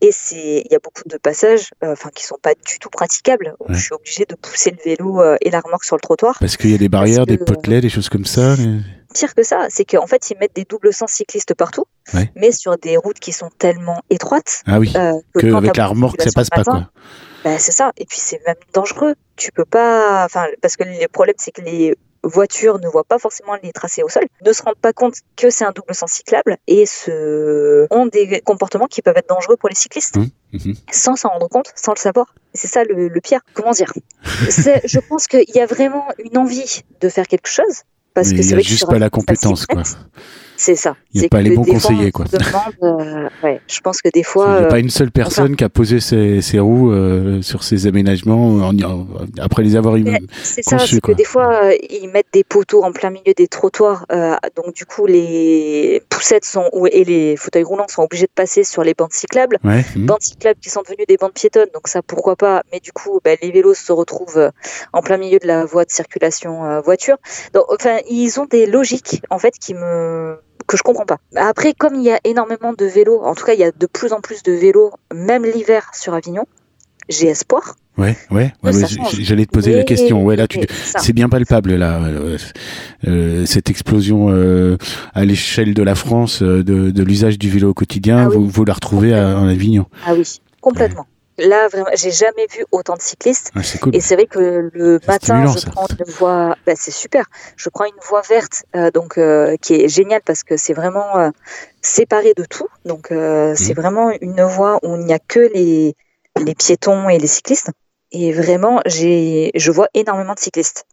Et 0.00 0.10
c'est, 0.12 0.62
il 0.64 0.68
y 0.70 0.74
a 0.74 0.78
beaucoup 0.78 1.02
de 1.06 1.16
passages, 1.16 1.70
euh, 1.82 1.92
enfin, 1.92 2.10
qui 2.14 2.24
sont 2.24 2.38
pas 2.42 2.54
du 2.54 2.78
tout 2.78 2.90
praticables. 2.90 3.54
Je 3.68 3.78
suis 3.78 3.92
obligée 3.92 4.24
de 4.26 4.34
pousser 4.34 4.70
le 4.70 4.78
vélo 4.84 5.20
euh, 5.20 5.36
et 5.40 5.50
la 5.50 5.60
remorque 5.60 5.84
sur 5.84 5.96
le 5.96 6.00
trottoir. 6.00 6.36
Parce 6.38 6.56
qu'il 6.56 6.70
y 6.70 6.74
a 6.74 6.78
des 6.78 6.88
barrières, 6.88 7.26
des 7.26 7.38
potelets, 7.38 7.80
des 7.80 7.88
choses 7.88 8.08
comme 8.08 8.24
ça. 8.24 8.56
Pire 9.14 9.34
que 9.34 9.42
ça, 9.42 9.66
c'est 9.70 9.84
qu'en 9.84 10.06
fait, 10.06 10.30
ils 10.30 10.38
mettent 10.38 10.54
des 10.54 10.64
doubles 10.64 10.92
sens 10.92 11.10
cyclistes 11.10 11.54
partout, 11.54 11.84
mais 12.36 12.52
sur 12.52 12.76
des 12.78 12.96
routes 12.96 13.18
qui 13.18 13.32
sont 13.32 13.50
tellement 13.58 14.02
étroites. 14.08 14.62
Ah 14.66 14.78
oui. 14.78 14.92
Euh, 14.96 15.12
que, 15.34 15.52
avec 15.54 15.76
la 15.76 15.86
remorque, 15.86 16.22
ça 16.22 16.30
passe 16.32 16.50
pas, 16.50 16.64
quoi. 16.64 16.90
Ben, 17.42 17.58
c'est 17.58 17.72
ça. 17.72 17.92
Et 17.96 18.04
puis, 18.04 18.18
c'est 18.20 18.40
même 18.46 18.56
dangereux. 18.74 19.14
Tu 19.36 19.50
peux 19.50 19.64
pas, 19.64 20.24
enfin, 20.26 20.46
parce 20.60 20.76
que 20.76 20.84
le 20.84 21.08
problème, 21.08 21.34
c'est 21.38 21.52
que 21.52 21.62
les 21.62 21.94
voitures 22.22 22.78
ne 22.78 22.88
voient 22.88 23.04
pas 23.04 23.18
forcément 23.18 23.56
les 23.62 23.72
tracés 23.72 24.02
au 24.02 24.08
sol, 24.08 24.24
ne 24.44 24.52
se 24.52 24.62
rendent 24.62 24.76
pas 24.76 24.92
compte 24.92 25.14
que 25.36 25.50
c'est 25.50 25.64
un 25.64 25.72
double 25.72 25.94
sens 25.94 26.12
cyclable 26.12 26.56
et 26.66 26.86
se... 26.86 27.86
ont 27.90 28.06
des 28.06 28.40
comportements 28.40 28.86
qui 28.86 29.02
peuvent 29.02 29.16
être 29.16 29.28
dangereux 29.28 29.56
pour 29.56 29.68
les 29.68 29.74
cyclistes. 29.74 30.16
Mmh, 30.16 30.26
mmh. 30.52 30.72
Sans 30.92 31.16
s'en 31.16 31.28
rendre 31.30 31.48
compte, 31.48 31.72
sans 31.76 31.92
le 31.92 31.98
savoir. 31.98 32.34
C'est 32.52 32.68
ça 32.68 32.84
le, 32.84 33.20
pire. 33.20 33.40
Comment 33.54 33.72
dire? 33.72 33.92
Je 34.22 34.98
pense 35.08 35.26
qu'il 35.26 35.44
y 35.54 35.60
a 35.60 35.66
vraiment 35.66 36.06
une 36.22 36.38
envie 36.38 36.82
de 37.00 37.08
faire 37.08 37.26
quelque 37.26 37.48
chose. 37.48 37.82
Parce 38.12 38.30
que 38.30 38.36
il 38.36 38.46
n'y 38.46 38.54
a 38.54 38.58
juste 38.60 38.86
pas 38.86 38.98
la 38.98 39.10
compétence, 39.10 39.66
quoi. 39.66 39.82
C'est 40.62 40.74
ça. 40.76 40.94
Il 41.14 41.20
n'y 41.20 41.26
a 41.26 41.30
pas 41.30 41.40
les 41.40 41.56
bons 41.56 41.64
fois, 41.64 41.72
conseillers, 41.72 42.08
on 42.08 42.10
quoi. 42.10 42.26
demande, 42.26 43.00
euh, 43.00 43.28
ouais, 43.42 43.62
je 43.66 43.80
pense 43.80 44.02
que 44.02 44.10
des 44.10 44.20
Il 44.20 44.24
fois, 44.24 44.46
n'y 44.46 44.64
a 44.64 44.66
euh, 44.66 44.68
pas 44.68 44.78
une 44.78 44.90
seule 44.90 45.10
personne 45.10 45.56
qui 45.56 45.64
a 45.64 45.70
posé 45.70 46.00
ses, 46.00 46.42
ses 46.42 46.58
roues 46.58 46.92
euh, 46.92 47.40
sur 47.40 47.62
ces 47.64 47.86
aménagements 47.86 48.56
en- 48.68 48.78
en- 48.82 49.06
après 49.40 49.62
les 49.62 49.74
avoir 49.74 49.96
eu. 49.96 50.04
C'est 50.42 50.62
ça, 50.62 50.78
c'est 50.78 51.00
que 51.00 51.12
des 51.12 51.24
fois, 51.24 51.64
euh, 51.64 51.74
ils 51.88 52.10
mettent 52.10 52.32
des 52.34 52.44
poteaux 52.44 52.84
en 52.84 52.92
plein 52.92 53.08
milieu 53.08 53.32
des 53.34 53.48
trottoirs. 53.48 54.04
euh, 54.12 54.36
donc, 54.54 54.74
du 54.74 54.84
coup, 54.84 55.06
les 55.06 56.02
poussettes 56.10 56.44
sont, 56.44 56.68
et 56.92 57.04
les 57.04 57.36
fauteuils 57.38 57.62
roulants 57.64 57.88
sont 57.88 58.02
obligés 58.02 58.26
de 58.26 58.32
passer 58.34 58.62
sur 58.62 58.84
les 58.84 58.92
bandes 58.92 59.14
cyclables. 59.14 59.56
Ouais. 59.64 59.82
hmm. 59.96 60.04
Bandes 60.04 60.20
cyclables 60.22 60.60
qui 60.60 60.68
sont 60.68 60.82
devenues 60.82 61.06
des 61.08 61.16
bandes 61.16 61.32
piétonnes, 61.32 61.68
donc 61.72 61.88
ça, 61.88 62.02
pourquoi 62.02 62.36
pas. 62.36 62.62
Mais 62.70 62.80
du 62.80 62.92
coup, 62.92 63.18
bah, 63.24 63.30
les 63.40 63.50
vélos 63.50 63.72
se 63.72 63.92
retrouvent 63.92 64.36
euh, 64.36 64.50
en 64.92 65.00
plein 65.00 65.16
milieu 65.16 65.38
de 65.38 65.46
la 65.46 65.64
voie 65.64 65.86
de 65.86 65.90
circulation 65.90 66.66
euh, 66.66 66.82
voiture. 66.82 67.16
Donc, 67.54 67.64
enfin, 67.72 67.96
ils 68.10 68.38
ont 68.38 68.44
des 68.44 68.66
logiques, 68.66 69.22
en 69.30 69.38
fait, 69.38 69.54
qui 69.58 69.72
me 69.72 70.36
que 70.70 70.76
je 70.76 70.82
comprends 70.82 71.04
pas. 71.04 71.18
Après, 71.34 71.74
comme 71.74 71.96
il 71.96 72.02
y 72.02 72.12
a 72.12 72.20
énormément 72.22 72.72
de 72.72 72.84
vélos, 72.84 73.20
en 73.24 73.34
tout 73.34 73.44
cas, 73.44 73.54
il 73.54 73.60
y 73.60 73.64
a 73.64 73.72
de 73.72 73.86
plus 73.86 74.12
en 74.12 74.20
plus 74.20 74.42
de 74.44 74.52
vélos, 74.52 74.92
même 75.12 75.44
l'hiver 75.44 75.90
sur 75.92 76.14
Avignon, 76.14 76.46
j'ai 77.08 77.26
espoir. 77.26 77.74
Ouais, 77.98 78.16
ouais. 78.30 78.52
ouais, 78.62 78.72
J'allais 79.18 79.46
te 79.46 79.50
poser 79.50 79.74
la 79.74 79.82
question. 79.82 80.24
Ouais, 80.24 80.36
là, 80.36 80.46
tu, 80.46 80.60
c'est 80.98 81.12
bien 81.12 81.28
palpable 81.28 81.74
là, 81.74 82.00
euh, 82.04 82.38
euh, 83.06 83.44
cette 83.46 83.68
explosion 83.68 84.28
euh, 84.30 84.78
à 85.12 85.24
l'échelle 85.24 85.74
de 85.74 85.82
la 85.82 85.96
France 85.96 86.40
de, 86.40 86.62
de 86.62 87.02
l'usage 87.02 87.36
du 87.36 87.50
vélo 87.50 87.70
au 87.70 87.74
quotidien. 87.74 88.18
Ah 88.18 88.28
oui. 88.28 88.36
vous, 88.36 88.48
vous 88.48 88.64
la 88.64 88.74
retrouvez 88.74 89.12
à, 89.12 89.38
en 89.38 89.48
Avignon. 89.48 89.86
Ah 90.06 90.14
oui, 90.14 90.40
complètement. 90.60 91.06
Là, 91.40 91.68
vraiment, 91.68 91.88
j'ai 91.94 92.10
jamais 92.10 92.46
vu 92.54 92.64
autant 92.70 92.94
de 92.94 93.00
cyclistes. 93.02 93.50
Ah, 93.54 93.60
cool. 93.80 93.96
Et 93.96 94.00
c'est 94.00 94.14
vrai 94.14 94.26
que 94.26 94.70
le 94.72 95.00
matin, 95.08 95.46
je 95.46 95.58
ça. 95.58 95.70
prends 95.70 95.86
une 95.88 96.12
voie, 96.12 96.54
bah, 96.66 96.72
c'est 96.76 96.90
super. 96.90 97.24
Je 97.56 97.68
prends 97.70 97.86
une 97.86 98.00
voie 98.08 98.20
verte, 98.28 98.64
euh, 98.76 98.90
donc 98.90 99.16
euh, 99.16 99.56
qui 99.60 99.74
est 99.74 99.88
géniale 99.88 100.20
parce 100.24 100.42
que 100.42 100.56
c'est 100.56 100.74
vraiment 100.74 101.16
euh, 101.18 101.30
séparé 101.80 102.34
de 102.36 102.44
tout. 102.44 102.68
Donc 102.84 103.06
c'est 103.10 103.74
Mhm. 103.74 103.74
vraiment 103.74 104.10
une 104.20 104.42
voie 104.42 104.78
où 104.82 104.96
il 104.96 105.04
n'y 105.04 105.14
a 105.14 105.18
que 105.18 105.40
les 105.40 105.94
les 106.46 106.54
piétons 106.54 107.08
et 107.08 107.18
les 107.18 107.26
cyclistes. 107.26 107.70
Et 108.12 108.32
vraiment, 108.32 108.80
j'ai, 108.86 109.50
je 109.54 109.70
vois 109.72 109.88
énormément 109.94 110.34
de 110.34 110.40
cyclistes. 110.40 110.84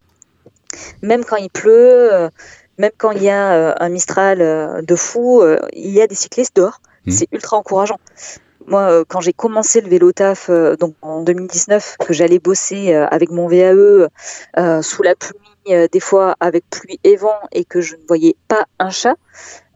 Même 1.02 1.24
quand 1.26 1.38
il 1.38 1.50
pleut, 1.50 2.30
même 2.78 2.92
quand 2.98 3.12
il 3.12 3.24
y 3.24 3.30
a 3.30 3.76
un 3.80 3.90
Mistral 3.90 4.40
de 4.86 4.96
fou, 4.96 5.44
il 5.74 5.92
y 5.92 6.02
a 6.02 6.08
des 6.08 6.16
cyclistes 6.16 6.56
dehors. 6.56 6.80
Mhm. 7.06 7.14
C'est 7.14 7.28
ultra 7.32 7.58
encourageant. 7.58 8.00
Moi, 8.68 8.82
euh, 8.82 9.04
quand 9.08 9.22
j'ai 9.22 9.34
commencé 9.34 9.80
le 9.82 9.88
vélo 9.90 10.12
taf, 10.12 10.50
euh, 10.50 10.76
donc 10.76 10.94
en 11.02 11.22
2019, 11.24 11.98
que 12.06 12.14
j'allais 12.14 12.40
bosser 12.40 12.94
euh, 12.94 13.08
avec 13.08 13.32
mon 13.32 13.48
VAE 13.48 13.74
euh, 14.58 14.82
sous 14.82 15.04
la 15.04 15.16
pluie, 15.16 15.38
des 15.92 16.00
fois 16.00 16.36
avec 16.40 16.64
pluie 16.70 17.00
et 17.04 17.16
vent, 17.16 17.40
et 17.52 17.66
que 17.66 17.82
je 17.82 17.96
ne 17.96 18.02
voyais 18.08 18.36
pas 18.48 18.66
un 18.80 18.90
chat. 18.90 19.16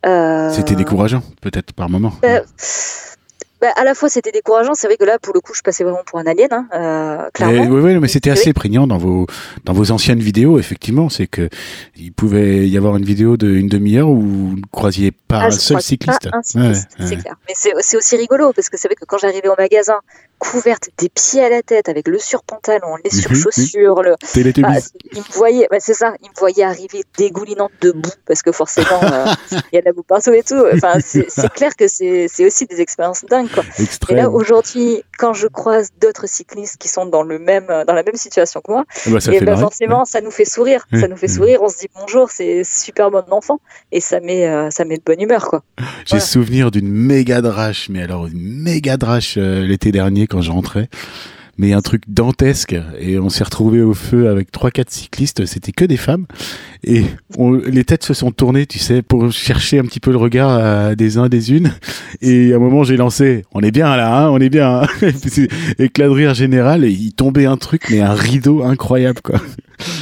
euh, 0.05 0.49
C'était 0.51 0.75
décourageant, 0.75 1.21
peut-être 1.41 1.73
par 1.73 1.89
moment. 1.89 2.13
Bah, 3.61 3.69
à 3.75 3.83
la 3.83 3.93
fois, 3.93 4.09
c'était 4.09 4.31
décourageant. 4.31 4.73
C'est 4.73 4.87
vrai 4.87 4.97
que 4.97 5.03
là, 5.05 5.19
pour 5.19 5.33
le 5.33 5.39
coup, 5.39 5.53
je 5.53 5.61
passais 5.61 5.83
vraiment 5.83 6.01
pour 6.05 6.19
un 6.19 6.25
alien, 6.25 6.49
hein, 6.51 6.67
euh, 6.73 7.29
clairement. 7.33 7.63
Mais, 7.65 7.69
ouais, 7.69 7.81
ouais, 7.81 7.99
mais 7.99 8.07
c'était 8.07 8.31
Oui. 8.31 8.37
assez 8.39 8.53
prégnant 8.53 8.87
dans 8.87 8.97
vos 8.97 9.27
dans 9.65 9.73
vos 9.73 9.91
anciennes 9.91 10.19
vidéos. 10.19 10.59
Effectivement, 10.59 11.09
c'est 11.09 11.27
que 11.27 11.49
il 11.95 12.11
pouvait 12.11 12.67
y 12.67 12.77
avoir 12.77 12.97
une 12.97 13.05
vidéo 13.05 13.37
de 13.37 13.49
une 13.49 13.67
demi-heure 13.67 14.09
où 14.09 14.19
vous 14.21 14.55
ne 14.57 14.61
croisiez 14.71 15.11
pas 15.11 15.39
Ah, 15.41 15.45
un 15.47 15.51
seul 15.51 15.81
cycliste. 15.81 16.29
Pas 16.31 16.37
un 16.37 16.41
cycliste, 16.43 16.89
Ouais, 16.99 17.05
c'est 17.07 17.15
ouais. 17.15 17.21
clair. 17.21 17.35
Mais 17.47 17.53
c'est 17.81 17.97
aussi 17.97 18.15
rigolo 18.17 18.51
parce 18.53 18.69
que 18.69 18.77
c'est 18.77 18.87
vrai 18.87 18.95
que 18.95 19.05
quand 19.05 19.17
j'arrivais 19.19 19.47
au 19.49 19.55
magasin, 19.57 19.99
couverte 20.39 20.89
des 20.97 21.09
pieds 21.09 21.43
à 21.43 21.49
la 21.49 21.61
tête 21.61 21.87
avec 21.87 22.07
le 22.07 22.17
surpantalon, 22.17 22.95
les 23.03 23.11
Mhm, 23.13 23.21
surchaussures, 23.21 24.01
le, 24.01 24.15
Télétubbies. 24.33 24.67
ah, 24.75 24.79
il 25.13 25.19
me 25.19 25.33
voyait, 25.33 25.67
bah, 25.69 25.77
c'est 25.79 25.93
ça, 25.93 26.15
il 26.23 26.29
me 26.29 26.39
voyait 26.39 26.63
arriver 26.63 27.03
dégoulinante 27.15 27.71
de 27.81 27.91
boue 27.91 28.09
parce 28.25 28.41
que 28.41 28.51
forcément 28.51 29.01
euh, 29.03 29.25
il 29.71 29.75
y 29.75 29.77
a 29.77 29.81
de 29.81 29.85
la 29.85 29.93
boue 29.93 30.01
partout 30.01 30.33
et 30.33 30.41
tout. 30.41 30.65
Enfin, 30.73 30.93
c'est 31.05 31.27
clair 31.53 31.75
que 31.75 31.85
c'est 31.87 32.27
aussi 32.45 32.65
des 32.65 32.81
expériences 32.81 33.23
dingues 33.29 33.50
quoi. 33.53 33.63
Et 34.09 34.13
là 34.15 34.29
aujourd'hui, 34.29 35.03
quand 35.17 35.33
je 35.33 35.47
croise 35.47 35.89
d'autres 36.01 36.27
cyclistes 36.27 36.77
qui 36.77 36.87
sont 36.87 37.05
dans 37.05 37.23
le 37.23 37.39
même 37.39 37.67
dans 37.87 37.93
la 37.93 38.03
même 38.03 38.15
situation 38.15 38.61
que 38.61 38.71
moi, 38.71 38.85
Ah 39.05 39.09
bah, 39.11 39.19
ça 39.19 39.31
et 39.33 39.39
fait 39.39 39.45
ben 39.45 39.51
marrer. 39.53 39.61
forcément 39.61 40.05
ça 40.05 40.21
nous 40.21 40.31
fait 40.31 40.45
sourire, 40.45 40.85
ça 40.93 41.07
nous 41.07 41.17
fait 41.17 41.27
sourire. 41.27 41.59
On 41.61 41.69
se 41.69 41.79
dit 41.79 41.87
bonjour, 41.99 42.29
c'est 42.31 42.63
super 42.63 43.11
bon 43.11 43.23
enfant 43.31 43.59
et 43.91 43.99
ça 44.01 44.19
met 44.19 44.47
euh, 44.47 44.69
ça 44.71 44.85
met 44.85 44.97
de 44.97 45.03
bonne 45.05 45.21
humeur 45.21 45.47
quoi. 45.47 45.63
J'ai 45.77 45.83
Voilà. 46.11 46.25
souvenir 46.25 46.71
d'une 46.71 46.89
méga 46.91 47.41
drache, 47.41 47.89
mais 47.89 48.01
alors 48.01 48.27
une 48.27 48.61
méga 48.61 48.97
drache 48.97 49.35
euh, 49.37 49.65
l'été 49.65 49.91
dernier 49.91 50.27
quand 50.27 50.41
je 50.41 50.51
rentrais. 50.51 50.89
Mais 51.61 51.73
un 51.73 51.81
truc 51.81 52.01
dantesque 52.07 52.75
et 52.99 53.19
on 53.19 53.29
s'est 53.29 53.43
retrouvé 53.43 53.81
au 53.83 53.93
feu 53.93 54.29
avec 54.29 54.51
trois 54.51 54.71
quatre 54.71 54.89
cyclistes, 54.89 55.45
c'était 55.45 55.71
que 55.71 55.85
des 55.85 55.95
femmes 55.95 56.25
et 56.83 57.03
on- 57.37 57.51
les 57.53 57.83
têtes 57.83 58.03
se 58.03 58.15
sont 58.15 58.31
tournées, 58.31 58.65
tu 58.65 58.79
sais, 58.79 59.03
pour 59.03 59.31
chercher 59.31 59.77
un 59.77 59.83
petit 59.83 59.99
peu 59.99 60.09
le 60.09 60.17
regard 60.17 60.49
à 60.49 60.95
des 60.95 61.19
uns 61.19 61.29
des 61.29 61.51
unes 61.53 61.71
et 62.23 62.51
à 62.53 62.55
un 62.55 62.59
moment 62.59 62.83
j'ai 62.83 62.97
lancé, 62.97 63.45
on 63.53 63.61
est 63.61 63.69
bien 63.69 63.95
là, 63.95 64.23
hein, 64.25 64.29
on 64.31 64.39
est 64.39 64.49
bien, 64.49 64.81
hein. 64.81 64.87
éclat 65.77 66.05
de 66.07 66.11
rire 66.11 66.33
général 66.33 66.83
et 66.83 66.89
il 66.89 67.13
tombait 67.13 67.45
un 67.45 67.57
truc 67.57 67.83
mais 67.91 67.99
un 68.01 68.13
rideau 68.15 68.63
incroyable 68.63 69.19
quoi. 69.23 69.39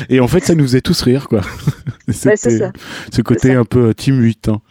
Et 0.10 0.22
en 0.22 0.30
fait 0.30 0.46
ça 0.46 0.56
nous 0.56 0.64
faisait 0.64 0.80
tous 0.82 1.02
rire 1.02 1.28
quoi. 1.28 1.42
Ouais, 2.08 2.36
ça. 2.38 2.72
ce 3.14 3.22
côté 3.22 3.50
ça. 3.54 3.60
un 3.60 3.66
peu 3.66 3.90
euh, 3.90 3.94
Team 3.94 4.20
8. 4.20 4.48
hein. 4.50 4.62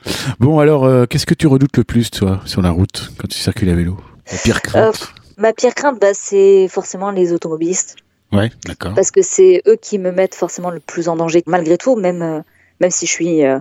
Bon, 0.41 0.59
alors, 0.59 0.85
euh, 0.85 1.07
qu'est-ce 1.07 1.25
que 1.25 1.35
tu 1.35 1.47
redoutes 1.47 1.77
le 1.77 1.85
plus, 1.85 2.11
toi, 2.11 2.41
sur 2.47 2.63
la 2.63 2.71
route, 2.71 3.13
quand 3.17 3.29
tu 3.29 3.39
circules 3.39 3.69
à 3.69 3.77
vélo? 3.77 3.97
La 4.33 4.39
pire 4.39 4.61
crainte 4.61 5.15
Ma 5.39 5.53
pire 5.53 5.75
crainte, 5.75 6.01
bah, 6.01 6.15
c'est 6.15 6.67
forcément 6.69 7.11
les 7.13 7.33
automobilistes, 7.33 7.97
Ouais, 8.33 8.51
d'accord. 8.67 8.93
parce 8.95 9.11
que 9.11 9.23
c'est 9.23 9.63
eux 9.67 9.77
qui 9.81 9.99
me 9.99 10.11
mettent 10.11 10.35
forcément 10.35 10.71
le 10.71 10.81
plus 10.81 11.09
en 11.09 11.17
danger, 11.17 11.43
malgré 11.47 11.79
tout, 11.79 11.97
même, 11.97 12.23
euh, 12.23 12.41
même 12.81 12.91
si 12.91 13.07
je 13.07 13.13
suis 13.13 13.45
euh, 13.45 13.59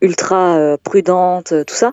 ultra 0.00 0.56
euh, 0.56 0.76
prudente, 0.82 1.52
euh, 1.52 1.64
tout 1.64 1.74
ça. 1.74 1.92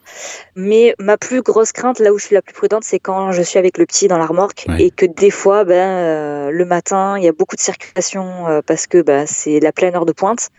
Mais 0.56 0.94
ma 1.00 1.18
plus 1.18 1.42
grosse 1.42 1.72
crainte, 1.72 2.00
là 2.00 2.14
où 2.14 2.20
je 2.20 2.26
suis 2.26 2.36
la 2.36 2.42
plus 2.42 2.54
prudente, 2.54 2.84
c'est 2.84 3.00
quand 3.00 3.32
je 3.32 3.42
suis 3.42 3.58
avec 3.60 3.78
le 3.78 3.86
petit 3.86 4.08
dans 4.08 4.18
la 4.18 4.26
remorque 4.26 4.66
Ouais. 4.68 4.84
et 4.84 4.92
que 4.92 5.06
des 5.06 5.32
fois, 5.32 5.64
ben, 5.64 5.74
euh, 5.74 6.52
le 6.52 6.66
matin, 6.66 7.18
il 7.18 7.24
y 7.24 7.28
a 7.28 7.32
beaucoup 7.32 7.56
de 7.56 7.62
circulation 7.62 8.48
euh, 8.48 8.62
parce 8.66 8.88
que 8.88 9.02
bah, 9.02 9.26
c'est 9.26 9.60
la 9.60 9.72
pleine 9.72 9.96
heure 9.96 10.06
de 10.06 10.12
pointe 10.12 10.50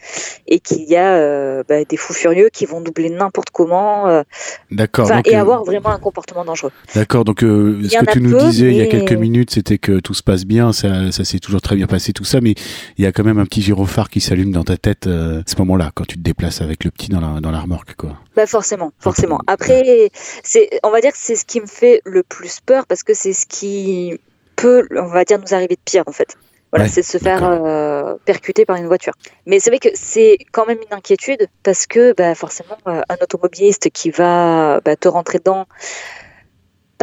et 0.47 0.59
qu'il 0.59 0.83
y 0.85 0.97
a 0.97 1.15
euh, 1.15 1.63
bah, 1.69 1.85
des 1.85 1.97
fous 1.97 2.13
furieux 2.13 2.49
qui 2.53 2.67
vont 2.67 2.81
doubler 2.81 3.11
n'importe 3.11 3.51
comment 3.51 4.23
D'accord. 4.71 5.11
et 5.25 5.37
avoir 5.37 5.65
vraiment 5.65 5.91
un 5.91 5.99
comportement 5.99 6.45
dangereux. 6.45 6.73
D'accord, 6.95 7.25
donc 7.25 7.41
ce 7.41 7.47
que 7.47 8.13
tu 8.13 8.21
nous 8.21 8.31
peu, 8.31 8.39
disais 8.39 8.71
il 8.71 8.77
y 8.77 8.83
a 8.83 8.87
quelques 8.87 9.13
minutes, 9.13 9.53
c'était 9.53 9.79
que 9.79 10.01
tout 10.01 10.15
se 10.15 10.23
passe 10.23 10.45
bien, 10.45 10.73
ça, 10.73 11.13
ça 11.13 11.25
s'est 11.25 11.39
toujours 11.39 11.63
très 11.63 11.77
bien 11.77 11.87
passé, 11.87 12.13
tout 12.13 12.25
ça, 12.25 12.41
mais 12.41 12.55
il 12.97 13.05
y 13.05 13.07
a 13.07 13.13
quand 13.13 13.25
même 13.25 13.39
un 13.39 13.45
petit 13.45 13.63
gyrophare 13.63 14.11
qui 14.11 14.21
s'allume 14.21 14.53
dans 14.53 14.65
ta 14.65 14.77
tête 14.77 15.07
à 15.07 15.43
ce 15.47 15.55
moment-là, 15.59 15.91
quand 15.95 16.07
tu 16.07 16.17
te 16.17 16.23
déplaces 16.23 16.61
avec 16.61 16.85
le 16.85 16.91
petit 16.91 17.09
dans 17.09 17.21
la, 17.21 17.34
dans 17.41 17.51
la 17.51 17.61
remorque, 17.61 17.95
quoi. 17.95 18.17
Bah 18.37 18.47
forcément, 18.47 18.93
forcément. 18.99 19.41
Après, 19.47 20.11
c'est, 20.43 20.71
on 20.83 20.91
va 20.91 21.01
dire 21.01 21.13
que 21.13 21.19
c'est 21.19 21.37
ce 21.37 21.45
qui 21.45 21.61
me 21.61 21.67
fait 21.67 22.01
le 22.05 22.23
plus 22.23 22.61
peur 22.61 22.87
parce 22.87 23.03
que 23.03 23.15
c'est 23.15 23.33
ce 23.33 23.47
qui 23.47 24.19
peut, 24.57 24.87
on 24.97 25.07
va 25.07 25.25
dire, 25.25 25.39
nous 25.39 25.55
arriver 25.55 25.77
de 25.77 25.81
pire 25.85 26.05
en 26.07 26.13
fait. 26.13 26.37
Voilà, 26.73 26.87
Ouais, 26.87 26.91
c'est 26.91 27.03
de 27.03 27.07
se 27.07 27.19
faire 27.19 27.45
euh, 27.45 28.17
percuter 28.25 28.65
par 28.65 28.75
une 28.77 28.87
voiture. 28.87 29.13
Mais 29.47 29.61
c'est 29.61 29.71
vrai 29.71 29.79
que 29.79 29.91
c'est 29.95 30.39
quand 30.51 30.67
même 30.67 30.79
une 30.79 30.97
inquiétude 30.97 31.49
parce 31.63 31.87
que 31.87 32.13
bah, 32.15 32.35
forcément, 32.35 32.77
euh, 32.89 33.01
un 33.09 33.17
automobiliste 33.23 33.91
qui 33.91 34.11
va 34.11 34.81
bah, 34.85 34.97
te 34.97 35.07
rentrer 35.07 35.39
dedans 35.39 35.67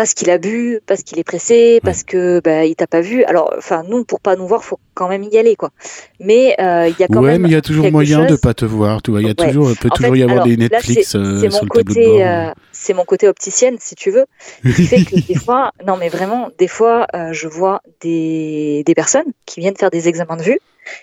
parce 0.02 0.16
qu'il 0.16 0.32
a 0.32 0.40
bu, 0.40 0.80
parce 0.88 1.04
qu'il 1.04 1.20
est 1.20 1.24
pressé, 1.24 1.80
parce 1.84 2.02
que 2.04 2.42
bah, 2.44 2.66
il 2.66 2.76
t'a 2.76 2.88
pas 2.88 3.02
vu. 3.02 3.24
Alors, 3.26 3.54
enfin, 3.56 3.84
nous, 3.88 4.04
pour 4.04 4.20
pas 4.20 4.36
nous 4.36 4.48
voir, 4.48 4.64
faut 4.64 4.80
quand 4.96 5.08
même 5.08 5.22
y 5.32 5.38
aller, 5.38 5.56
quoi. 5.56 5.70
Mais 6.20 6.56
euh, 6.60 6.88
il 6.88 7.00
y 7.00 7.04
a 7.04 7.08
quand 7.08 7.22
ouais, 7.22 7.34
même 7.34 7.44
mais 7.44 7.50
il 7.50 7.52
y 7.52 7.56
a 7.56 7.62
toujours 7.62 7.92
moyen 7.92 8.24
de 8.24 8.30
chose- 8.30 8.42
pas 8.42 8.56
te 8.56 8.66
voir, 8.66 9.04
tu 9.04 9.12
vois. 9.12 9.22
Il 9.22 9.28
y 9.28 9.30
a 9.30 9.36
Ouais. 9.38 9.48
toujours, 9.48 9.68
peut 9.80 9.90
En 9.92 9.96
toujours 9.96 10.14
fait, 10.14 10.20
y 10.20 10.24
avoir 10.24 10.38
alors, 10.42 10.48
des 10.48 10.56
là, 10.56 10.70
Netflix 10.72 11.14
euh, 11.16 11.40
sur 11.52 11.66
le 11.66 11.70
tableau 11.70 11.84
de 11.84 11.88
côté, 11.90 12.06
bord. 12.08 12.22
euh, 12.22 12.52
c'est 12.72 12.94
mon 12.96 13.06
côté 13.06 13.28
opticienne, 13.28 13.76
si 13.80 13.94
tu 13.94 14.10
veux, 14.10 14.26
qui 14.64 14.88
fait 14.88 15.06
que 15.06 15.18
des 15.28 15.36
fois, 15.46 15.72
non 15.86 15.98
mais 15.98 16.10
vraiment, 16.10 16.50
des 16.58 16.68
fois, 16.68 17.06
je 17.32 17.48
vois 17.48 17.82
des, 18.02 18.82
des 18.84 18.96
personnes 18.96 19.32
qui 19.46 19.60
viennent 19.60 19.78
faire 19.78 19.92
des 19.92 20.08
examens 20.08 20.36
de 20.38 20.42
vue, 20.44 20.60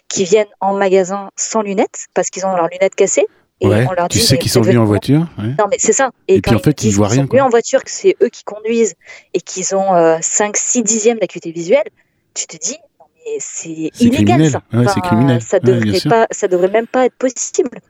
qui 0.08 0.24
viennent 0.24 0.48
en 0.60 0.74
magasin 0.76 1.30
sans 1.36 1.62
lunettes 1.62 2.06
parce 2.14 2.30
qu'ils 2.30 2.44
ont 2.46 2.56
leurs 2.56 2.68
lunettes 2.68 2.96
cassées. 2.96 3.26
Et 3.60 3.66
ouais, 3.66 3.86
on 3.88 3.92
leur 3.92 4.08
tu 4.08 4.20
sais 4.20 4.38
qu'ils 4.38 4.50
sont 4.50 4.60
venus 4.60 4.78
en 4.78 4.84
voiture. 4.84 5.26
ouais. 5.38 5.54
non, 5.58 5.66
mais 5.70 5.76
c'est 5.78 5.92
ça. 5.92 6.10
Et 6.28 6.40
quand 6.40 6.50
puis, 6.50 6.60
en 6.60 6.62
fait, 6.62 6.84
ils 6.84 6.92
voient 6.92 7.08
rien, 7.08 7.22
sont 7.22 7.28
venus 7.28 7.42
en 7.42 7.48
voiture, 7.48 7.82
que 7.82 7.90
c'est 7.90 8.16
eux 8.22 8.28
qui 8.28 8.44
conduisent 8.44 8.94
et 9.34 9.40
qu'ils 9.40 9.74
ont 9.74 9.94
euh, 9.94 10.18
5, 10.20 10.56
6 10.56 10.82
dixièmes 10.84 11.18
d'acuité 11.18 11.50
visuelle, 11.50 11.88
tu 12.34 12.46
te 12.46 12.56
dis, 12.56 12.76
non, 13.00 13.06
mais 13.16 13.36
c'est 13.40 13.90
illégal 14.00 14.38
criminel. 14.38 14.50
ça. 14.50 14.62
Ouais, 14.72 15.00
criminel. 15.02 15.42
Ça 15.42 15.58
devrait 15.58 16.00
pas, 16.08 16.26
ça 16.30 16.46
devrait 16.46 16.70
même 16.70 16.86
pas 16.86 17.06
être 17.06 17.16
possible. 17.16 17.80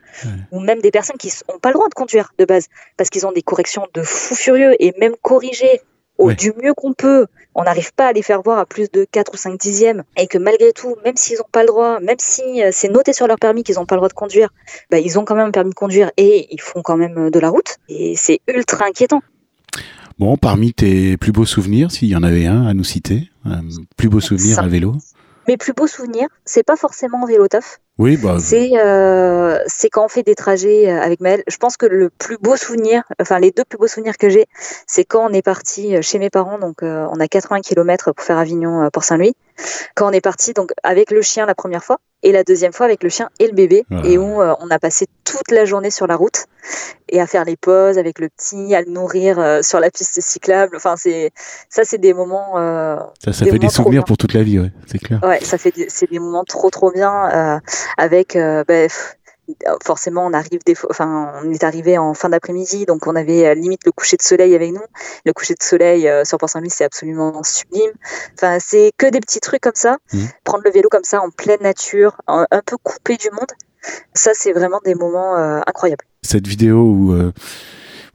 Ou 0.51 0.61
même 0.61 0.81
des 0.81 0.91
personnes 0.91 1.17
qui 1.19 1.31
n'ont 1.49 1.59
pas 1.59 1.69
le 1.69 1.75
droit 1.75 1.89
de 1.89 1.95
conduire 1.95 2.33
de 2.39 2.45
base 2.45 2.67
parce 2.97 3.11
qu'ils 3.11 3.27
ont 3.27 3.33
des 3.33 3.43
corrections 3.43 3.87
de 3.95 4.03
fous 4.03 4.35
furieux 4.35 4.75
et 4.83 4.95
même 4.99 5.15
corrigées 5.23 5.81
au, 6.19 6.33
du 6.33 6.53
mieux 6.63 6.75
qu'on 6.75 6.93
peut. 6.93 7.27
On 7.55 7.65
n'arrive 7.65 7.93
pas 7.95 8.09
à 8.09 8.13
les 8.13 8.23
faire 8.23 8.43
voir 8.43 8.59
à 8.59 8.67
plus 8.67 8.91
de 8.91 9.07
4 9.11 9.35
ou 9.35 9.37
5 9.37 9.59
dixièmes 9.59 10.05
et 10.17 10.27
que 10.27 10.39
malgré 10.39 10.73
tout, 10.73 10.97
même 11.05 11.17
s'ils 11.17 11.39
n'ont 11.39 11.49
pas 11.51 11.63
le 11.63 11.69
droit, 11.69 12.01
même 12.01 12.17
si 12.19 12.63
euh, 12.63 12.71
c'est 12.73 12.89
noté 12.89 13.13
sur 13.13 13.27
leur 13.27 13.39
permis 13.39 13.65
qu'ils 13.65 13.77
n'ont 13.77 13.87
pas 13.87 13.95
le 13.95 14.01
droit 14.01 14.09
de 14.09 14.15
conduire, 14.15 14.51
bah, 14.91 14.99
ils 14.99 15.19
ont 15.19 15.25
quand 15.25 15.35
même 15.35 15.49
un 15.49 15.51
permis 15.51 15.71
de 15.71 15.75
conduire 15.75 16.11
et 16.17 16.47
ils 16.51 16.61
font 16.61 16.83
quand 16.83 16.97
même 16.97 17.19
euh, 17.19 17.31
de 17.31 17.39
la 17.39 17.49
route. 17.49 17.77
Et 17.89 18.15
c'est 18.17 18.41
ultra 18.47 18.87
inquiétant. 18.87 19.23
Bon, 20.19 20.37
parmi 20.37 20.73
tes 20.73 21.17
plus 21.17 21.31
beaux 21.33 21.47
souvenirs, 21.47 21.93
s'il 21.93 22.09
y 22.09 22.17
en 22.17 22.25
avait 22.25 22.47
un 22.47 22.67
à 22.67 22.75
nous 22.75 22.85
citer, 22.85 23.31
un 23.45 23.61
plus 23.97 24.09
beau 24.09 24.21
souvenir 24.21 24.57
Ça. 24.57 24.63
à 24.63 24.69
vélo? 24.69 24.97
Mes 25.49 25.57
plus 25.57 25.73
beaux 25.73 25.87
souvenirs, 25.87 26.29
c'est 26.45 26.63
pas 26.63 26.77
forcément 26.77 27.23
en 27.23 27.27
vélo 27.27 27.49
taf. 27.49 27.81
Oui, 27.97 28.19
bah. 28.19 28.37
C'est 28.39 28.73
euh, 28.75 29.59
c'est 29.67 29.89
quand 29.89 30.05
on 30.05 30.09
fait 30.09 30.23
des 30.23 30.35
trajets 30.35 30.91
euh, 30.91 31.01
avec 31.01 31.21
Maël. 31.21 31.43
Je 31.49 31.57
pense 31.57 31.79
que 31.79 31.87
le 31.87 32.11
plus 32.11 32.37
beau 32.37 32.55
souvenir, 32.55 33.03
enfin 33.19 33.39
les 33.39 33.51
deux 33.51 33.65
plus 33.65 33.79
beaux 33.79 33.87
souvenirs 33.87 34.19
que 34.19 34.29
j'ai, 34.29 34.45
c'est 34.87 35.07
quand 35.07 35.25
on 35.27 35.33
est 35.33 35.41
parti 35.41 35.97
euh, 35.97 36.03
chez 36.03 36.19
mes 36.19 36.29
parents. 36.29 36.59
Donc 36.59 36.83
on 36.83 37.19
a 37.19 37.27
80 37.29 37.63
km 37.63 38.13
pour 38.13 38.27
faire 38.27 38.37
Avignon 38.37 38.91
Port 38.93 39.05
Saint-Louis. 39.05 39.35
Quand 39.97 40.11
on 40.11 40.13
est 40.13 40.21
parti 40.21 40.53
donc 40.53 40.73
avec 40.83 41.11
le 41.11 41.23
chien 41.23 41.47
la 41.47 41.55
première 41.55 41.83
fois 41.83 41.99
et 42.23 42.33
la 42.33 42.45
deuxième 42.45 42.73
fois 42.73 42.87
avec 42.87 43.03
le 43.03 43.09
chien 43.09 43.29
et 43.39 43.47
le 43.47 43.53
bébé 43.53 43.85
et 44.05 44.19
où 44.19 44.43
on 44.43 44.71
a 44.71 44.79
passé 44.79 45.07
toute 45.25 45.51
la 45.51 45.65
journée 45.65 45.91
sur 45.91 46.07
la 46.07 46.17
route 46.17 46.47
et 47.09 47.21
à 47.21 47.27
faire 47.27 47.45
les 47.45 47.57
pauses 47.57 47.97
avec 47.97 48.19
le 48.19 48.29
petit, 48.29 48.75
à 48.75 48.83
le 48.83 48.91
nourrir 48.91 49.61
sur 49.63 49.81
la 49.81 49.91
piste 49.91 50.21
cyclable. 50.21 50.77
Enfin 50.77 50.95
c'est 50.97 51.31
ça 51.69 51.85
c'est 51.85 51.99
des 51.99 52.13
moments. 52.15 52.55
ça 53.23 53.33
ça 53.33 53.45
fait 53.45 53.59
des 53.59 53.69
souvenirs 53.69 54.05
pour 54.05 54.17
toute 54.17 54.35
la 54.35 54.43
vie, 54.43 54.59
ouais, 54.59 54.73
c'est 54.87 54.99
clair. 54.99 55.21
Ouais, 55.23 55.41
ça 55.43 55.59
fait 55.59 55.73
c'est 55.89 56.11
des 56.11 56.19
moments 56.19 56.45
trop 56.45 56.71
trop 56.71 56.91
bien 56.91 57.61
avec 57.97 58.37
euh, 58.37 58.65
ben, 58.67 58.89
forcément 59.83 60.27
on 60.27 60.33
arrive 60.33 60.61
des 60.65 60.75
enfin 60.91 61.33
on 61.43 61.53
est 61.53 61.65
arrivé 61.65 61.99
en 61.99 62.15
fin 62.15 62.29
d'après-midi 62.29 62.87
donc 62.87 63.07
on 63.07 63.17
avait 63.17 63.47
euh, 63.47 63.55
limite 63.55 63.85
le 63.85 63.93
coucher 63.93 64.17
de 64.17 64.23
soleil 64.23 64.55
avec 64.55 64.73
nous. 64.73 64.83
Le 65.25 65.33
coucher 65.33 65.55
de 65.55 65.63
soleil 65.63 66.09
euh, 66.09 66.25
sur 66.25 66.39
Port-Saint-Louis 66.39 66.71
c'est 66.71 66.85
absolument 66.85 67.43
sublime. 67.43 67.93
Enfin 68.35 68.59
c'est 68.61 68.93
que 68.97 69.07
des 69.07 69.21
petits 69.21 69.41
trucs 69.41 69.63
comme 69.63 69.73
ça. 69.75 69.99
Mmh. 70.13 70.25
prendre 70.45 70.65
le 70.65 70.71
vélo 70.71 70.89
comme 70.89 71.05
ça 71.05 71.21
en 71.21 71.31
pleine 71.31 71.61
nature 71.61 72.17
un, 72.27 72.47
peu 72.65 72.77
coupé 72.83 73.17
du 73.17 73.31
monde 73.31 73.51
ça 74.15 74.33
c'est 74.35 74.53
vraiment 74.53 74.81
des 74.85 74.95
moments 74.95 75.37
incroyables. 75.67 76.05
Cette 76.23 76.47
vidéo 76.47 76.79
où 76.79 77.33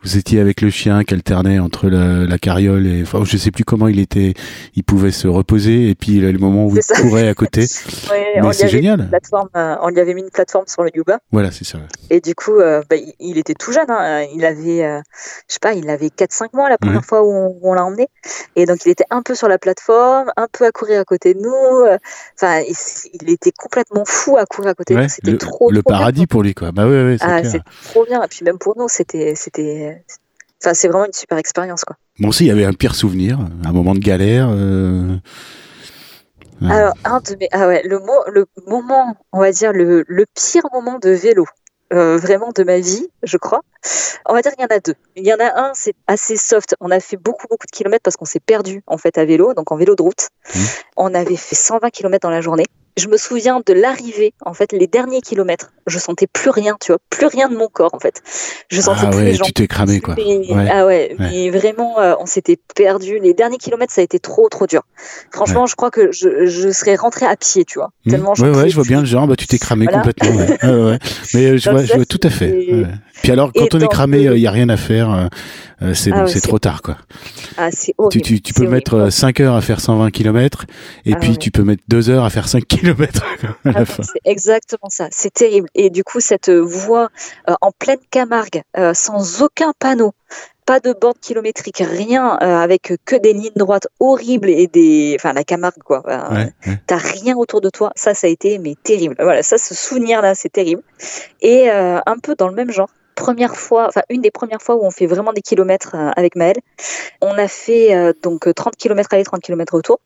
vous 0.04 0.18
étiez 0.18 0.40
avec 0.40 0.62
le 0.62 0.70
chien 0.70 1.04
qui 1.04 1.14
alternait 1.14 1.60
entre 1.60 1.88
la, 1.90 2.26
la, 2.26 2.38
carriole 2.38 2.86
et 2.88 3.04
enfin 3.04 3.24
je 3.24 3.38
sais 3.38 3.52
plus 3.52 3.64
comment 3.64 3.88
il 3.88 4.00
était 4.00 4.34
il 4.76 4.84
pouvait 4.84 5.12
se 5.12 5.28
reposer 5.28 5.90
et 5.90 5.96
puis 5.96 6.20
le 6.20 6.38
moment 6.38 6.66
où 6.66 6.76
il 6.76 7.02
courait 7.02 7.28
à 7.28 7.34
côté. 7.34 7.62
Mais 8.36 8.54
c'est 8.54 8.68
génial. 8.68 9.08
plateforme, 9.10 9.50
euh, 9.56 9.76
on 9.82 9.90
lui 9.90 10.00
avait 10.00 10.14
mis 10.14 10.22
une 10.22 10.30
plateforme 10.30 10.66
sur 10.68 10.84
le 10.84 10.92
yoga 10.94 11.20
voilà 11.32 11.52
c'est 11.52 11.64
ça 11.64 11.80
et 12.10 12.20
du 12.20 12.36
coup 12.36 12.60
euh, 12.60 12.82
bah, 12.90 12.96
il 13.20 13.38
était 13.38 13.54
tout 13.54 13.72
jeune 13.72 13.90
hein. 13.90 14.26
il 14.34 14.44
avait 14.46 14.84
euh, 14.84 15.02
je 15.48 15.54
sais 15.54 15.60
pas 15.62 15.74
il 15.74 15.90
avait 15.90 16.08
4-5 16.08 16.50
mois 16.54 16.70
la 16.70 16.78
première 16.78 17.06
fois 17.06 17.24
où 17.24 17.60
on, 17.62 17.74
l'a 17.74 17.86
emmené. 17.86 18.08
Et 18.56 18.66
donc 18.66 18.86
il 18.86 18.90
était 18.90 19.06
un 19.10 19.22
peu 19.22 19.36
sur 19.36 19.48
la 19.48 19.58
plateforme 19.58 20.32
un 20.36 20.48
peu 20.52 20.66
à 20.66 20.72
courir 20.72 21.00
à 21.00 21.06
côté 21.06 21.34
de 21.34 21.40
nous 21.40 21.98
enfin 22.36 22.62
il, 22.62 23.30
était 23.30 23.52
complètement 23.52 24.04
fou 24.06 24.38
à 24.38 24.46
courir 24.46 24.72
à 24.72 24.74
côté 24.74 24.96
de 24.96 25.02
nous. 25.02 25.10
C'était 25.10 25.38
trop 25.38 25.72
le 25.72 25.82
paradis 25.82 26.28
pour 26.28 26.44
lui 26.44 26.54
quoi. 26.54 26.72
Bah 26.72 26.86
ouais, 26.86 27.04
ouais 27.04 27.18
ah, 27.22 27.44
c'est 27.44 27.62
trop 27.86 28.06
bien. 28.06 28.22
Et 28.24 28.28
puis 28.28 28.44
même 28.44 28.58
pour 28.58 28.78
nous 28.78 28.88
c'était 28.90 29.34
c'était 29.36 29.93
Enfin, 30.62 30.74
c'est 30.74 30.88
vraiment 30.88 31.06
une 31.06 31.14
super 31.14 31.38
expérience, 31.38 31.84
quoi. 31.84 31.98
Bon, 32.20 32.30
aussi, 32.30 32.46
il 32.46 32.48
y 32.48 32.52
avait 32.52 32.66
un 32.66 32.74
pire 32.74 32.96
souvenir, 32.96 33.40
un 33.66 33.72
moment 33.72 33.94
de 33.94 34.00
galère. 34.00 34.48
Euh, 34.50 35.18
Alors, 36.62 36.94
un 37.04 37.20
de 37.20 37.36
mes, 37.40 37.50
ah 37.52 37.68
ouais, 37.68 37.82
le, 37.84 38.00
mot, 38.00 38.24
le 38.32 38.46
moment, 38.68 39.18
on 39.34 39.40
va 39.40 39.52
dire 39.52 39.74
le, 39.74 40.06
le 40.08 40.26
pire 40.34 40.64
moment 40.72 41.00
de 41.00 41.10
vélo, 41.10 41.46
euh, 41.94 42.18
vraiment 42.18 42.52
de 42.56 42.64
ma 42.64 42.80
vie, 42.80 43.08
je 43.24 43.38
crois. 43.38 43.62
On 44.26 44.34
va 44.34 44.42
dire 44.42 44.54
qu'il 44.54 44.62
y 44.62 44.66
en 44.66 44.76
a 44.76 44.80
deux. 44.80 44.96
Il 45.16 45.28
y 45.28 45.34
en 45.34 45.40
a 45.40 45.60
un, 45.60 45.72
c'est 45.74 45.96
assez 46.08 46.38
soft. 46.38 46.76
On 46.80 46.92
a 46.92 47.00
fait 47.00 47.18
beaucoup, 47.18 47.46
beaucoup 47.50 47.68
de 47.68 47.76
kilomètres 47.76 48.04
parce 48.04 48.16
qu'on 48.16 48.26
s'est 48.26 48.40
perdu 48.40 48.82
en 48.88 48.98
fait 48.98 49.18
à 49.18 49.26
vélo, 49.26 49.54
donc 49.54 49.72
en 49.72 49.76
vélo 49.76 49.96
de 49.96 50.02
route. 50.02 50.30
Mmh. 50.56 50.60
On 50.98 51.14
avait 51.14 51.36
fait 51.36 51.56
120 51.56 51.90
kilomètres 51.90 52.24
dans 52.24 52.32
la 52.32 52.42
journée 52.42 52.66
je 52.98 53.08
me 53.08 53.18
souviens 53.18 53.62
de 53.66 53.74
l'arrivée, 53.74 54.34
en 54.46 54.54
fait, 54.54 54.72
les 54.72 54.88
derniers 54.88 55.22
kilomètres. 55.22 55.72
Je 55.88 56.00
sentais 56.00 56.28
plus 56.28 56.50
rien, 56.50 56.78
tu 56.80 56.92
vois, 56.92 57.00
plus 57.10 57.26
rien 57.26 57.50
de 57.50 57.56
mon 57.56 57.68
corps, 57.68 57.94
en 57.94 58.00
fait. 58.00 58.22
Je 58.70 58.80
sentais 58.80 59.02
ah 59.08 59.10
plus 59.10 59.24
les 59.24 59.38
tu 59.38 59.52
t'es 59.52 59.68
cramé, 59.68 60.00
quoi. 60.00 60.16
Ah 60.70 60.86
ouais, 60.86 61.16
mais 61.20 61.50
vraiment, 61.50 62.00
euh, 62.00 62.14
on 62.20 62.26
s'était 62.26 62.58
perdu. 62.76 63.20
Les 63.20 63.34
derniers 63.34 63.58
kilomètres, 63.58 63.94
ça 63.94 64.02
a 64.02 64.04
été 64.04 64.20
trop, 64.20 64.48
trop 64.50 64.68
dur. 64.68 64.84
Franchement, 65.32 65.66
je 65.66 65.76
crois 65.76 65.92
que 65.92 66.12
je, 66.12 66.46
je 66.46 66.70
serais 66.70 66.96
rentré 66.96 67.26
à 67.26 67.36
pied, 67.36 67.66
tu 67.66 67.80
vois. 67.80 67.92
Mmh. 68.06 68.12
Tellement 68.12 68.34
ouais, 68.34 68.50
ouais, 68.50 68.70
je 68.70 68.76
vois 68.76 68.86
bien 68.86 69.02
le 69.02 69.06
genre, 69.06 69.28
bah, 69.28 69.36
tu 69.36 69.48
t'es 69.48 69.58
cramé 69.58 69.88
complètement. 69.88 70.30
mais 71.34 71.46
euh, 71.46 71.58
je, 71.58 71.70
vois, 71.70 71.84
je 71.84 71.94
vois 71.94 72.06
tout 72.06 72.22
à 72.24 72.30
fait. 72.30 72.86
Puis 73.22 73.32
alors, 73.32 73.52
quand 73.54 73.76
on 73.76 73.80
est 73.80 73.88
cramé, 73.88 74.24
il 74.24 74.34
n'y 74.34 74.48
a 74.48 74.52
rien 74.52 74.70
à 74.70 74.78
faire. 74.78 75.30
Euh, 75.84 75.94
c'est 75.94 76.12
ah 76.14 76.28
c'est 76.28 76.42
trop 76.42 76.60
tard, 76.60 76.82
quoi. 76.82 76.98
Ah, 77.58 77.70
c'est 77.72 77.94
horrible. 77.98 78.24
Tu, 78.24 78.42
tu, 78.42 78.54
peux 78.54 78.68
mettre 78.68 79.10
5 79.12 79.40
heures 79.42 79.56
à 79.56 79.62
faire 79.62 79.82
120 79.82 80.12
km 80.12 80.66
et 81.06 81.14
ah 81.14 81.18
puis 81.20 81.38
tu 81.38 81.52
peux 81.52 81.64
mettre 81.64 81.84
2 81.90 82.10
heures 82.10 82.24
à 82.24 82.30
faire 82.30 82.48
5 82.48 82.66
km 82.66 82.83
à 83.66 83.72
la 83.72 83.80
ah, 83.80 83.86
fin. 83.86 84.04
C'est 84.04 84.22
exactement 84.26 84.90
ça. 84.90 85.08
C'est 85.12 85.34
terrible. 85.34 85.68
Et 85.76 85.90
du 85.90 86.04
coup, 86.04 86.20
cette 86.20 86.50
voie 86.50 87.10
euh, 87.50 87.54
en 87.62 87.72
pleine 87.72 88.00
Camargue, 88.12 88.62
euh, 88.78 88.94
sans 88.94 89.42
aucun 89.42 89.74
panneau, 89.78 90.14
pas 90.66 90.80
de 90.80 90.94
bande 90.94 91.20
kilométrique, 91.20 91.84
rien, 91.86 92.30
avec 92.38 92.94
que 93.04 93.18
des 93.18 93.34
lignes 93.34 93.52
droites 93.58 93.88
horribles 94.00 94.50
et 94.50 94.68
des, 94.68 95.18
enfin 95.20 95.34
la 95.34 95.44
Camargue 95.44 95.84
quoi. 95.84 96.04
T'as 96.88 96.96
rien 96.96 97.36
autour 97.36 97.60
de 97.60 97.70
toi. 97.70 97.92
Ça, 97.98 98.14
ça 98.14 98.28
a 98.28 98.30
été 98.30 98.60
mais 98.60 98.76
terrible. 98.82 99.16
Voilà, 99.20 99.44
ça, 99.44 99.58
ce 99.58 99.76
souvenir 99.76 100.22
là, 100.22 100.36
c'est 100.36 100.48
terrible. 100.48 100.82
Et 101.42 101.70
un 101.70 102.18
peu 102.24 102.36
dans 102.36 102.48
le 102.48 102.56
même 102.56 102.72
genre, 102.72 102.88
première 103.14 103.56
fois, 103.56 103.88
enfin 103.88 104.02
une 104.10 104.22
des 104.22 104.32
premières 104.32 104.62
fois 104.62 104.76
où 104.76 104.86
on 104.86 104.92
fait 104.92 105.06
vraiment 105.06 105.34
des 105.34 105.42
kilomètres 105.42 105.96
euh, 105.96 106.12
avec 106.16 106.36
Maël. 106.36 106.58
On 107.22 107.38
a 107.38 107.48
fait 107.48 107.96
euh, 107.96 108.14
donc 108.22 108.54
30 108.54 108.76
km 108.76 109.10
aller, 109.14 109.24
30 109.24 109.42
km 109.42 109.76
retour. 109.76 110.00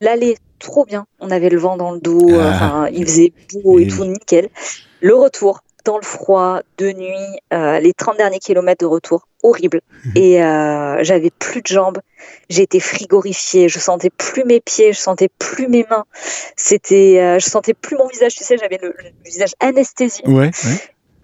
L'aller, 0.00 0.36
trop 0.58 0.84
bien. 0.84 1.06
On 1.20 1.30
avait 1.30 1.48
le 1.48 1.58
vent 1.58 1.76
dans 1.76 1.92
le 1.92 2.00
dos, 2.00 2.28
euh, 2.30 2.50
ah. 2.52 2.86
il 2.92 3.04
faisait 3.04 3.32
beau 3.52 3.78
et 3.78 3.86
tout, 3.86 4.04
nickel. 4.04 4.48
Le 5.00 5.14
retour, 5.14 5.60
dans 5.84 5.96
le 5.96 6.04
froid, 6.04 6.60
de 6.76 6.92
nuit, 6.92 7.40
les 7.50 7.92
30 7.94 8.16
derniers 8.16 8.38
kilomètres 8.38 8.84
de 8.84 8.86
retour, 8.86 9.28
horrible. 9.42 9.80
Et 10.14 10.38
j'avais 11.00 11.30
plus 11.30 11.62
de 11.62 11.66
jambes, 11.66 11.98
j'étais 12.50 12.80
frigorifiée, 12.80 13.68
je 13.68 13.78
sentais 13.78 14.10
plus 14.10 14.44
mes 14.44 14.60
pieds, 14.60 14.92
je 14.92 14.98
sentais 14.98 15.30
plus 15.38 15.68
mes 15.68 15.86
mains. 15.88 16.04
C'était, 16.56 17.38
je 17.40 17.48
sentais 17.48 17.74
plus 17.74 17.96
mon 17.96 18.06
visage, 18.06 18.34
tu 18.34 18.44
sais, 18.44 18.58
j'avais 18.58 18.78
le, 18.82 18.94
visage 19.24 19.54
anesthésié. 19.60 20.28
Ouais, 20.28 20.50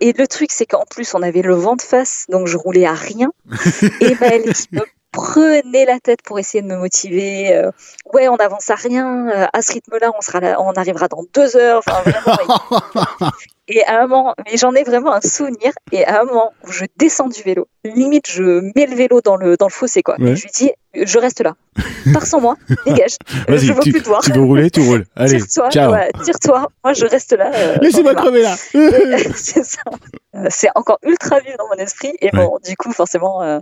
et 0.01 0.13
le 0.13 0.27
truc, 0.27 0.51
c'est 0.53 0.67
qu'en 0.67 0.85
plus, 0.85 1.15
on 1.15 1.23
avait 1.23 1.43
le 1.43 1.55
vent 1.55 1.77
de 1.77 1.83
face, 1.83 2.27
donc 2.29 2.47
je 2.47 2.57
roulais 2.57 2.85
à 2.85 2.95
rien. 2.95 3.33
et 4.01 4.15
Maëlle 4.21 4.45
me 4.73 4.83
prenait 5.15 5.85
la 5.87 6.01
tête 6.01 6.21
pour 6.23 6.39
essayer 6.39 6.61
de 6.61 6.67
me 6.67 6.77
motiver. 6.77 7.55
Euh, 7.55 7.71
ouais, 8.13 8.29
on 8.29 8.37
avance 8.37 8.69
à 8.71 8.75
rien. 8.75 9.29
Euh, 9.29 9.47
à 9.53 9.63
ce 9.63 9.73
rythme-là, 9.73 10.11
on 10.17 10.21
sera 10.21 10.41
on 10.61 10.73
arrivera 10.73 11.09
dans 11.09 11.25
deux 11.33 11.57
heures. 11.57 11.83
Enfin, 11.87 12.03
vraiment. 12.03 13.31
Et 13.67 13.83
à 13.85 14.03
un 14.03 14.07
moment, 14.07 14.35
mais 14.45 14.59
j'en 14.59 14.75
ai 14.75 14.83
vraiment 14.83 15.15
un 15.15 15.23
souvenir. 15.23 15.73
Et 15.91 16.05
à 16.05 16.21
un 16.21 16.25
moment 16.25 16.53
où 16.67 16.71
je 16.71 16.85
descends 16.99 17.29
du 17.29 17.41
vélo, 17.43 17.67
limite, 17.83 18.31
je 18.31 18.61
mets 18.77 18.87
le 18.87 18.95
vélo 18.95 19.23
dans 19.23 19.37
le, 19.37 19.57
dans 19.57 19.67
le 19.67 19.73
fossé, 19.73 20.03
quoi. 20.03 20.17
Et 20.19 20.37
je 20.37 20.43
lui 20.43 20.51
dis, 20.55 20.71
je 20.95 21.19
reste 21.19 21.41
là. 21.41 21.55
Pars 22.13 22.27
sans 22.27 22.41
moi, 22.41 22.57
dégage. 22.87 23.17
Je 23.49 23.73
veux 23.73 23.81
tu, 23.81 23.93
plus 23.93 24.03
te 24.03 24.09
voir. 24.09 24.21
Tu 24.21 24.33
veux 24.33 24.43
rouler, 24.43 24.71
tu 24.71 24.81
roules. 24.81 25.07
Allez, 25.17 25.41
tire-toi. 25.41 25.91
Ouais, 25.91 26.11
tire-toi. 26.25 26.69
Moi, 26.85 26.93
je 26.93 27.07
reste 27.07 27.33
là. 27.33 27.51
Euh, 27.55 27.77
Laissez-moi 27.81 28.15
crever 28.15 28.43
là. 28.43 28.55
c'est 29.35 29.65
ça. 29.65 29.81
Euh, 30.35 30.47
c'est 30.51 30.69
encore 30.75 30.99
ultra 31.03 31.41
vieux 31.41 31.55
dans 31.59 31.69
mon 31.69 31.83
esprit. 31.83 32.13
Et 32.21 32.31
bon, 32.33 32.59
du 32.67 32.77
coup, 32.77 32.93
forcément, 32.93 33.43
euh, 33.43 33.61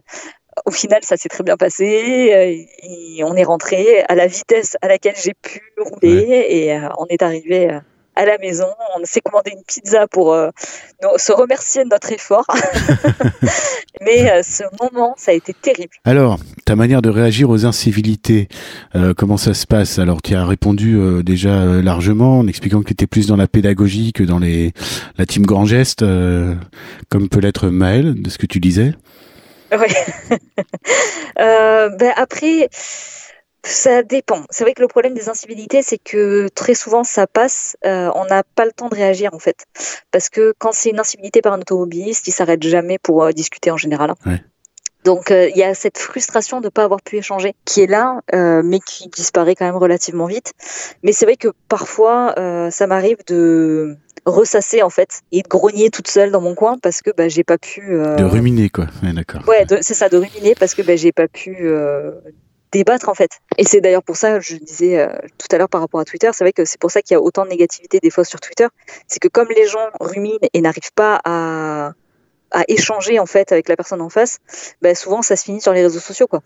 au 0.67 0.71
final, 0.71 1.01
ça 1.03 1.17
s'est 1.17 1.29
très 1.29 1.45
bien 1.45 1.57
passé. 1.57 2.67
Et 2.83 3.25
on 3.25 3.35
est 3.35 3.45
rentré 3.45 4.05
à 4.09 4.15
la 4.15 4.27
vitesse 4.27 4.77
à 4.83 4.89
laquelle 4.89 5.17
j'ai 5.17 5.35
pu 5.35 5.61
rouler 5.79 6.47
et 6.49 6.79
on 6.99 7.07
est 7.07 7.23
arrivé 7.23 7.81
à 8.15 8.25
la 8.25 8.39
maison. 8.39 8.67
On 8.97 9.05
s'est 9.05 9.21
commandé 9.21 9.53
une 9.55 9.63
pizza 9.67 10.07
pour 10.07 10.33
euh, 10.33 10.51
se 11.17 11.33
remercier 11.33 11.85
de 11.85 11.89
notre 11.89 12.13
effort. 12.13 12.47
Mais 14.01 14.31
euh, 14.31 14.43
ce 14.43 14.65
moment, 14.81 15.15
ça 15.17 15.31
a 15.31 15.35
été 15.35 15.55
terrible. 15.55 15.93
Alors, 16.05 16.39
ta 16.65 16.77
manière 16.77 17.03
de 17.03 17.09
réagir 17.09 17.51
aux 17.51 17.65
incivilités, 17.65 18.49
euh, 18.95 19.15
comment 19.15 19.37
ça 19.37 19.55
se 19.55 19.67
passe? 19.67 19.99
Alors, 19.99 20.23
tu 20.23 20.35
as 20.35 20.45
répondu 20.45 20.99
déjà 21.23 21.65
largement 21.83 22.41
en 22.41 22.47
expliquant 22.47 22.81
que 22.81 22.87
tu 22.87 22.93
étais 22.93 23.07
plus 23.07 23.27
dans 23.27 23.37
la 23.37 23.47
pédagogie 23.47 24.13
que 24.13 24.23
dans 24.23 24.39
les, 24.39 24.73
la 25.19 25.27
team 25.27 25.45
grand 25.45 25.65
geste, 25.65 26.05
comme 27.09 27.29
peut 27.29 27.41
l'être 27.41 27.69
Maël, 27.69 28.21
de 28.21 28.31
ce 28.31 28.39
que 28.39 28.47
tu 28.47 28.61
disais. 28.61 28.95
Oui. 29.73 30.39
ben 31.37 32.13
après 32.17 32.69
ça 33.65 34.03
dépend. 34.03 34.45
C'est 34.51 34.65
vrai 34.65 34.75
que 34.75 34.83
le 34.83 34.89
problème 34.89 35.15
des 35.15 35.29
incivilités, 35.29 35.83
c'est 35.83 35.99
que 35.99 36.49
très 36.49 36.75
souvent 36.75 37.05
ça 37.05 37.27
passe, 37.27 37.77
euh, 37.85 38.11
on 38.15 38.25
n'a 38.25 38.43
pas 38.43 38.65
le 38.65 38.73
temps 38.73 38.89
de 38.89 38.95
réagir 38.95 39.33
en 39.35 39.39
fait. 39.39 39.67
Parce 40.11 40.29
que 40.29 40.53
quand 40.59 40.73
c'est 40.73 40.91
une 40.91 41.01
incivilité 41.01 41.43
par 41.43 41.53
un 41.53 41.61
automobiliste, 41.61 42.27
il 42.27 42.33
s'arrête 42.33 42.63
jamais 42.63 42.99
pour 42.99 43.23
euh, 43.23 43.33
discuter 43.33 43.71
en 43.71 43.77
général. 43.77 44.13
Donc 45.05 45.31
euh, 45.31 45.49
il 45.49 45.57
y 45.57 45.63
a 45.63 45.75
cette 45.75 45.99
frustration 45.99 46.61
de 46.61 46.67
ne 46.67 46.71
pas 46.71 46.85
avoir 46.85 47.03
pu 47.03 47.17
échanger 47.17 47.55
qui 47.65 47.83
est 47.83 47.87
là, 47.87 48.21
mais 48.33 48.81
qui 48.81 49.09
disparaît 49.09 49.55
quand 49.55 49.65
même 49.65 49.77
relativement 49.77 50.27
vite. 50.27 50.53
Mais 51.03 51.13
c'est 51.13 51.25
vrai 51.25 51.37
que 51.37 51.49
parfois 51.69 52.35
ça 52.71 52.87
m'arrive 52.87 53.19
de 53.27 53.97
ressasser 54.25 54.83
en 54.83 54.91
fait 54.91 55.23
et 55.33 55.43
de 55.43 55.49
grogner 55.49 55.91
toute 55.91 56.09
seule 56.09 56.31
dans 56.31 56.41
mon 56.41 56.55
coin 56.55 56.79
parce 56.79 57.03
que 57.03 57.11
bah, 57.17 57.29
j'ai 57.29 57.45
pas 57.45 57.59
pu. 57.59 57.81
De 57.91 58.25
ruminer 58.25 58.69
quoi. 58.71 58.87
d'accord. 59.03 59.43
Ouais, 59.49 59.67
c'est 59.81 59.95
ça, 59.95 60.09
de 60.09 60.17
ruminer 60.17 60.55
parce 60.55 60.75
que 60.75 60.83
bah, 60.83 60.97
j'ai 60.97 61.13
pas 61.13 61.29
pu 61.29 61.69
débattre 62.73 63.09
en 63.09 63.15
fait. 63.15 63.31
Et 63.59 63.65
c'est 63.65 63.81
d'ailleurs 63.81 64.03
pour 64.03 64.17
ça, 64.17 64.41
je 64.41 64.57
disais 64.57 64.99
euh, 64.99 65.09
tout 65.39 65.47
à 65.53 65.59
l'heure 65.59 65.69
par 65.69 65.81
rapport 65.81 66.01
à 66.01 66.05
Twitter, 66.05 66.31
c'est 66.33 66.43
vrai 66.43 66.53
que 66.53 66.65
c'est 66.65 66.81
pour 66.81 66.91
ça 66.91 67.03
qu'il 67.03 67.15
y 67.15 67.17
a 67.17 67.21
autant 67.21 67.45
de 67.45 67.51
négativité 67.51 68.01
des 68.01 68.11
fois 68.11 68.25
sur 68.25 68.41
Twitter, 68.41 68.67
c'est 69.07 69.21
que 69.21 69.29
comme 69.29 69.49
les 69.55 69.67
gens 69.69 69.87
ruminent 70.01 70.39
et 70.53 70.61
n'arrivent 70.61 70.93
pas 70.95 71.21
à, 71.25 71.93
à 72.51 72.63
échanger 72.69 73.21
en 73.21 73.27
fait 73.27 73.53
avec 73.53 73.69
la 73.69 73.77
personne 73.77 74.01
en 74.01 74.09
face, 74.09 74.39
bah, 74.81 74.95
souvent 74.95 75.23
ça 75.23 75.37
se 75.37 75.45
finit 75.45 75.61
sur 75.61 75.73
les 75.73 75.83
réseaux 75.83 76.01
sociaux 76.01 76.27
quoi. 76.27 76.43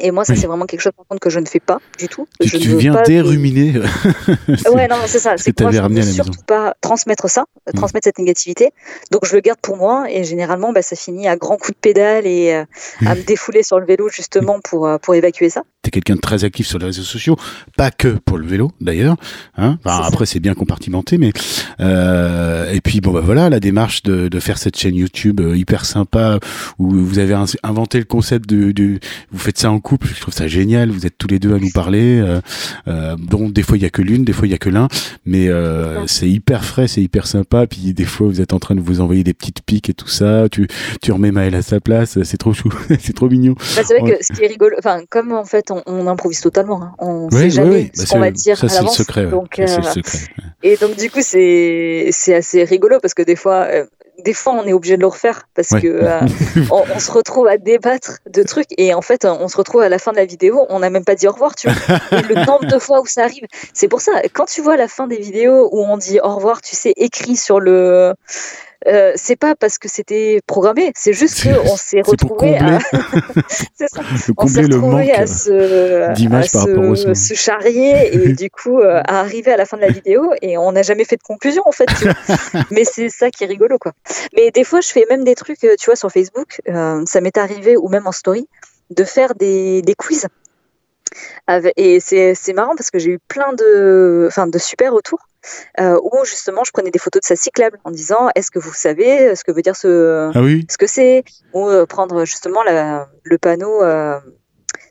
Et 0.00 0.10
moi, 0.10 0.24
ça, 0.24 0.34
c'est 0.36 0.46
vraiment 0.46 0.66
quelque 0.66 0.80
chose 0.80 0.92
par 0.96 1.06
contre, 1.06 1.20
que 1.20 1.30
je 1.30 1.38
ne 1.40 1.46
fais 1.46 1.60
pas 1.60 1.78
du 1.98 2.08
tout. 2.08 2.26
Tu, 2.40 2.48
je 2.48 2.56
tu 2.58 2.68
ne 2.68 2.72
veux 2.74 2.78
viens 2.78 2.92
pas 2.94 3.02
déruminer. 3.02 3.72
Ouais, 4.72 4.86
non, 4.88 4.96
c'est 5.06 5.18
ça. 5.18 5.34
C'est 5.36 5.52
que 5.52 5.62
moi, 5.64 5.72
je 5.72 5.78
ne 5.80 5.88
veux 5.88 6.02
surtout 6.12 6.40
pas 6.46 6.74
transmettre 6.80 7.28
ça, 7.30 7.42
euh, 7.68 7.72
Mm. 7.72 7.76
transmettre 7.76 8.04
cette 8.04 8.18
négativité. 8.18 8.70
Donc, 9.10 9.26
je 9.26 9.34
le 9.34 9.40
garde 9.40 9.58
pour 9.60 9.76
moi 9.76 10.06
et 10.10 10.24
généralement, 10.24 10.72
bah, 10.72 10.82
ça 10.82 10.96
finit 10.96 11.28
à 11.28 11.36
grands 11.36 11.56
coups 11.56 11.72
de 11.76 11.80
pédale 11.80 12.26
et 12.26 12.52
euh, 12.54 12.64
à 13.06 13.14
me 13.14 13.22
défouler 13.22 13.62
sur 13.62 13.78
le 13.78 13.86
vélo 13.86 14.08
justement 14.08 14.60
pour, 14.60 14.86
euh, 14.86 14.98
pour 14.98 15.14
évacuer 15.14 15.50
ça. 15.50 15.62
T'es 15.82 15.90
quelqu'un 15.90 16.16
de 16.16 16.20
très 16.20 16.44
actif 16.44 16.66
sur 16.66 16.78
les 16.78 16.86
réseaux 16.86 17.02
sociaux, 17.02 17.36
pas 17.76 17.90
que 17.90 18.08
pour 18.24 18.36
le 18.38 18.46
vélo 18.46 18.70
d'ailleurs. 18.80 19.16
Hein 19.56 19.78
Enfin, 19.84 20.02
après, 20.04 20.26
c'est 20.26 20.40
bien 20.40 20.54
compartimenté, 20.54 21.18
mais 21.18 21.32
euh, 21.80 22.70
et 22.72 22.80
puis 22.80 23.00
bon 23.00 23.12
bah 23.12 23.22
voilà, 23.24 23.48
la 23.48 23.60
démarche 23.60 24.02
de, 24.02 24.28
de 24.28 24.40
faire 24.40 24.58
cette 24.58 24.76
chaîne 24.76 24.96
YouTube 24.96 25.40
euh, 25.40 25.56
hyper 25.56 25.84
sympa 25.84 26.38
où 26.78 26.90
vous 26.90 27.18
avez 27.18 27.34
in- 27.34 27.44
inventé 27.62 27.98
le 27.98 28.04
concept 28.04 28.48
de, 28.48 28.72
de 28.72 28.98
vous 29.30 29.38
faites 29.38 29.58
ça 29.58 29.70
en 29.70 29.80
couple. 29.88 30.08
Je 30.14 30.20
trouve 30.20 30.34
ça 30.34 30.46
génial. 30.46 30.90
Vous 30.90 31.06
êtes 31.06 31.16
tous 31.18 31.28
les 31.28 31.38
deux 31.38 31.54
à 31.54 31.58
nous 31.58 31.70
parler. 31.70 32.18
Euh, 32.20 32.40
euh, 32.88 33.16
donc 33.16 33.52
des 33.52 33.62
fois 33.62 33.76
il 33.76 33.82
y 33.82 33.86
a 33.86 33.90
que 33.90 34.02
l'une, 34.02 34.24
des 34.24 34.32
fois 34.32 34.46
il 34.46 34.50
y 34.50 34.54
a 34.54 34.58
que 34.58 34.68
l'un, 34.70 34.88
mais 35.24 35.48
euh, 35.48 36.06
c'est 36.06 36.28
hyper 36.28 36.64
frais, 36.64 36.88
c'est 36.88 37.00
hyper 37.02 37.26
sympa. 37.26 37.66
Puis 37.66 37.94
des 37.94 38.04
fois 38.04 38.26
vous 38.28 38.40
êtes 38.40 38.52
en 38.52 38.58
train 38.58 38.74
de 38.74 38.80
vous 38.80 39.00
envoyer 39.00 39.24
des 39.24 39.34
petites 39.34 39.62
piques 39.62 39.88
et 39.90 39.94
tout 39.94 40.08
ça. 40.08 40.48
Tu 40.50 40.68
tu 41.02 41.12
remets 41.12 41.32
Maël 41.32 41.54
à 41.54 41.62
sa 41.62 41.80
place, 41.80 42.22
c'est 42.22 42.36
trop 42.36 42.52
chou, 42.52 42.70
c'est 43.00 43.14
trop 43.14 43.28
mignon. 43.28 43.54
Bah, 43.76 43.82
c'est 43.84 43.98
vrai 43.98 44.02
Ouais. 44.02 44.18
que 44.18 44.24
ce 44.24 44.32
qui 44.32 44.44
est 44.44 44.46
rigolo, 44.48 44.76
enfin, 44.78 45.00
comme 45.10 45.32
en 45.32 45.44
fait, 45.44 45.70
on, 45.70 45.82
on 45.86 46.06
improvise 46.06 46.40
totalement, 46.40 46.82
hein. 46.82 46.92
on 46.98 47.28
Oui, 47.32 47.38
sait 47.38 47.50
jamais 47.50 47.70
oui. 47.74 47.90
ce 47.94 48.02
Bah, 48.02 48.08
qu'on 48.10 48.18
va 48.20 48.30
dire 48.30 48.56
ça 48.58 48.66
à 48.66 48.68
c'est 48.68 48.74
le 48.76 48.80
l'avance. 48.82 48.96
secret. 48.96 49.24
ouais. 49.24 49.30
Donc, 49.30 49.54
Ça, 49.66 49.78
le 49.80 49.86
euh, 49.86 49.90
secret. 49.92 50.18
Et 50.62 50.76
donc 50.76 50.96
du 50.96 51.08
coup 51.10 51.20
c'est 51.22 52.08
c'est 52.10 52.34
assez 52.34 52.64
rigolo 52.64 52.98
parce 53.00 53.14
que 53.14 53.22
des 53.22 53.36
fois 53.36 53.66
euh, 53.70 53.84
des 54.24 54.32
fois 54.34 54.52
on 54.54 54.64
est 54.64 54.72
obligé 54.72 54.96
de 54.96 55.02
le 55.02 55.06
refaire 55.06 55.48
parce 55.54 55.70
Ouais. 55.70 55.80
que 55.82 55.86
euh, 55.88 56.20
on, 56.70 56.82
on 56.94 56.98
se 56.98 57.10
retrouve 57.10 57.46
à 57.46 57.56
débattre 57.56 58.18
de 58.28 58.42
trucs 58.42 58.66
et 58.76 58.92
en 58.94 59.02
fait 59.02 59.24
on 59.24 59.48
se 59.48 59.56
retrouve 59.56 59.82
à 59.82 59.88
la 59.88 59.98
fin 59.98 60.12
de 60.12 60.16
la 60.16 60.24
vidéo 60.24 60.66
on 60.70 60.80
n'a 60.80 60.90
même 60.90 61.04
pas 61.04 61.14
dit 61.14 61.28
au 61.28 61.32
revoir 61.32 61.54
tu 61.54 61.68
vois 61.68 61.96
et 62.18 62.22
le 62.22 62.34
nombre 62.46 62.66
de 62.66 62.78
fois 62.78 63.00
où 63.00 63.06
ça 63.06 63.22
arrive 63.24 63.44
c'est 63.72 63.88
pour 63.88 64.00
ça 64.00 64.12
quand 64.32 64.46
tu 64.46 64.60
vois 64.60 64.76
la 64.76 64.88
fin 64.88 65.06
des 65.06 65.18
vidéos 65.18 65.68
où 65.72 65.82
on 65.82 65.96
dit 65.96 66.18
au 66.22 66.34
revoir 66.34 66.60
tu 66.62 66.74
sais 66.74 66.92
écrit 66.96 67.36
sur 67.36 67.60
le 67.60 68.14
euh, 68.86 69.12
c'est 69.16 69.36
pas 69.36 69.56
parce 69.56 69.76
que 69.78 69.88
c'était 69.88 70.40
programmé, 70.46 70.92
c'est 70.94 71.12
juste 71.12 71.42
qu'on 71.42 71.76
s'est 71.76 72.00
retrouvé 72.00 72.56
à... 72.58 72.78
ça. 72.78 74.00
On 74.36 74.46
s'est 74.46 74.62
retrouvé 74.62 75.06
se, 75.26 76.06
à 77.10 77.34
charrier 77.34 78.14
et 78.28 78.32
du 78.34 78.50
coup 78.50 78.78
euh, 78.78 79.00
à 79.04 79.20
arriver 79.20 79.52
à 79.52 79.56
la 79.56 79.66
fin 79.66 79.76
de 79.76 79.82
la 79.82 79.90
vidéo 79.90 80.32
et 80.42 80.56
on 80.58 80.70
n'a 80.72 80.82
jamais 80.82 81.04
fait 81.04 81.16
de 81.16 81.22
conclusion 81.22 81.64
en 81.66 81.72
fait. 81.72 81.86
tu 81.86 82.04
vois. 82.04 82.62
Mais 82.70 82.84
c'est 82.84 83.08
ça 83.08 83.30
qui 83.30 83.44
est 83.44 83.48
rigolo 83.48 83.78
quoi. 83.78 83.92
Mais 84.36 84.52
des 84.52 84.62
fois 84.62 84.80
je 84.80 84.88
fais 84.88 85.06
même 85.10 85.24
des 85.24 85.34
trucs, 85.34 85.64
euh, 85.64 85.74
tu 85.78 85.86
vois, 85.86 85.96
sur 85.96 86.10
Facebook, 86.12 86.60
euh, 86.68 87.02
ça 87.04 87.20
m'est 87.20 87.36
arrivé 87.36 87.76
ou 87.76 87.88
même 87.88 88.06
en 88.06 88.12
story 88.12 88.48
de 88.90 89.02
faire 89.02 89.34
des, 89.34 89.82
des 89.82 89.94
quiz. 89.94 90.28
Et 91.76 92.00
c'est 92.00 92.34
c'est 92.34 92.52
marrant 92.52 92.76
parce 92.76 92.90
que 92.90 92.98
j'ai 92.98 93.10
eu 93.10 93.18
plein 93.18 93.54
de, 93.54 94.26
enfin, 94.28 94.46
de 94.46 94.58
super 94.58 94.92
retours 94.92 95.27
euh, 95.80 95.98
où 96.02 96.24
justement 96.24 96.64
je 96.64 96.70
prenais 96.72 96.90
des 96.90 96.98
photos 96.98 97.20
de 97.22 97.26
sa 97.26 97.36
cyclable 97.36 97.78
en 97.84 97.90
disant 97.90 98.28
est-ce 98.34 98.50
que 98.50 98.58
vous 98.58 98.72
savez 98.74 99.34
ce 99.36 99.44
que 99.44 99.52
veut 99.52 99.62
dire 99.62 99.76
ce, 99.76 100.30
Ah 100.34 100.42
oui 100.42 100.66
ce 100.70 100.76
que 100.78 100.86
c'est? 100.86 101.24
Ou 101.52 101.68
euh, 101.68 101.86
prendre 101.86 102.24
justement 102.24 102.62
la- 102.64 103.08
le 103.24 103.38
panneau 103.38 103.82
euh, 103.82 104.18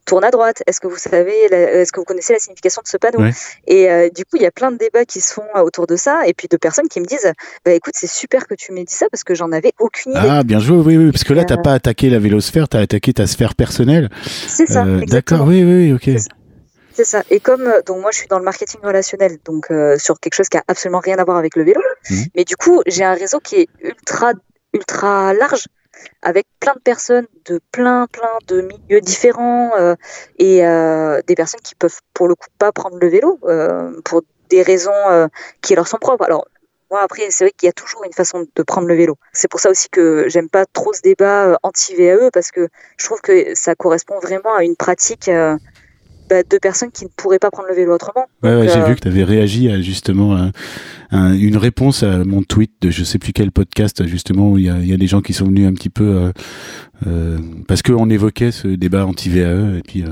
tourne 0.06 0.24
à 0.24 0.32
droite 0.32 0.64
est-ce 0.68 0.80
que 0.80 0.88
vous 0.88 0.98
savez 0.98 1.34
est-ce 1.52 1.91
que 1.91 2.00
vous 2.00 2.06
connaissez 2.06 2.32
la 2.32 2.39
signification 2.39 2.82
de 2.82 2.88
ce 2.88 2.95
panneau? 2.98 3.20
Ouais. 3.20 3.32
et 3.68 3.91
euh, 3.91 4.10
du 4.10 4.24
coup 4.24 4.38
il 4.38 4.41
y 4.41 4.45
a 4.45 4.52
plein 4.52 4.72
de 4.72 4.78
débats 4.78 5.04
qui 5.04 5.20
se 5.20 5.34
font 5.34 5.43
euh, 5.56 5.60
autour 5.62 5.86
de 5.86 5.98
ça 5.98 6.22
et 6.26 6.34
puis 6.34 6.48
de 6.48 6.56
personnes 6.56 6.88
qui 6.88 7.02
me 7.02 7.06
disent 7.06 7.30
bah 7.66 7.74
écoute 7.74 7.93
c'est 7.98 8.08
super 8.10 8.48
que 8.48 8.56
tu 8.56 8.72
m'aies 8.72 8.86
dit 8.86 8.93
ça 8.95 9.08
parce 9.12 9.26
que 9.26 9.36
j'en 9.36 9.52
avais 9.52 9.74
aucune 9.80 10.14
idée 10.14 10.22
Ah, 10.24 10.43
bien 10.43 10.60
joué, 10.60 10.78
oui, 10.78 10.98
oui, 10.98 11.12
parce 11.12 11.26
que 11.26 11.34
là, 11.34 11.41
Euh, 11.41 11.45
t'as 11.45 11.58
pas 11.58 11.74
attaqué 11.74 12.10
la 12.10 12.20
vélosphère, 12.20 12.70
t'as 12.70 12.80
attaqué 12.80 13.12
ta 13.14 13.28
sphère 13.28 13.54
personnelle. 13.56 14.10
c'est 14.48 14.66
ça 14.66 14.86
Euh. 14.86 15.02
D'accord, 15.06 15.45
oui, 15.45 15.64
oui, 15.66 15.91
ok. 15.93 16.10
C'est 16.98 17.04
ça. 17.04 17.22
Et 17.30 17.39
comme 17.39 17.62
euh, 17.68 17.84
donc 17.84 18.02
moi 18.02 18.10
je 18.12 18.18
suis 18.18 18.28
dans 18.28 18.39
le 18.39 18.43
marketing 18.43 18.82
relationnel, 18.84 19.38
donc 19.45 19.70
euh, 19.70 20.00
sur 20.00 20.20
quelque 20.20 20.34
chose 20.34 20.50
qui 20.50 20.58
a 20.58 20.64
absolument 20.68 21.00
rien 21.00 21.18
à 21.20 21.24
voir 21.24 21.38
avec 21.38 21.56
le 21.56 21.64
vélo, 21.64 21.80
Mhm. 22.10 22.26
mais 22.36 22.43
du 22.43 22.56
coup 22.56 22.82
j'ai 22.88 23.04
un 23.04 23.14
réseau 23.14 23.39
qui 23.39 23.56
est 23.62 23.68
ultra 23.82 24.32
ultra 24.74 25.32
large 25.36 25.66
avec 26.24 26.48
plein 26.60 26.74
de 26.74 26.80
personnes 26.80 27.28
de 27.45 27.62
plein 27.72 28.08
plein 28.12 28.36
de 28.48 28.62
milieux 28.62 29.00
différents 29.00 29.74
euh, 29.78 29.93
et 30.39 30.66
euh, 30.66 31.22
des 31.28 31.36
personnes 31.36 31.60
qui 31.64 31.76
peuvent 31.76 32.00
pour 32.16 32.28
le 32.28 32.34
coup 32.34 32.48
pas 32.58 32.72
prendre 32.72 32.98
le 33.00 33.08
vélo 33.10 33.39
pour 34.04 34.24
des 34.50 34.64
raisons 34.64 35.30
qui 35.62 35.76
leur 35.76 35.88
sont 35.88 35.98
propres. 35.98 36.26
Alors 36.26 36.48
moi 36.89 37.02
après 37.02 37.28
c'est 37.30 37.43
vrai 37.43 37.52
qu'il 37.56 37.68
y 37.68 37.70
a 37.70 37.74
toujours 37.74 38.06
une 38.06 38.14
façon 38.14 38.48
de 38.56 38.64
prendre 38.64 38.88
le 38.88 38.95
vélo. 38.95 39.18
C'est 39.34 39.50
pour 39.52 39.60
ça 39.60 39.70
aussi 39.70 39.88
que 39.89 40.26
j'aime 40.30 40.50
pas 40.50 40.66
trop 40.66 40.93
ce 40.93 41.02
débat 41.02 41.60
anti-VAE 41.62 42.32
parce 42.32 42.50
que 42.50 42.70
je 42.98 43.06
trouve 43.06 43.22
que 43.22 43.54
ça 43.54 43.76
correspond 43.76 44.18
vraiment 44.20 44.56
à 44.56 44.64
une 44.64 44.76
pratique 44.76 45.30
bah, 46.30 46.43
de 46.43 46.57
personnes 46.57 46.91
qui 46.91 47.05
ne 47.05 47.09
pourraient 47.15 47.39
pas 47.39 47.51
prendre 47.51 47.69
le 47.69 47.75
vélo 47.75 47.93
autrement. 47.93 48.25
Ouais, 48.43 48.55
ouais, 48.55 48.67
j'ai 48.67 48.80
euh, 48.80 48.86
vu 48.86 48.95
que 48.95 49.01
tu 49.01 49.07
avais 49.07 49.23
réagi 49.23 49.69
à 49.69 49.82
justement 49.82 50.36
à, 50.36 50.49
à 51.11 51.34
une 51.34 51.57
réponse 51.57 52.03
à 52.03 52.23
mon 52.23 52.41
tweet 52.43 52.71
de 52.82 52.89
je 52.89 53.03
sais 53.03 53.17
plus 53.19 53.34
quel 53.34 53.51
podcast 53.51 54.05
justement 54.07 54.51
où 54.51 54.57
il 54.57 54.65
y 54.65 54.69
a, 54.69 54.78
il 54.80 54.88
y 54.88 54.93
a 54.93 54.97
des 54.97 55.07
gens 55.07 55.21
qui 55.21 55.34
sont 55.34 55.45
venus 55.45 55.67
un 55.67 55.73
petit 55.73 55.89
peu 55.89 56.03
euh, 56.03 56.32
euh, 57.05 57.38
parce 57.67 57.82
qu'on 57.84 58.09
évoquait 58.09 58.51
ce 58.51 58.67
débat 58.67 59.05
anti-VAE 59.05 59.78
et 59.78 59.82
puis 59.88 60.03
euh, 60.03 60.07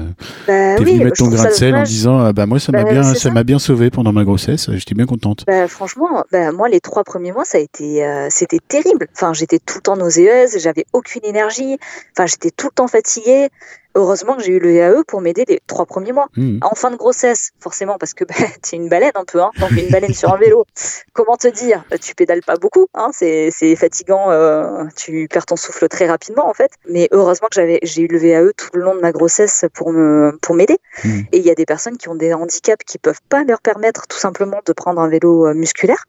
bah 0.47 0.75
t'es 0.77 0.83
oui, 0.83 0.93
venu 0.93 1.05
mettre 1.05 1.17
ton 1.17 1.29
grain 1.29 1.45
de 1.45 1.49
sel 1.51 1.75
en 1.75 1.83
disant 1.83 2.19
ah, 2.19 2.31
bah 2.31 2.45
moi 2.45 2.59
ça 2.59 2.71
m'a 2.71 2.83
Bah, 2.83 2.91
bien 2.91 3.03
ça 3.03 3.15
ça. 3.15 3.31
m'a 3.31 3.43
bien 3.43 3.57
sauvé 3.59 3.89
pendant 3.89 4.13
ma 4.13 4.23
grossesse 4.23 4.69
j'étais 4.73 4.93
bien 4.95 5.05
contente 5.07 5.43
Bah, 5.47 5.67
franchement, 5.67 6.23
bah, 6.31 6.51
moi, 6.51 6.69
les 6.69 6.79
trois 6.79 7.03
premiers 7.03 7.31
mois, 7.31 7.43
ça 7.45 7.57
a 7.57 7.61
été, 7.61 8.05
euh, 8.05 8.27
c'était 8.29 8.59
terrible. 8.67 9.07
Enfin, 9.15 9.33
j'étais 9.33 9.59
tout 9.59 9.77
le 9.79 9.81
temps 9.81 9.97
nauséeuse, 9.97 10.57
j'avais 10.59 10.85
aucune 10.93 11.23
énergie. 11.25 11.77
Enfin, 12.15 12.25
j'étais 12.27 12.51
tout 12.51 12.67
le 12.67 12.73
temps 12.75 12.87
fatiguée. 12.87 13.49
Heureusement 13.95 14.35
que 14.35 14.43
j'ai 14.43 14.51
eu 14.51 14.59
le 14.59 14.73
VAE 14.73 15.03
pour 15.07 15.21
m'aider 15.21 15.45
les 15.47 15.61
trois 15.67 15.85
premiers 15.85 16.11
mois. 16.11 16.27
Hmm. 16.35 16.59
En 16.61 16.75
fin 16.75 16.91
de 16.91 16.95
grossesse, 16.95 17.51
forcément, 17.59 17.97
parce 17.97 18.13
que 18.13 18.23
bah, 18.25 18.35
t'es 18.61 18.75
une 18.75 18.89
baleine 18.89 19.11
un 19.15 19.25
peu, 19.25 19.41
hein. 19.41 19.51
Donc, 19.59 19.71
une 19.71 19.89
baleine 19.89 20.13
sur 20.13 20.33
un 20.33 20.37
vélo. 20.37 20.65
Comment 21.13 21.37
te 21.37 21.47
dire? 21.47 21.83
Tu 22.01 22.13
pédales 22.15 22.43
pas 22.43 22.57
beaucoup, 22.57 22.87
hein. 22.93 23.09
C'est, 23.13 23.49
c'est 23.51 23.75
fatigant. 23.75 24.31
euh, 24.31 24.83
tu 24.95 25.27
perds 25.29 25.45
ton 25.45 25.55
souffle 25.55 25.87
très 25.87 26.07
rapidement, 26.07 26.47
en 26.47 26.53
fait. 26.53 26.71
Mais 26.89 27.07
heureusement 27.11 27.47
que 27.47 27.55
j'avais, 27.55 27.79
j'ai 27.83 28.01
eu 28.03 28.07
le 28.07 28.17
VAE 28.17 28.51
tout 28.57 28.69
le 28.73 28.81
long 28.81 28.95
de 28.95 29.01
ma 29.01 29.11
grossesse 29.11 29.65
pour 29.73 29.91
me, 29.91 30.37
pour 30.41 30.55
m'aider. 30.55 30.77
Hmm. 31.03 31.21
Et 31.31 31.37
il 31.39 31.45
y 31.45 31.51
a 31.51 31.55
des 31.55 31.65
personnes 31.65 31.97
qui 31.97 32.09
ont 32.09 32.15
des 32.15 32.33
handicaps 32.33 32.83
qui 32.85 32.97
peuvent 32.97 33.21
pas 33.29 33.43
leur 33.43 33.61
permettre 33.61 34.07
tout 34.07 34.17
simplement 34.17 34.59
de 34.65 34.73
prendre 34.73 35.01
un 35.01 35.07
vélo 35.07 35.47
euh, 35.47 35.53
musculaire. 35.53 36.05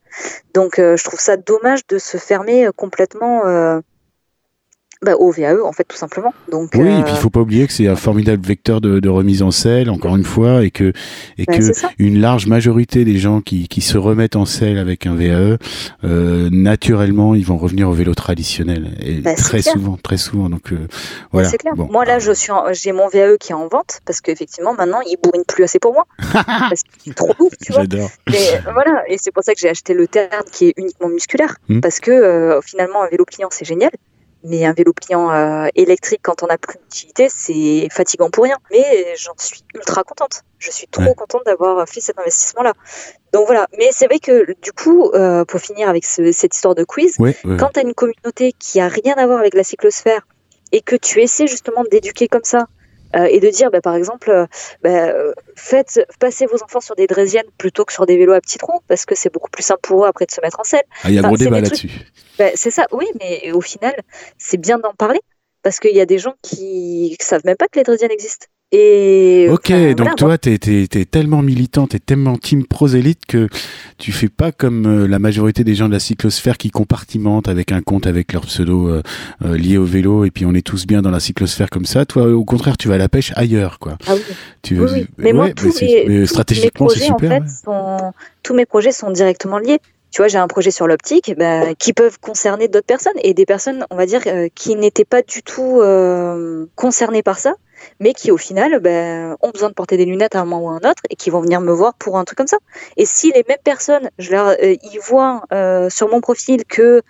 Donc, 0.54 0.78
euh, 0.78 0.96
je 0.96 1.04
trouve 1.04 1.20
ça 1.20 1.36
dommage 1.36 1.86
de 1.86 1.98
se 1.98 2.16
fermer 2.16 2.66
euh, 2.66 2.72
complètement 2.72 3.46
euh, 3.46 3.80
bah, 5.02 5.14
au 5.18 5.30
VAE, 5.30 5.62
en 5.64 5.72
fait, 5.72 5.84
tout 5.84 5.96
simplement. 5.96 6.32
Donc, 6.50 6.70
Oui, 6.74 6.88
euh, 6.88 7.00
et 7.00 7.02
puis 7.02 7.12
il 7.12 7.18
faut 7.18 7.30
pas 7.30 7.40
oublier 7.40 7.66
que 7.66 7.72
c'est 7.72 7.86
un 7.86 7.96
formidable 7.96 8.46
vecteur 8.46 8.80
de, 8.80 8.98
de 9.00 9.08
remise 9.08 9.42
en 9.42 9.50
selle, 9.50 9.90
encore 9.90 10.16
une 10.16 10.24
fois, 10.24 10.64
et 10.64 10.70
que 10.70 10.92
et 11.38 11.44
bah, 11.46 11.58
que 11.58 11.62
une 11.98 12.20
large 12.20 12.46
majorité 12.46 13.04
des 13.04 13.18
gens 13.18 13.40
qui, 13.40 13.68
qui 13.68 13.80
se 13.80 13.98
remettent 13.98 14.36
en 14.36 14.46
selle 14.46 14.78
avec 14.78 15.06
un 15.06 15.14
VAE, 15.14 15.58
euh, 16.04 16.48
naturellement, 16.50 17.34
ils 17.34 17.44
vont 17.44 17.56
revenir 17.58 17.88
au 17.88 17.92
vélo 17.92 18.14
traditionnel. 18.14 18.92
Et 19.00 19.20
Bah, 19.20 19.34
très 19.34 19.62
souvent, 19.62 19.98
très 20.02 20.16
souvent. 20.16 20.48
Donc 20.48 20.72
euh, 20.72 20.88
voilà. 21.32 21.48
C'est 21.48 21.58
clair. 21.58 21.74
Bon. 21.76 21.88
Moi, 21.90 22.04
là, 22.04 22.18
je 22.18 22.32
suis, 22.32 22.52
j'ai 22.72 22.92
mon 22.92 23.08
VAE 23.08 23.36
qui 23.38 23.52
est 23.52 23.54
en 23.56 23.68
vente 23.68 24.00
parce 24.04 24.20
qu'effectivement, 24.20 24.74
maintenant, 24.74 25.00
il 25.06 25.16
bourrine 25.22 25.44
plus 25.46 25.64
assez 25.64 25.78
pour 25.78 25.92
moi. 25.92 26.06
parce 26.32 26.82
qu'il 26.82 27.12
est 27.12 27.14
trop 27.14 27.32
lourd, 27.38 27.50
tu 27.62 27.72
vois. 27.72 27.82
J'adore. 27.82 28.10
Euh, 28.30 28.32
voilà, 28.72 29.02
et 29.08 29.16
c'est 29.20 29.30
pour 29.32 29.42
ça 29.42 29.52
que 29.54 29.60
j'ai 29.60 29.68
acheté 29.68 29.94
le 29.94 30.06
Tern 30.08 30.42
qui 30.52 30.68
est 30.68 30.74
uniquement 30.76 31.08
musculaire, 31.08 31.56
Mm. 31.68 31.80
parce 31.80 32.00
que 32.00 32.10
euh, 32.10 32.60
finalement 32.62 33.02
un 33.02 33.08
vélo 33.08 33.24
pliant 33.24 33.48
c'est 33.50 33.64
génial, 33.64 33.90
mais 34.46 34.64
un 34.64 34.72
vélo 34.72 34.92
pliant 34.92 35.30
euh, 35.30 35.66
électrique 35.74 36.20
quand 36.22 36.42
on 36.42 36.46
n'a 36.46 36.56
plus 36.58 36.78
d'utilité 36.78 37.28
c'est 37.28 37.88
fatigant 37.90 38.30
pour 38.30 38.44
rien. 38.44 38.56
Mais 38.70 39.14
j'en 39.16 39.32
suis 39.36 39.62
ultra 39.74 40.02
contente. 40.04 40.42
Je 40.58 40.70
suis 40.70 40.86
trop 40.88 41.02
Ouais. 41.02 41.14
contente 41.14 41.42
d'avoir 41.44 41.86
fait 41.88 42.00
cet 42.00 42.18
investissement-là. 42.18 42.72
Donc 43.32 43.46
voilà, 43.46 43.66
mais 43.78 43.88
c'est 43.92 44.06
vrai 44.06 44.18
que 44.18 44.46
du 44.62 44.72
coup, 44.72 45.10
euh, 45.12 45.44
pour 45.44 45.60
finir 45.60 45.88
avec 45.88 46.04
ce- 46.04 46.32
cette 46.32 46.54
histoire 46.54 46.74
de 46.74 46.84
quiz, 46.84 47.16
Ouais, 47.18 47.36
ouais. 47.44 47.56
quand 47.58 47.68
tu 47.74 47.80
as 47.80 47.82
une 47.82 47.94
communauté 47.94 48.52
qui 48.58 48.80
a 48.80 48.88
rien 48.88 49.14
à 49.16 49.26
voir 49.26 49.38
avec 49.40 49.54
la 49.54 49.64
cyclosphère 49.64 50.26
et 50.72 50.80
que 50.80 50.96
tu 50.96 51.20
essaies 51.20 51.46
justement 51.46 51.84
d'éduquer 51.90 52.28
comme 52.28 52.44
ça 52.44 52.66
et 53.24 53.40
de 53.40 53.48
dire 53.48 53.70
bah, 53.70 53.80
par 53.80 53.94
exemple 53.94 54.30
euh, 54.30 54.46
bah, 54.82 55.08
euh, 55.08 55.32
faites 55.54 56.00
passer 56.20 56.46
vos 56.46 56.62
enfants 56.62 56.80
sur 56.80 56.94
des 56.94 57.06
draisiennes 57.06 57.46
plutôt 57.58 57.84
que 57.84 57.92
sur 57.92 58.06
des 58.06 58.16
vélos 58.16 58.34
à 58.34 58.40
petits 58.40 58.58
trous 58.58 58.80
parce 58.88 59.06
que 59.06 59.14
c'est 59.14 59.32
beaucoup 59.32 59.50
plus 59.50 59.62
simple 59.62 59.80
pour 59.82 60.04
eux 60.04 60.08
après 60.08 60.26
de 60.26 60.30
se 60.30 60.40
mettre 60.40 60.60
en 60.60 60.64
selle. 60.64 60.84
Ah, 61.02 61.08
il 61.08 61.14
y 61.14 61.18
a 61.18 61.20
enfin, 61.20 61.28
gros 61.28 61.36
débat 61.36 61.60
des 61.60 61.68
là-dessus. 61.68 61.90
Bah, 62.38 62.50
c'est 62.54 62.70
ça, 62.70 62.86
oui, 62.92 63.06
mais 63.18 63.52
au 63.52 63.60
final, 63.62 63.94
c'est 64.36 64.58
bien 64.58 64.78
d'en 64.78 64.92
parler 64.92 65.20
parce 65.62 65.80
qu'il 65.80 65.96
y 65.96 66.00
a 66.00 66.06
des 66.06 66.18
gens 66.18 66.34
qui 66.42 67.16
savent 67.20 67.44
même 67.44 67.56
pas 67.56 67.66
que 67.68 67.78
les 67.78 67.84
draisiennes 67.84 68.10
existent. 68.10 68.46
Et 68.72 69.46
Ok, 69.48 69.70
enfin, 69.70 69.92
donc 69.92 69.98
voilà, 69.98 70.14
toi, 70.16 70.38
t'es 70.38 70.54
es, 70.54 71.04
tellement 71.04 71.40
militant, 71.40 71.86
t'es 71.86 72.00
tellement 72.00 72.36
team 72.36 72.66
prosélite 72.66 73.20
que 73.26 73.48
tu 73.96 74.10
fais 74.10 74.28
pas 74.28 74.50
comme 74.50 74.86
euh, 74.86 75.06
la 75.06 75.20
majorité 75.20 75.62
des 75.62 75.76
gens 75.76 75.86
de 75.86 75.92
la 75.92 76.00
cyclosphère 76.00 76.58
qui 76.58 76.70
compartimentent 76.70 77.46
avec 77.46 77.70
un 77.70 77.80
compte 77.80 78.08
avec 78.08 78.32
leur 78.32 78.42
pseudo 78.42 78.88
euh, 78.88 79.02
euh, 79.44 79.56
lié 79.56 79.78
au 79.78 79.84
vélo 79.84 80.24
et 80.24 80.32
puis 80.32 80.44
on 80.46 80.52
est 80.52 80.66
tous 80.66 80.84
bien 80.84 81.00
dans 81.00 81.12
la 81.12 81.20
cyclosphère 81.20 81.70
comme 81.70 81.84
ça. 81.84 82.06
Toi, 82.06 82.26
au 82.32 82.44
contraire, 82.44 82.76
tu 82.76 82.88
vas 82.88 82.96
à 82.96 82.98
la 82.98 83.08
pêche 83.08 83.32
ailleurs, 83.36 83.78
quoi. 83.78 83.98
Ah 84.08 84.14
oui. 84.16 84.22
Tu 84.62 84.80
Oui, 84.80 84.90
oui. 84.92 85.06
Mais 85.18 85.32
moi, 85.32 85.50
tous, 85.50 85.70
c'est- 85.70 85.86
mes, 85.86 86.20
mais 86.20 86.26
stratégiquement, 86.26 86.88
c'est 86.88 86.98
super. 86.98 87.30
en 87.30 87.34
fait, 87.34 87.40
ouais. 87.42 87.48
sont, 87.64 88.12
tous 88.42 88.54
mes 88.54 88.66
projets 88.66 88.92
sont 88.92 89.12
directement 89.12 89.58
liés. 89.58 89.78
Tu 90.10 90.22
vois, 90.22 90.28
j'ai 90.28 90.38
un 90.38 90.48
projet 90.48 90.72
sur 90.72 90.88
l'optique 90.88 91.34
bah, 91.38 91.74
qui 91.78 91.92
peuvent 91.92 92.18
concerner 92.20 92.66
d'autres 92.66 92.86
personnes 92.86 93.12
et 93.22 93.32
des 93.32 93.46
personnes, 93.46 93.84
on 93.90 93.96
va 93.96 94.06
dire, 94.06 94.22
euh, 94.26 94.48
qui 94.54 94.74
n'étaient 94.74 95.04
pas 95.04 95.22
du 95.22 95.42
tout 95.42 95.80
euh, 95.80 96.66
concernées 96.74 97.22
par 97.22 97.38
ça 97.38 97.54
mais 98.00 98.12
qui 98.12 98.30
au 98.30 98.36
final 98.36 98.80
ben, 98.80 99.36
ont 99.42 99.50
besoin 99.50 99.68
de 99.68 99.74
porter 99.74 99.96
des 99.96 100.04
lunettes 100.04 100.34
à 100.34 100.40
un 100.40 100.44
moment 100.44 100.64
ou 100.64 100.68
à 100.70 100.72
un 100.72 100.90
autre 100.90 101.02
et 101.10 101.16
qui 101.16 101.30
vont 101.30 101.40
venir 101.40 101.60
me 101.60 101.72
voir 101.72 101.94
pour 101.94 102.18
un 102.18 102.24
truc 102.24 102.38
comme 102.38 102.46
ça. 102.46 102.58
Et 102.96 103.06
si 103.06 103.32
les 103.32 103.44
mêmes 103.48 103.58
personnes, 103.64 104.10
je 104.18 104.30
leur, 104.30 104.48
euh, 104.48 104.54
ils 104.62 105.00
voient 105.02 105.42
euh, 105.52 105.88
sur 105.90 106.08
mon 106.08 106.20
profil 106.20 106.64
que 106.66 107.02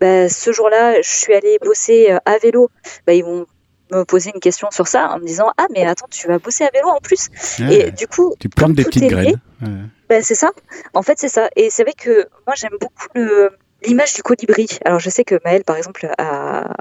ben, 0.00 0.28
ce 0.28 0.52
jour-là, 0.52 1.00
je 1.02 1.08
suis 1.10 1.34
allée 1.34 1.58
bosser 1.62 2.10
euh, 2.12 2.18
à 2.24 2.38
vélo, 2.38 2.70
ben, 3.06 3.12
ils 3.14 3.24
vont 3.24 3.46
me 3.92 4.04
poser 4.04 4.30
une 4.34 4.40
question 4.40 4.68
sur 4.70 4.86
ça 4.88 5.10
en 5.10 5.18
me 5.18 5.26
disant 5.26 5.50
ah 5.58 5.66
mais 5.70 5.84
attends 5.84 6.06
tu 6.10 6.26
vas 6.26 6.38
bosser 6.38 6.64
à 6.64 6.70
vélo 6.72 6.88
en 6.88 7.00
plus 7.00 7.28
Ouais. 7.60 7.88
et 7.88 7.90
du 7.90 8.06
coup 8.06 8.34
Tu 8.40 8.48
plantes 8.48 8.72
des 8.72 8.84
petites 8.84 9.04
graines. 9.10 9.38
Ouais. 9.60 9.68
ben, 10.08 10.22
c'est 10.22 10.34
ça. 10.34 10.50
En 10.94 11.02
fait, 11.02 11.18
c'est 11.18 11.28
ça. 11.28 11.48
Et 11.56 11.68
c'est 11.68 11.82
vrai 11.82 11.92
que 11.92 12.26
moi, 12.46 12.54
j'aime 12.56 12.76
beaucoup 12.80 13.06
le- 13.14 13.50
l'image 13.84 14.14
du 14.14 14.22
colibri. 14.22 14.66
Alors, 14.86 14.98
je 14.98 15.10
sais 15.10 15.24
que 15.24 15.38
Maëlle, 15.44 15.64
par 15.64 15.76
exemple, 15.76 16.08
a... 16.16 16.72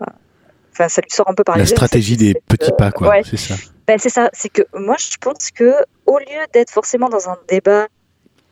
Enfin, 0.81 0.89
ça 0.89 1.01
lui 1.01 1.11
sort 1.11 1.29
un 1.29 1.33
peu 1.33 1.43
par 1.43 1.57
La 1.57 1.63
les 1.63 1.69
stratégie 1.69 2.17
des 2.17 2.33
petits 2.33 2.71
pas, 2.77 2.91
quoi. 2.91 3.09
ouais. 3.09 3.21
C'est 3.23 3.37
ça. 3.37 3.55
Ben, 3.87 3.99
c'est 3.99 4.09
ça. 4.09 4.29
C'est 4.33 4.49
que 4.49 4.63
moi, 4.73 4.95
je 4.97 5.17
pense 5.19 5.51
que 5.51 5.73
au 6.07 6.17
lieu 6.17 6.41
d'être 6.53 6.71
forcément 6.71 7.07
dans 7.07 7.29
un 7.29 7.37
débat 7.47 7.87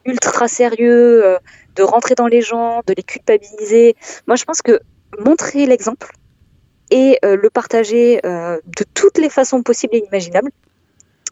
ultra 0.04 0.48
sérieux, 0.48 1.24
euh, 1.24 1.38
de 1.76 1.82
rentrer 1.82 2.14
dans 2.14 2.26
les 2.26 2.40
gens, 2.40 2.82
de 2.86 2.94
les 2.96 3.02
culpabiliser, 3.02 3.96
moi, 4.26 4.36
je 4.36 4.44
pense 4.44 4.62
que 4.62 4.80
montrer 5.18 5.66
l'exemple 5.66 6.12
et 6.90 7.18
euh, 7.24 7.36
le 7.36 7.50
partager 7.50 8.20
euh, 8.24 8.58
de 8.66 8.84
toutes 8.94 9.18
les 9.18 9.30
façons 9.30 9.62
possibles 9.62 9.96
et 9.96 10.04
imaginables. 10.06 10.50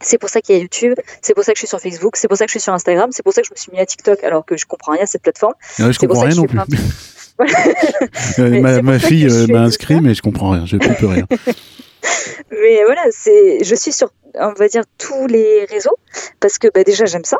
C'est 0.01 0.17
pour 0.17 0.29
ça 0.29 0.39
qu'il 0.39 0.55
y 0.55 0.57
a 0.57 0.61
YouTube, 0.61 0.95
c'est 1.21 1.33
pour 1.33 1.43
ça 1.43 1.51
que 1.51 1.57
je 1.57 1.61
suis 1.61 1.67
sur 1.67 1.81
Facebook, 1.81 2.15
c'est 2.15 2.29
pour 2.29 2.37
ça 2.37 2.45
que 2.45 2.49
je 2.49 2.53
suis 2.53 2.61
sur 2.61 2.73
Instagram, 2.73 3.09
c'est 3.11 3.23
pour 3.23 3.33
ça 3.33 3.41
que 3.41 3.47
je 3.47 3.53
me 3.53 3.57
suis 3.57 3.71
mis 3.71 3.79
à 3.79 3.85
TikTok 3.85 4.23
alors 4.23 4.45
que 4.45 4.55
je 4.55 4.65
comprends 4.65 4.93
rien 4.93 5.03
à 5.03 5.05
cette 5.05 5.23
plateforme. 5.23 5.55
Ouais, 5.77 5.91
je 5.91 5.99
comprends 5.99 6.21
rien 6.21 6.35
non 6.35 6.45
plus. 6.45 6.57
ma 7.39 8.75
pour 8.75 8.83
ma 8.83 8.99
fille 8.99 9.27
euh, 9.27 9.47
m'a 9.47 9.61
inscrit, 9.61 10.01
mais 10.01 10.13
je 10.13 10.21
comprends 10.21 10.51
rien. 10.51 10.65
Je 10.65 10.77
plus 10.77 11.05
rien. 11.05 11.25
Mais 12.51 12.83
voilà, 12.85 13.01
c'est, 13.11 13.63
je 13.63 13.75
suis 13.75 13.91
sur, 13.91 14.11
on 14.35 14.53
va 14.53 14.67
dire, 14.67 14.83
tous 14.97 15.27
les 15.27 15.65
réseaux 15.65 15.97
parce 16.39 16.57
que 16.57 16.67
bah, 16.73 16.83
déjà 16.83 17.05
j'aime 17.05 17.25
ça. 17.25 17.37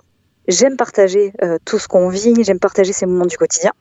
J'aime 0.48 0.78
partager 0.78 1.32
euh, 1.44 1.58
tout 1.64 1.78
ce 1.78 1.88
qu'on 1.88 2.10
vit, 2.10 2.34
j'aime 2.44 2.60
partager 2.60 2.92
ces 2.92 3.06
moments 3.06 3.26
du 3.26 3.38
quotidien. 3.38 3.72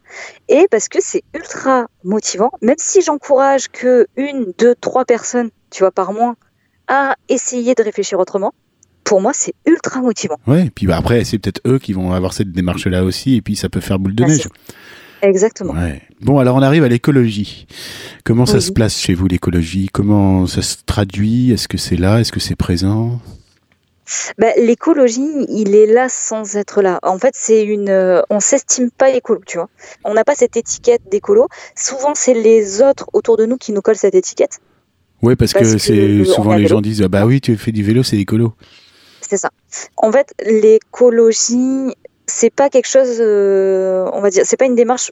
Et 0.48 0.66
parce 0.70 0.88
que 0.88 0.98
c'est 1.00 1.22
ultra 1.34 1.86
motivant, 2.04 2.50
même 2.60 2.76
si 2.78 3.00
j'encourage 3.00 3.68
que 3.68 4.06
une, 4.16 4.52
deux, 4.58 4.74
trois 4.74 5.04
personnes, 5.06 5.50
tu 5.70 5.82
vois, 5.82 5.90
par 5.92 6.12
mois, 6.12 6.34
à 6.86 7.16
essayer 7.28 7.74
de 7.74 7.82
réfléchir 7.82 8.18
autrement, 8.18 8.52
pour 9.04 9.22
moi 9.22 9.32
c'est 9.34 9.54
ultra 9.66 10.00
motivant. 10.02 10.36
Ouais, 10.46 10.66
et 10.66 10.70
puis 10.70 10.86
bah, 10.86 10.98
après, 10.98 11.24
c'est 11.24 11.38
peut-être 11.38 11.62
eux 11.66 11.78
qui 11.78 11.94
vont 11.94 12.12
avoir 12.12 12.34
cette 12.34 12.52
démarche-là 12.52 13.02
aussi, 13.02 13.36
et 13.36 13.42
puis 13.42 13.56
ça 13.56 13.70
peut 13.70 13.80
faire 13.80 13.98
boule 13.98 14.14
de 14.14 14.24
Ah, 14.24 14.26
neige. 14.26 14.48
Exactement. 15.22 15.72
Ouais. 15.74 16.00
Bon, 16.20 16.38
alors 16.38 16.56
on 16.56 16.62
arrive 16.62 16.84
à 16.84 16.88
l'écologie. 16.88 17.66
Comment 18.24 18.46
ça 18.46 18.54
Oui. 18.56 18.62
se 18.62 18.72
place 18.72 18.98
chez 18.98 19.14
vous, 19.14 19.26
l'écologie? 19.26 19.88
Comment 19.92 20.46
ça 20.46 20.62
se 20.62 20.76
traduit? 20.86 21.50
Est-ce 21.52 21.68
que 21.68 21.78
c'est 21.78 21.96
là? 21.96 22.20
Est-ce 22.20 22.32
que 22.32 22.40
c'est 22.40 22.56
présent? 22.56 23.20
Bah, 24.38 24.46
l'écologie, 24.56 25.28
il 25.50 25.74
est 25.74 25.86
là 25.86 26.08
sans 26.08 26.56
être 26.56 26.80
là. 26.80 26.98
En 27.02 27.18
fait, 27.18 27.34
c'est 27.34 27.62
une, 27.64 27.90
euh, 27.90 28.22
on 28.30 28.40
s'estime 28.40 28.90
pas 28.90 29.10
écolo, 29.10 29.40
tu 29.46 29.58
vois. 29.58 29.68
On 30.04 30.14
n'a 30.14 30.24
pas 30.24 30.34
cette 30.34 30.56
étiquette 30.56 31.02
d'écolo. 31.10 31.46
Souvent, 31.76 32.14
c'est 32.14 32.32
les 32.32 32.80
autres 32.80 33.06
autour 33.12 33.36
de 33.36 33.44
nous 33.44 33.58
qui 33.58 33.72
nous 33.72 33.82
collent 33.82 33.96
cette 33.96 34.14
étiquette. 34.14 34.60
Ouais, 35.20 35.36
parce, 35.36 35.52
Parce 35.52 35.72
que, 35.72 35.78
c'est 35.78 36.24
souvent 36.24 36.52
les 36.54 36.62
vélo. 36.62 36.76
gens 36.76 36.80
disent 36.80 37.02
ah 37.02 37.08
bah 37.08 37.26
oui, 37.26 37.40
tu 37.42 37.56
fais 37.58 37.72
du 37.72 37.82
vélo, 37.82 38.02
c'est 38.02 38.16
écolo. 38.16 38.54
C'est 39.20 39.36
ça. 39.36 39.50
En 39.98 40.10
fait, 40.10 40.32
l'écologie, 40.46 41.92
c'est 42.28 42.50
pas 42.50 42.68
quelque 42.70 42.86
chose, 42.88 43.16
euh, 43.20 44.08
on 44.12 44.20
va 44.20 44.30
dire, 44.30 44.44
c'est 44.46 44.56
pas 44.56 44.66
une 44.66 44.74
démarche 44.76 45.10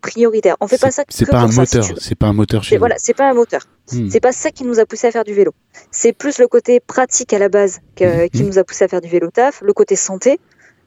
prioritaire. 0.00 0.56
On 0.60 0.66
fait 0.68 0.78
pas 0.80 0.90
ça 0.90 1.04
C'est 1.08 1.26
que 1.26 1.30
pas 1.30 1.38
un 1.40 1.46
moteur. 1.48 1.84
C'est 1.98 2.14
pas 2.14 2.26
un 2.26 2.32
moteur 2.32 2.62
chez 2.64 2.78
voilà, 2.78 2.94
c'est 2.98 3.12
pas 3.14 3.28
un 3.28 3.34
moteur. 3.34 3.62
Hmm. 3.92 4.08
C'est 4.10 4.20
pas 4.20 4.32
ça 4.32 4.50
qui 4.50 4.64
nous 4.64 4.78
a 4.80 4.86
poussé 4.86 5.08
à 5.08 5.10
faire 5.10 5.24
du 5.24 5.34
vélo. 5.34 5.52
C'est 5.90 6.12
plus 6.12 6.38
le 6.38 6.48
côté 6.48 6.80
pratique 6.80 7.32
à 7.34 7.38
la 7.38 7.48
base 7.50 7.80
que- 7.96 8.22
Mhm. 8.24 8.30
qui 8.30 8.42
nous 8.44 8.58
a 8.58 8.64
poussé 8.64 8.84
à 8.84 8.88
faire 8.88 9.00
du 9.02 9.08
vélo 9.08 9.28
taf, 9.30 9.60
le 9.62 9.72
côté 9.74 9.96
santé, 9.96 10.40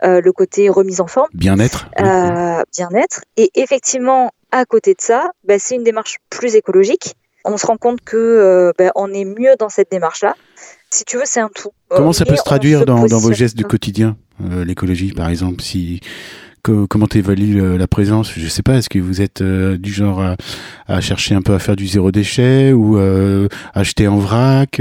euh, 0.04 0.20
le 0.20 0.32
côté 0.32 0.68
remise 0.70 1.00
en 1.00 1.08
forme. 1.08 1.30
Bien-être. 1.34 1.90
euh, 2.00 2.64
bien-être. 2.76 3.22
Et 3.38 3.52
effectivement, 3.56 4.32
à 4.52 4.66
côté 4.66 4.94
de 4.96 5.02
ça, 5.02 5.30
bah, 5.44 5.60
c'est 5.60 5.76
une 5.76 5.84
démarche 5.84 6.18
plus 6.32 6.56
écologique. 6.56 7.14
On 7.46 7.58
se 7.58 7.68
rend 7.68 7.78
compte 7.78 8.02
que 8.02 8.18
euh, 8.18 8.72
bah, 8.80 8.92
on 8.96 9.14
est 9.14 9.26
mieux 9.26 9.56
dans 9.60 9.70
cette 9.70 9.92
démarche-là. 9.92 10.36
Si 10.94 11.04
tu 11.06 11.18
veux, 11.18 11.24
c'est 11.26 11.40
un 11.40 11.50
tout. 11.50 11.72
Comment 11.90 12.10
Euh, 12.10 12.14
ça 12.14 12.24
peut 12.24 12.36
se 12.36 12.44
traduire 12.44 12.82
se 12.82 12.86
dans, 12.86 13.06
vos 13.08 13.34
gestes 13.34 13.58
du 13.58 13.64
quotidien 13.64 14.16
euh, 14.44 14.64
L'écologie, 14.64 15.12
par 15.12 15.28
exemple, 15.28 15.62
si 15.64 16.02
co- 16.62 16.86
comment 16.88 17.08
t'évalues 17.08 17.60
euh, 17.60 17.78
la 17.80 17.88
présence? 17.88 18.32
Je 18.38 18.48
sais 18.48 18.62
pas. 18.62 18.76
Est-ce 18.76 18.90
que 18.90 19.00
vous 19.00 19.20
êtes 19.20 19.42
euh, 19.42 19.76
du 19.78 19.92
genre 19.92 20.22
à, 20.22 20.36
à 20.88 21.02
chercher 21.02 21.34
un 21.34 21.42
peu 21.42 21.54
à 21.56 21.60
faire 21.60 21.76
du 21.76 21.88
zéro 21.88 22.12
déchet 22.12 22.74
ou 22.74 23.00
acheter 23.74 24.08
en 24.08 24.18
vrac 24.18 24.80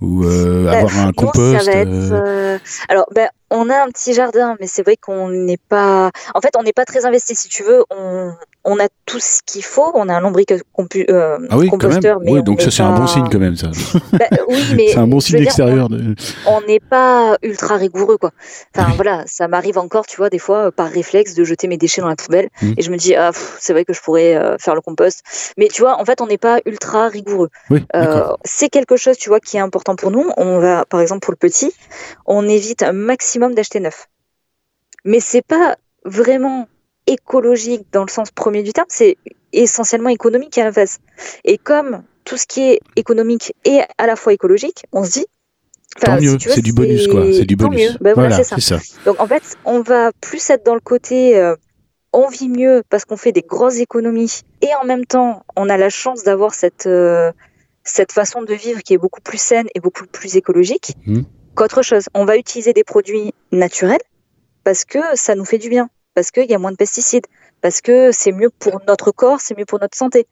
ou 0.00 0.24
Bah, 0.24 0.72
avoir 0.78 0.98
un 0.98 1.12
compost 1.12 1.68
être, 1.68 2.60
Alors, 2.88 3.06
ben, 3.14 3.28
on 3.50 3.70
a 3.70 3.76
un 3.82 3.88
petit 3.88 4.12
jardin, 4.14 4.56
mais 4.60 4.66
c'est 4.66 4.82
vrai 4.82 4.96
qu'on 4.96 5.28
n'est 5.30 5.56
pas. 5.68 6.10
En 6.34 6.40
fait, 6.40 6.54
on 6.58 6.62
n'est 6.62 6.72
pas 6.72 6.84
très 6.84 7.06
investi. 7.06 7.34
Si 7.34 7.48
tu 7.48 7.62
veux, 7.62 7.84
on, 7.90 8.32
on 8.64 8.78
a 8.78 8.88
tout 9.06 9.20
ce 9.20 9.40
qu'il 9.46 9.64
faut. 9.64 9.90
On 9.94 10.08
a 10.08 10.14
un 10.14 10.20
lombric 10.20 10.52
compu... 10.72 11.06
euh, 11.08 11.38
Ah 11.50 11.56
oui, 11.56 11.68
quand 11.70 11.76
même. 11.78 11.88
composteur, 11.90 12.20
mais 12.20 12.32
Oui, 12.32 12.38
on 12.40 12.42
donc 12.42 12.60
ça 12.60 12.70
c'est 12.70 12.82
un 12.82 12.92
pas- 12.92 13.00
bon 13.00 13.06
signe 13.06 13.28
quand 13.30 13.38
même. 13.38 13.56
Ça. 13.56 13.68
Bah, 14.12 14.26
oui, 14.48 14.62
mais 14.76 14.88
c'est 14.88 14.98
un 14.98 15.06
bon 15.06 15.20
signe 15.20 15.38
dire, 15.38 15.46
extérieur. 15.46 15.88
de- 15.88 16.14
on 16.46 16.60
n'est 16.62 16.80
pas 16.80 17.36
ultra 17.42 17.76
rigoureux 17.76 18.18
quoi. 18.18 18.32
Enfin 18.76 18.88
Oui. 18.90 18.96
voilà, 18.96 19.22
ça 19.26 19.48
m'arrive 19.48 19.78
encore, 19.78 20.06
tu 20.06 20.16
vois, 20.18 20.28
des 20.28 20.38
fois 20.38 20.66
euh, 20.66 20.70
par 20.70 20.88
réflexe 20.90 21.34
de 21.34 21.44
jeter 21.44 21.68
mes 21.68 21.76
déchets 21.78 22.00
dans 22.02 22.08
la 22.08 22.16
poubelle 22.16 22.48
Mhm. 22.60 22.74
et 22.76 22.82
je 22.82 22.90
me 22.90 22.96
dis 22.96 23.14
ah 23.14 23.30
c'est 23.60 23.72
vrai 23.72 23.84
que 23.84 23.92
je 23.94 24.00
pourrais 24.02 24.34
euh, 24.36 24.56
faire 24.58 24.74
le 24.74 24.80
compost. 24.82 25.22
Mais 25.56 25.68
tu 25.68 25.80
vois, 25.82 25.98
en 26.00 26.04
fait, 26.04 26.20
on 26.20 26.26
n'est 26.26 26.38
pas 26.38 26.58
ultra 26.66 27.08
rigoureux. 27.08 27.48
Oui. 27.70 27.84
Euh, 27.96 28.24
c'est 28.44 28.68
quelque 28.68 28.96
chose, 28.96 29.16
tu 29.16 29.28
vois, 29.30 29.40
qui 29.40 29.56
est 29.56 29.60
important 29.60 29.96
pour 29.96 30.10
nous. 30.10 30.30
On 30.36 30.58
va, 30.58 30.84
par 30.84 31.00
exemple, 31.00 31.20
pour 31.20 31.32
le 31.32 31.36
petit, 31.38 31.72
on 32.26 32.46
évite 32.48 32.82
un 32.82 32.92
maximum 32.92 33.37
d'acheter 33.54 33.80
neuf. 33.80 34.08
Mais 35.04 35.20
c'est 35.20 35.42
pas 35.42 35.76
vraiment 36.04 36.68
écologique 37.06 37.86
dans 37.92 38.02
le 38.02 38.10
sens 38.10 38.30
premier 38.30 38.62
du 38.62 38.72
terme, 38.72 38.86
c'est 38.88 39.16
essentiellement 39.52 40.10
économique 40.10 40.56
à 40.58 40.64
la 40.64 40.70
base. 40.70 40.98
Et 41.44 41.58
comme 41.58 42.02
tout 42.24 42.36
ce 42.36 42.46
qui 42.46 42.62
est 42.62 42.80
économique 42.96 43.54
est 43.64 43.80
à 43.96 44.06
la 44.06 44.16
fois 44.16 44.32
écologique, 44.32 44.84
on 44.92 45.04
se 45.04 45.12
dit. 45.12 45.26
Tant 46.00 46.18
si 46.18 46.38
c'est 46.40 46.60
du 46.60 46.72
bonus 46.74 47.08
quoi. 47.08 47.24
C'est 47.32 47.46
du 47.46 47.56
tant 47.56 47.68
bonus. 47.68 47.92
mieux. 47.92 47.98
Ben 48.00 48.14
voilà, 48.14 48.42
c'est 48.44 48.60
ça. 48.60 48.78
Donc 49.06 49.18
en 49.20 49.26
fait, 49.26 49.42
on 49.64 49.80
va 49.80 50.12
plus 50.20 50.50
être 50.50 50.64
dans 50.64 50.74
le 50.74 50.80
côté 50.80 51.38
euh, 51.38 51.56
on 52.12 52.28
vit 52.28 52.48
mieux 52.48 52.82
parce 52.90 53.04
qu'on 53.04 53.16
fait 53.16 53.32
des 53.32 53.42
grosses 53.42 53.78
économies 53.78 54.40
et 54.60 54.68
en 54.80 54.84
même 54.84 55.06
temps, 55.06 55.44
on 55.56 55.68
a 55.68 55.76
la 55.76 55.88
chance 55.88 56.22
d'avoir 56.24 56.54
cette 56.54 56.86
euh, 56.86 57.32
cette 57.84 58.12
façon 58.12 58.42
de 58.42 58.52
vivre 58.52 58.82
qui 58.82 58.92
est 58.94 58.98
beaucoup 58.98 59.22
plus 59.22 59.40
saine 59.40 59.66
et 59.74 59.80
beaucoup 59.80 60.04
plus 60.06 60.36
écologique 60.36 60.92
Mhm. 61.06 61.24
Qu'autre 61.58 61.82
chose. 61.82 62.04
On 62.14 62.24
va 62.24 62.36
utiliser 62.36 62.72
des 62.72 62.84
produits 62.84 63.34
naturels 63.52 64.04
parce 64.64 64.84
que 64.84 65.00
ça 65.14 65.34
nous 65.34 65.44
fait 65.44 65.58
du 65.58 65.68
bien, 65.68 65.88
parce 66.14 66.30
qu'il 66.30 66.48
y 66.48 66.54
a 66.54 66.58
moins 66.58 66.70
de 66.70 66.76
pesticides, 66.76 67.26
parce 67.60 67.80
que 67.80 68.10
c'est 68.12 68.32
mieux 68.32 68.50
pour 68.50 68.80
notre 68.86 69.10
corps, 69.10 69.40
c'est 69.40 69.58
mieux 69.58 69.64
pour 69.64 69.80
notre 69.80 69.96
santé. 69.96 70.26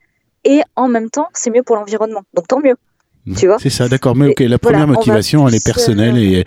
Et 0.44 0.60
en 0.76 0.88
même 0.88 1.10
temps, 1.10 1.28
c'est 1.34 1.50
mieux 1.50 1.64
pour 1.64 1.76
l'environnement. 1.76 2.22
Donc 2.34 2.46
tant 2.46 2.60
mieux. 2.60 2.76
Tu 3.36 3.48
vois 3.48 3.58
C'est 3.58 3.70
ça, 3.70 3.88
d'accord. 3.88 4.14
Mais 4.14 4.28
ok, 4.28 4.38
la 4.38 4.58
première 4.58 4.82
on 4.84 4.86
va 4.86 4.92
motivation, 4.92 5.48
elle 5.48 5.56
est 5.56 5.64
personnelle 5.64 6.16
et 6.16 6.44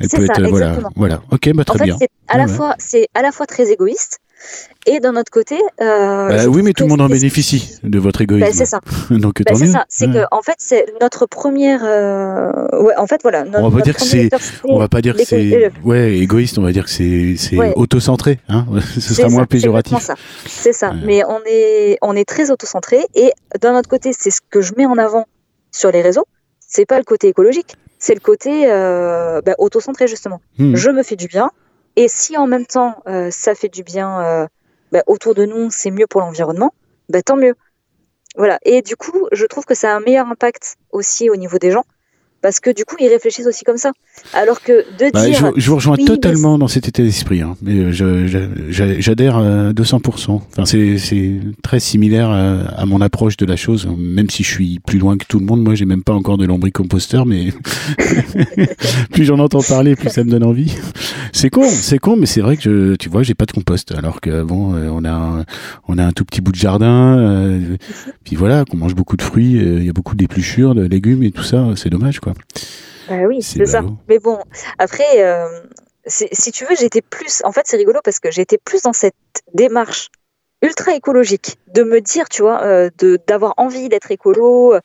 elle 0.00 0.08
peut 0.08 0.26
ça, 0.26 0.32
être 0.32 0.48
voilà, 0.48 0.78
voilà. 0.96 1.22
Ok, 1.30 1.52
bah 1.52 1.60
En 1.68 1.74
très 1.74 1.78
fait, 1.80 1.84
bien. 1.84 1.98
la 2.32 2.44
ouais. 2.44 2.48
fois 2.48 2.74
c'est 2.78 3.08
à 3.12 3.20
la 3.20 3.32
fois 3.32 3.44
très 3.44 3.70
égoïste 3.70 4.18
et 4.86 5.00
d'un 5.00 5.14
autre 5.16 5.30
côté. 5.30 5.56
euh, 5.80 6.28
Bah 6.28 6.46
oui, 6.48 6.62
mais 6.62 6.72
tout 6.72 6.84
le 6.84 6.88
monde 6.90 7.00
en 7.00 7.08
bénéficie 7.08 7.78
de 7.82 7.98
votre 7.98 8.20
égoïsme. 8.20 8.46
Bah, 8.46 8.52
c'est 8.52 8.64
ça. 8.66 8.80
Donc 9.10 9.38
Bah, 9.38 9.52
tant 9.52 9.56
c'est 9.56 9.66
ça. 9.68 9.84
C'est 9.88 10.06
Ouais. 10.08 10.12
que 10.14 10.24
en 10.30 10.42
fait 10.42 10.56
c'est 10.58 10.86
notre 11.00 11.26
première. 11.26 11.80
euh, 11.84 12.50
Ouais, 12.82 12.96
en 12.96 13.06
fait 13.06 13.20
voilà. 13.22 13.44
Notre, 13.44 13.68
va 13.70 13.78
pas 13.78 13.82
dire 13.84 13.96
que 13.96 14.02
c'est- 14.02 14.28
On 14.64 14.78
va 14.78 14.88
pas 14.88 15.00
dire 15.00 15.14
que 15.16 15.24
c'est 15.24 15.66
euh, 15.66 15.70
ouais 15.84 16.18
égoïste, 16.18 16.58
on 16.58 16.62
va 16.62 16.72
dire 16.72 16.84
que 16.84 16.90
c'est 16.90 17.34
c'est 17.36 17.56
Ouais. 17.56 17.72
auto-centré, 17.76 18.38
hein. 18.48 18.66
Ce 18.94 19.14
sera 19.14 19.28
ça, 19.28 19.34
moins 19.34 19.42
c'est 19.42 19.48
péjoratif. 19.48 19.98
ça. 19.98 20.14
C'est 20.46 20.72
ça. 20.72 20.90
Ouais. 20.90 20.96
Mais 21.04 21.22
on 21.28 21.40
est 21.46 21.98
on 22.02 22.14
est 22.16 22.28
très 22.28 22.50
autocentré 22.50 22.98
et 23.14 23.30
d'un 23.60 23.76
autre 23.78 23.88
côté 23.88 24.10
c'est 24.12 24.30
ce 24.30 24.40
que 24.50 24.60
je 24.60 24.72
mets 24.76 24.86
en 24.86 24.98
avant 24.98 25.26
sur 25.70 25.90
les 25.92 26.02
réseaux. 26.02 26.24
C'est 26.60 26.86
pas 26.86 26.98
le 26.98 27.04
côté 27.04 27.28
écologique, 27.28 27.76
c'est 27.98 28.14
le 28.14 28.20
côté 28.20 28.64
euh, 28.70 29.40
bah, 29.44 29.54
autocentré 29.58 30.08
justement. 30.08 30.40
Hmm. 30.58 30.74
je 30.74 30.90
me 30.90 31.02
fais 31.02 31.16
du 31.16 31.26
bien. 31.28 31.50
Et 31.96 32.08
si 32.08 32.36
en 32.36 32.46
même 32.46 32.66
temps 32.66 33.02
euh, 33.06 33.30
ça 33.30 33.54
fait 33.54 33.68
du 33.68 33.82
bien 33.82 34.20
euh, 34.20 34.46
bah, 34.92 35.02
autour 35.06 35.34
de 35.34 35.44
nous, 35.44 35.70
c'est 35.70 35.90
mieux 35.90 36.06
pour 36.06 36.20
l'environnement, 36.20 36.74
bah, 37.08 37.22
tant 37.22 37.36
mieux. 37.36 37.54
Voilà. 38.36 38.58
Et 38.62 38.82
du 38.82 38.96
coup, 38.96 39.28
je 39.32 39.44
trouve 39.46 39.64
que 39.64 39.74
ça 39.74 39.92
a 39.92 39.96
un 39.96 40.00
meilleur 40.00 40.26
impact 40.26 40.76
aussi 40.90 41.28
au 41.28 41.36
niveau 41.36 41.58
des 41.58 41.70
gens. 41.70 41.84
Parce 42.42 42.58
que 42.60 42.70
du 42.70 42.84
coup, 42.84 42.96
ils 43.00 43.08
réfléchissent 43.08 43.46
aussi 43.46 43.64
comme 43.64 43.76
ça. 43.76 43.92
Alors 44.34 44.60
que 44.62 44.84
de 44.98 45.10
Bah, 45.12 45.24
dire. 45.26 45.52
je, 45.56 45.60
je 45.60 45.70
vous 45.70 45.76
rejoins 45.76 45.96
oui, 45.96 46.04
totalement 46.04 46.58
dans 46.58 46.68
cet 46.68 46.88
état 46.88 47.02
d'esprit, 47.02 47.40
hein. 47.40 47.56
mais 47.62 47.74
euh, 47.74 48.26
j'adhère 48.70 49.36
à 49.36 49.72
200%. 49.72 50.30
Enfin, 50.30 50.64
c'est 50.64 51.40
très 51.62 51.80
similaire 51.80 52.30
à, 52.30 52.62
à 52.80 52.84
mon 52.86 53.00
approche 53.00 53.36
de 53.36 53.46
la 53.46 53.56
chose, 53.56 53.88
même 53.96 54.28
si 54.28 54.42
je 54.42 54.50
suis 54.50 54.80
plus 54.80 54.98
loin 54.98 55.16
que 55.16 55.24
tout 55.26 55.38
le 55.38 55.46
monde. 55.46 55.62
Moi, 55.62 55.74
j'ai 55.76 55.84
même 55.84 56.02
pas 56.02 56.12
encore 56.14 56.36
de 56.36 56.44
lombricomposteur, 56.44 57.26
mais 57.26 57.52
plus 59.12 59.24
j'en 59.24 59.38
entends 59.38 59.62
parler, 59.62 59.96
plus 59.96 60.10
ça 60.10 60.24
me 60.24 60.30
donne 60.30 60.44
envie. 60.44 60.74
C'est 61.32 61.50
con, 61.50 61.68
c'est 61.68 61.98
con, 61.98 62.16
mais 62.16 62.26
c'est 62.26 62.40
vrai 62.40 62.56
que 62.56 62.62
je, 62.62 62.94
tu 62.96 63.08
vois, 63.08 63.22
j'ai 63.22 63.34
pas 63.34 63.46
de 63.46 63.52
compost, 63.52 63.92
alors 63.92 64.20
que 64.20 64.42
bon, 64.42 64.74
euh, 64.74 64.88
on 64.92 65.04
a 65.04 65.10
un, 65.12 65.44
on 65.88 65.96
a 65.98 66.04
un 66.04 66.12
tout 66.12 66.24
petit 66.24 66.40
bout 66.40 66.52
de 66.52 66.56
jardin, 66.56 67.18
euh, 67.18 67.76
puis 68.24 68.36
voilà, 68.36 68.64
qu'on 68.64 68.76
mange 68.76 68.94
beaucoup 68.94 69.16
de 69.16 69.22
fruits, 69.22 69.56
euh, 69.58 69.78
il 69.80 69.86
y 69.86 69.88
a 69.88 69.92
beaucoup 69.92 70.14
d'épluchures, 70.14 70.74
de 70.74 70.82
légumes 70.84 71.22
et 71.22 71.30
tout 71.30 71.42
ça, 71.42 71.68
c'est 71.76 71.90
dommage, 71.90 72.20
quoi. 72.20 72.31
Quoi. 72.34 72.42
Bah 73.08 73.24
oui, 73.26 73.42
c'est 73.42 73.66
ça. 73.66 73.82
Mais 74.08 74.18
bon, 74.18 74.38
après, 74.78 75.22
euh, 75.24 75.48
si 76.06 76.52
tu 76.52 76.64
veux, 76.64 76.76
j'étais 76.76 77.02
plus. 77.02 77.42
En 77.44 77.52
fait, 77.52 77.62
c'est 77.64 77.76
rigolo 77.76 78.00
parce 78.04 78.20
que 78.20 78.30
j'étais 78.30 78.58
plus 78.58 78.82
dans 78.82 78.92
cette 78.92 79.14
démarche 79.54 80.08
ultra 80.62 80.94
écologique 80.94 81.58
de 81.74 81.82
me 81.82 82.00
dire 82.00 82.28
tu 82.28 82.42
vois 82.42 82.62
euh, 82.62 82.88
de 82.98 83.18
d'avoir 83.26 83.54
envie 83.56 83.88
d'être 83.88 84.12
écolo 84.12 84.78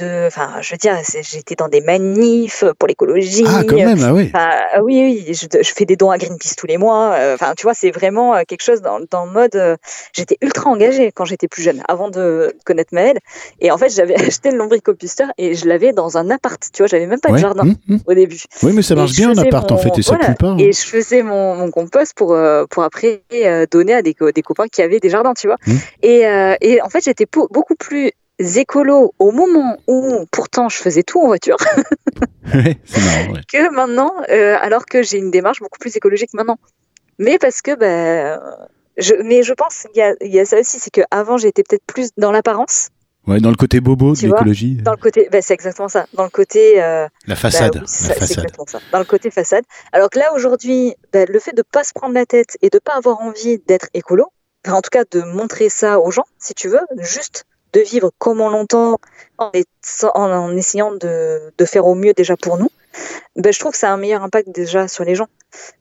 de 0.00 0.26
enfin 0.26 0.54
je 0.60 0.72
veux 0.72 0.78
dire 0.78 0.96
j'étais 1.22 1.54
dans 1.54 1.68
des 1.68 1.80
manifs 1.80 2.64
pour 2.78 2.88
l'écologie 2.88 3.44
ah 3.46 3.62
quand 3.66 3.76
même 3.76 4.02
ah 4.02 4.14
oui 4.14 4.30
ah 4.34 4.82
oui 4.82 5.24
oui 5.26 5.34
je, 5.34 5.46
je, 5.62 5.72
fais 5.72 5.84
des 5.84 5.96
dons 5.96 6.10
à 6.10 6.18
Greenpeace 6.18 6.54
tous 6.56 6.66
les 6.66 6.78
mois 6.78 7.14
euh, 7.14 7.34
enfin 7.34 7.54
tu 7.56 7.64
vois 7.64 7.74
c'est 7.74 7.90
vraiment 7.90 8.34
euh, 8.34 8.42
quelque 8.46 8.62
chose 8.62 8.80
dans 8.82 9.00
dans 9.10 9.26
le 9.26 9.32
mode 9.32 9.54
euh, 9.56 9.76
j'étais 10.12 10.36
ultra 10.40 10.70
engagée 10.70 11.12
quand 11.12 11.24
j'étais 11.24 11.48
plus 11.48 11.62
jeune 11.62 11.82
avant 11.88 12.10
de 12.10 12.54
connaître 12.64 12.94
Maëlle 12.94 13.18
et 13.60 13.70
en 13.70 13.78
fait 13.78 13.90
j'avais 13.90 14.14
acheté 14.26 14.50
le 14.50 14.58
lombricomposteur 14.58 15.28
et 15.38 15.54
je 15.54 15.66
l'avais 15.66 15.92
dans 15.92 16.16
un 16.16 16.30
appart 16.30 16.60
tu 16.72 16.82
vois 16.82 16.88
j'avais 16.88 17.06
même 17.06 17.20
pas 17.20 17.32
de 17.32 17.38
jardin 17.38 17.64
mmh, 17.64 17.76
mmh. 17.88 17.98
au 18.06 18.14
début 18.14 18.40
oui 18.62 18.72
mais 18.74 18.82
ça 18.82 18.94
marche 18.94 19.12
bien 19.12 19.30
un 19.30 19.38
appart 19.38 19.70
en 19.70 19.78
fait 19.78 19.96
et 19.98 20.02
ça 20.02 20.16
voilà, 20.16 20.34
pas 20.34 20.48
hein. 20.48 20.58
et 20.58 20.72
je 20.72 20.82
faisais 20.82 21.22
mon, 21.22 21.54
mon 21.54 21.70
compost 21.70 22.14
pour 22.14 22.36
pour 22.70 22.82
après 22.82 23.22
donner 23.70 23.94
à 23.94 24.02
des, 24.02 24.14
des 24.34 24.42
copains 24.42 24.66
qui 24.68 24.82
avaient 24.82 25.00
des 25.00 25.10
jardins 25.10 25.34
tu 25.34 25.46
vois. 25.46 25.56
Mmh. 25.66 25.72
Et, 26.02 26.26
euh, 26.26 26.54
et, 26.60 26.82
en 26.82 26.88
fait, 26.88 27.04
j'étais 27.04 27.26
beaucoup 27.32 27.74
plus 27.74 28.12
écolo 28.40 29.14
au 29.18 29.30
moment 29.32 29.78
où 29.86 30.24
pourtant 30.30 30.68
je 30.68 30.76
faisais 30.76 31.02
tout 31.02 31.20
en 31.20 31.26
voiture 31.26 31.56
marrant, 32.44 33.32
ouais. 33.32 33.40
que 33.52 33.74
maintenant, 33.74 34.12
euh, 34.30 34.56
alors 34.60 34.86
que 34.86 35.02
j'ai 35.02 35.18
une 35.18 35.30
démarche 35.30 35.60
beaucoup 35.60 35.78
plus 35.78 35.94
écologique 35.96 36.32
maintenant. 36.34 36.58
Mais 37.18 37.38
parce 37.38 37.60
que, 37.60 37.74
ben, 37.74 38.40
je, 38.96 39.14
mais 39.22 39.42
je 39.42 39.52
pense 39.52 39.86
qu'il 39.92 40.16
y, 40.22 40.28
y 40.28 40.40
a, 40.40 40.44
ça 40.44 40.58
aussi, 40.58 40.78
c'est 40.78 40.90
qu'avant 40.90 41.36
j'étais 41.36 41.62
peut-être 41.62 41.84
plus 41.86 42.10
dans 42.16 42.32
l'apparence. 42.32 42.88
Ouais, 43.26 43.38
dans 43.38 43.50
le 43.50 43.56
côté 43.56 43.80
bobo 43.80 44.14
de 44.14 44.22
l'écologie. 44.22 44.76
Dans 44.76 44.92
le 44.92 44.96
côté, 44.96 45.28
ben, 45.30 45.42
c'est 45.42 45.52
exactement 45.52 45.88
ça. 45.88 46.06
Dans 46.14 46.24
le 46.24 46.30
côté. 46.30 46.82
Euh, 46.82 47.06
la 47.26 47.36
façade. 47.36 47.74
Bah, 47.74 47.80
oui, 47.82 48.08
la 48.08 48.14
façade. 48.14 48.38
exactement 48.38 48.66
ça. 48.66 48.80
Dans 48.92 48.98
le 48.98 49.04
côté 49.04 49.30
façade. 49.30 49.64
Alors 49.92 50.08
que 50.08 50.18
là 50.18 50.32
aujourd'hui, 50.34 50.94
ben, 51.12 51.26
le 51.28 51.38
fait 51.38 51.54
de 51.54 51.62
pas 51.62 51.84
se 51.84 51.92
prendre 51.92 52.14
la 52.14 52.24
tête 52.24 52.56
et 52.62 52.70
de 52.70 52.78
pas 52.78 52.94
avoir 52.96 53.20
envie 53.20 53.58
d'être 53.66 53.88
écolo, 53.92 54.32
en 54.66 54.80
tout 54.80 54.90
cas 54.90 55.04
de 55.10 55.20
montrer 55.20 55.68
ça 55.68 56.00
aux 56.00 56.10
gens, 56.10 56.24
si 56.38 56.54
tu 56.54 56.68
veux, 56.68 56.80
juste 56.98 57.44
de 57.72 57.80
vivre 57.80 58.10
comme 58.18 58.40
on 58.40 58.48
l'entend 58.48 58.98
en, 59.38 59.50
en, 60.14 60.56
essayant 60.56 60.92
de, 60.92 61.52
faire 61.64 61.86
au 61.86 61.94
mieux 61.94 62.12
déjà 62.12 62.36
pour 62.36 62.58
nous, 62.58 62.70
ben, 63.36 63.52
je 63.52 63.58
trouve 63.58 63.72
que 63.72 63.78
ça 63.78 63.90
a 63.90 63.92
un 63.92 63.96
meilleur 63.96 64.22
impact 64.22 64.48
déjà 64.54 64.88
sur 64.88 65.04
les 65.04 65.14
gens. 65.14 65.28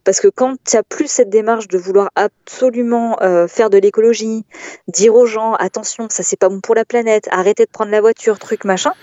Parce 0.04 0.20
que 0.20 0.28
quand 0.28 0.56
tu 0.68 0.78
as 0.78 0.84
plus 0.84 1.08
cette 1.08 1.30
démarche 1.30 1.68
de 1.68 1.78
vouloir 1.78 2.10
absolument 2.16 3.22
euh, 3.22 3.48
faire 3.48 3.70
de 3.70 3.78
l'écologie, 3.78 4.46
dire 4.88 5.14
aux 5.14 5.28
gens 5.28 5.54
attention, 5.54 6.08
ça 6.10 6.24
c'est 6.24 6.40
pas 6.40 6.50
bon 6.50 6.60
pour 6.60 6.74
la 6.74 6.86
planète, 6.86 7.28
arrêtez 7.32 7.66
de 7.66 7.70
prendre 7.72 7.92
la 7.92 8.02
voiture, 8.02 8.40
truc 8.40 8.66
machin, 8.66 8.94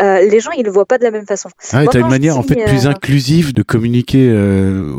euh, 0.00 0.20
les 0.20 0.38
gens 0.38 0.52
ils 0.52 0.64
le 0.64 0.70
voient 0.70 0.86
pas 0.86 0.98
de 0.98 1.02
la 1.02 1.10
même 1.10 1.26
façon. 1.26 1.48
Ah, 1.72 1.84
tu 1.90 1.96
as 1.96 2.00
une 2.00 2.08
manière 2.08 2.38
en 2.38 2.44
fait 2.44 2.54
plus 2.64 2.86
euh... 2.86 2.90
inclusive 2.90 3.52
de 3.52 3.62
communiquer 3.62 4.30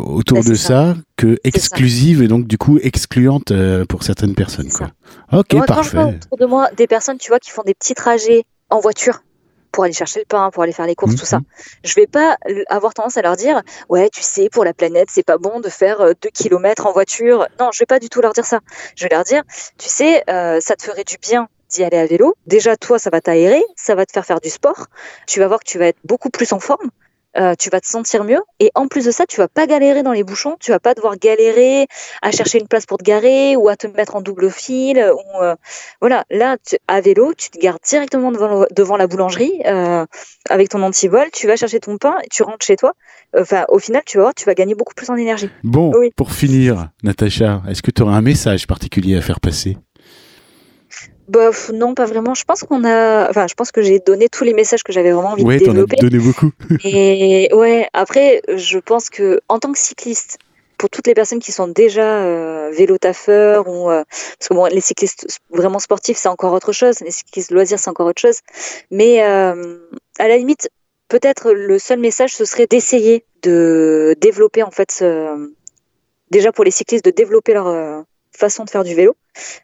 autour 0.06 0.40
bah, 0.40 0.50
de 0.50 0.56
ça, 0.56 0.68
ça, 0.68 0.96
que 1.16 1.38
exclusive 1.46 2.22
et 2.22 2.28
donc 2.28 2.46
du 2.46 2.58
coup 2.58 2.78
excluante 2.82 3.54
pour 3.88 4.04
certaines 4.04 4.36
personnes. 4.36 4.70
Quoi. 4.70 4.90
Ok, 5.32 5.54
moi, 5.54 5.66
parfait. 5.66 5.74
Quand 5.76 5.84
je 5.84 5.92
vois 5.92 6.06
autour 6.08 6.38
de 6.38 6.46
moi 6.46 6.70
des 6.76 6.88
personnes, 6.88 7.18
tu 7.18 7.30
vois, 7.30 7.40
qui 7.40 7.52
font 7.52 7.64
des 7.64 7.74
petits 7.74 7.96
trajets 7.96 8.44
en 8.70 8.80
voiture 8.80 9.22
pour 9.74 9.84
aller 9.84 9.92
chercher 9.92 10.20
le 10.20 10.26
pain, 10.26 10.52
pour 10.52 10.64
aller 10.64 10.72
faire 10.72 10.86
les 10.86 10.96
courses, 10.96 11.16
mmh. 11.16 11.18
tout 11.18 11.26
ça. 11.26 11.40
Je 11.84 11.96
vais 11.96 12.08
pas 12.08 12.38
avoir 12.70 12.94
tendance 12.94 13.18
à 13.18 13.22
leur 13.22 13.36
dire, 13.36 13.62
ouais, 13.90 14.10
tu 14.10 14.22
sais, 14.22 14.48
pour 14.50 14.64
la 14.64 14.74
planète, 14.74 15.10
c'est 15.12 15.26
pas 15.26 15.38
bon 15.38 15.60
de 15.60 15.68
faire 15.68 16.00
euh, 16.00 16.14
deux 16.22 16.30
kilomètres 16.30 16.86
en 16.86 16.94
voiture. 16.94 17.48
Non, 17.60 17.72
je 17.74 17.80
vais 17.80 17.86
pas 17.86 18.00
du 18.00 18.08
tout 18.08 18.22
leur 18.22 18.34
dire 18.34 18.46
ça. 18.46 18.60
Je 18.96 19.04
vais 19.04 19.10
leur 19.14 19.24
dire, 19.24 19.42
tu 19.78 19.90
sais, 19.90 20.24
euh, 20.30 20.60
ça 20.62 20.76
te 20.76 20.84
ferait 20.84 21.04
du 21.04 21.18
bien 21.18 21.50
d'y 21.70 21.84
aller 21.84 21.98
à 21.98 22.06
vélo. 22.06 22.36
Déjà, 22.46 22.78
toi, 22.78 23.00
ça 23.00 23.10
va 23.10 23.20
t'aérer, 23.20 23.64
ça 23.76 23.96
va 23.96 24.06
te 24.06 24.12
faire 24.12 24.26
faire 24.26 24.40
du 24.40 24.50
sport. 24.50 24.88
Tu 25.28 25.40
vas 25.40 25.48
voir 25.48 25.60
que 25.60 25.66
tu 25.66 25.80
vas 25.80 25.88
être 25.88 26.00
beaucoup 26.04 26.30
plus 26.30 26.54
en 26.54 26.60
forme. 26.60 26.92
Euh, 27.36 27.56
tu 27.58 27.70
vas 27.70 27.82
te 27.82 27.88
sentir 27.88 28.24
mieux 28.24 28.42
et 28.60 28.70
en 28.76 28.88
plus 28.88 29.06
de 29.06 29.12
ça, 29.12 29.26
tu 29.26 29.38
vas 29.38 29.48
pas 29.48 29.66
galérer 29.66 30.04
dans 30.04 30.12
les 30.12 30.24
bouchons, 30.24 30.56
tu 30.60 30.70
vas 30.70 30.80
pas 30.80 30.94
devoir 30.94 31.18
galérer 31.18 31.88
à 32.22 32.32
chercher 32.32 32.60
une 32.60 32.68
place 32.68 32.86
pour 32.86 33.00
te 33.00 33.04
garer 33.04 33.56
ou 33.56 33.70
à 33.70 33.76
te 33.76 33.88
mettre 33.88 34.16
en 34.16 34.22
double 34.22 34.52
fil 34.52 34.98
ou 35.00 35.42
euh, 35.42 35.56
voilà, 36.00 36.26
là 36.30 36.58
tu, 36.64 36.78
à 36.88 37.02
vélo, 37.02 37.34
tu 37.34 37.50
te 37.50 37.58
gares 37.58 37.80
directement 37.88 38.32
devant, 38.32 38.66
devant 38.72 38.98
la 38.98 39.08
boulangerie 39.08 39.62
euh, 39.66 40.06
avec 40.50 40.70
ton 40.70 40.84
antivol, 40.84 41.30
tu 41.34 41.48
vas 41.48 41.56
chercher 41.56 41.80
ton 41.80 41.98
pain, 41.98 42.18
tu 42.30 42.44
rentres 42.44 42.66
chez 42.66 42.76
toi. 42.76 42.94
Enfin, 43.36 43.66
au 43.70 43.80
final, 43.80 44.04
tu 44.06 44.18
vas 44.18 44.26
voir, 44.26 44.36
tu 44.36 44.46
vas 44.46 44.54
gagner 44.54 44.76
beaucoup 44.76 44.94
plus 44.94 45.10
en 45.10 45.16
énergie. 45.16 45.50
Bon, 45.64 45.92
oui. 45.98 46.12
pour 46.16 46.32
finir, 46.34 46.90
Natacha, 47.02 47.64
est-ce 47.68 47.82
que 47.82 47.90
tu 47.90 48.04
aurais 48.04 48.14
un 48.14 48.22
message 48.22 48.68
particulier 48.68 49.18
à 49.18 49.22
faire 49.22 49.40
passer? 49.40 49.78
Bah, 51.28 51.52
non, 51.74 51.96
pas 51.96 52.06
vraiment. 52.06 52.34
Je 52.34 52.44
pense 52.44 52.62
qu'on 52.62 52.84
a, 52.84 53.30
enfin, 53.30 53.48
je 53.48 53.54
pense 53.54 53.72
que 53.72 53.82
j'ai 53.82 54.00
donné 54.00 54.28
tous 54.30 54.44
les 54.44 54.54
messages 54.54 54.84
que 54.84 54.92
j'avais 54.92 55.12
vraiment 55.12 55.32
envie 55.32 55.44
ouais, 55.44 55.60
de 55.60 55.66
développer. 55.66 55.96
Ouais, 56.02 56.10
donné 56.10 56.24
beaucoup. 56.24 56.52
Et 56.84 57.50
ouais, 57.54 57.88
après, 57.94 58.42
je 58.54 58.78
pense 58.80 59.10
que 59.10 59.40
en 59.48 59.60
tant 59.60 59.72
que 59.72 59.80
cycliste, 59.80 60.38
pour 60.78 60.90
toutes 60.90 61.08
les 61.08 61.14
personnes 61.14 61.40
qui 61.40 61.54
sont 61.54 61.70
déjà 61.70 62.24
euh, 62.24 62.70
vélo-taffeurs 62.72 63.70
ou 63.70 63.90
euh, 63.90 64.04
parce 64.38 64.50
que 64.50 64.54
bon, 64.54 64.66
les 64.66 64.82
cyclistes 64.82 65.40
vraiment 65.50 65.80
sportifs, 65.80 66.18
c'est 66.18 66.28
encore 66.28 66.52
autre 66.52 66.74
chose. 66.74 67.00
Les 67.00 67.12
cyclistes 67.12 67.52
loisirs, 67.52 67.80
c'est 67.80 67.90
encore 67.90 68.08
autre 68.08 68.22
chose. 68.22 68.40
Mais 68.92 69.24
euh, 69.24 69.78
à 70.20 70.28
la 70.28 70.36
limite, 70.36 70.70
peut-être 71.08 71.54
le 71.54 71.80
seul 71.80 72.00
message, 72.00 72.36
ce 72.36 72.44
serait 72.44 72.68
d'essayer 72.68 73.24
de 73.44 74.16
développer 74.20 74.62
en 74.62 74.72
fait, 74.72 74.92
ce... 74.92 75.54
déjà 76.32 76.52
pour 76.52 76.66
les 76.66 76.72
cyclistes, 76.72 77.06
de 77.06 77.12
développer 77.12 77.54
leur 77.54 78.04
façon 78.38 78.64
de 78.64 78.70
faire 78.70 78.84
du 78.84 78.96
vélo. 78.96 79.16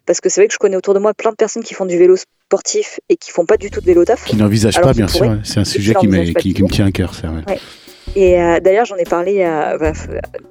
Parce 0.05 0.19
que 0.19 0.29
c'est 0.29 0.41
vrai 0.41 0.47
que 0.47 0.53
je 0.53 0.57
connais 0.57 0.75
autour 0.75 0.93
de 0.93 0.99
moi 0.99 1.13
plein 1.13 1.31
de 1.31 1.35
personnes 1.35 1.63
qui 1.63 1.73
font 1.73 1.85
du 1.85 1.97
vélo 1.97 2.15
sportif 2.17 2.99
et 3.09 3.17
qui 3.17 3.31
font 3.31 3.45
pas 3.45 3.57
du 3.57 3.69
tout 3.69 3.81
de 3.81 3.85
vélo 3.85 4.05
taf. 4.05 4.25
Qui 4.25 4.35
n'envisagent 4.35 4.81
pas, 4.81 4.93
bien 4.93 5.07
sûr. 5.07 5.39
C'est 5.43 5.59
un 5.59 5.65
sujet 5.65 5.93
qui, 5.95 6.07
qui, 6.35 6.53
qui, 6.53 6.63
me 6.63 6.69
tient 6.69 6.87
à 6.87 6.91
cœur, 6.91 7.13
c'est 7.13 7.27
vrai. 7.27 7.43
Ouais. 7.47 7.59
Et 8.15 8.41
euh, 8.41 8.59
d'ailleurs, 8.59 8.85
j'en 8.85 8.95
ai 8.95 9.03
parlé. 9.03 9.43
À, 9.43 9.77
bah, 9.77 9.93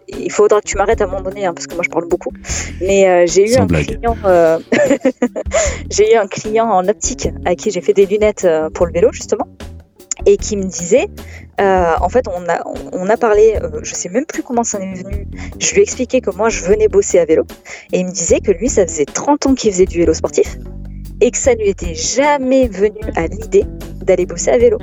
il 0.08 0.30
faudra 0.30 0.60
que 0.60 0.66
tu 0.66 0.76
m'arrêtes 0.76 1.00
à 1.00 1.04
un 1.04 1.08
moment 1.08 1.22
donné, 1.22 1.46
hein, 1.46 1.54
parce 1.54 1.66
que 1.66 1.74
moi, 1.74 1.82
je 1.84 1.90
parle 1.90 2.06
beaucoup. 2.08 2.32
Mais 2.80 3.08
euh, 3.08 3.26
j'ai 3.26 3.44
eu 3.44 3.54
Sans 3.54 3.62
un 3.62 3.66
blague. 3.66 3.86
client. 3.86 4.16
Euh, 4.24 4.58
j'ai 5.90 6.14
eu 6.14 6.16
un 6.16 6.26
client 6.26 6.66
en 6.66 6.86
optique 6.88 7.28
à 7.44 7.54
qui 7.54 7.70
j'ai 7.70 7.80
fait 7.80 7.92
des 7.94 8.06
lunettes 8.06 8.44
euh, 8.44 8.70
pour 8.70 8.86
le 8.86 8.92
vélo, 8.92 9.10
justement 9.12 9.48
et 10.28 10.36
qui 10.36 10.58
me 10.58 10.64
disait, 10.64 11.08
euh, 11.58 11.94
en 12.00 12.08
fait, 12.10 12.26
on 12.28 13.08
a, 13.08 13.16
parlé, 13.16 13.58
euh, 13.62 13.80
je 13.82 13.94
sais 13.94 14.10
même 14.10 14.26
plus 14.26 14.42
comment 14.42 14.62
ça 14.62 14.78
est 14.78 15.02
venu, 15.02 15.26
je 15.58 15.72
lui 15.72 15.80
ai 15.80 15.82
expliqué 15.82 16.20
que 16.20 16.30
moi, 16.30 16.50
je 16.50 16.62
venais 16.62 16.86
bosser 16.86 17.18
à 17.18 17.24
vélo, 17.24 17.44
et 17.94 18.00
il 18.00 18.06
me 18.06 18.12
disait 18.12 18.40
que 18.40 18.52
lui, 18.52 18.68
ça 18.68 18.86
faisait 18.86 19.06
30 19.06 19.46
ans 19.46 19.54
qu'il 19.54 19.72
faisait 19.72 19.86
du 19.86 19.98
vélo 19.98 20.12
sportif, 20.12 20.58
et 21.22 21.30
que 21.30 21.38
ça 21.38 21.54
lui 21.54 21.70
était 21.70 21.94
jamais 21.94 22.68
venu 22.68 23.00
à 23.16 23.26
l'idée 23.26 23.64
d'aller 24.02 24.26
bosser 24.26 24.50
à 24.50 24.58
vélo. 24.58 24.76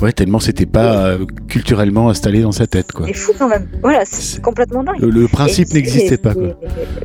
Ouais, 0.00 0.12
tellement 0.12 0.38
c'était 0.38 0.66
pas 0.66 1.06
euh, 1.06 1.26
culturellement 1.48 2.08
installé 2.08 2.42
dans 2.42 2.52
sa 2.52 2.68
tête, 2.68 2.92
quoi. 2.92 3.06
C'est 3.06 3.14
fou 3.14 3.32
quand 3.36 3.48
même. 3.48 3.68
Voilà, 3.82 4.04
c'est 4.04 4.40
complètement 4.40 4.84
dingue. 4.84 5.00
Le, 5.00 5.10
le 5.10 5.26
principe 5.26 5.72
n'existait 5.74 6.18
pas, 6.18 6.34
quoi. 6.34 6.54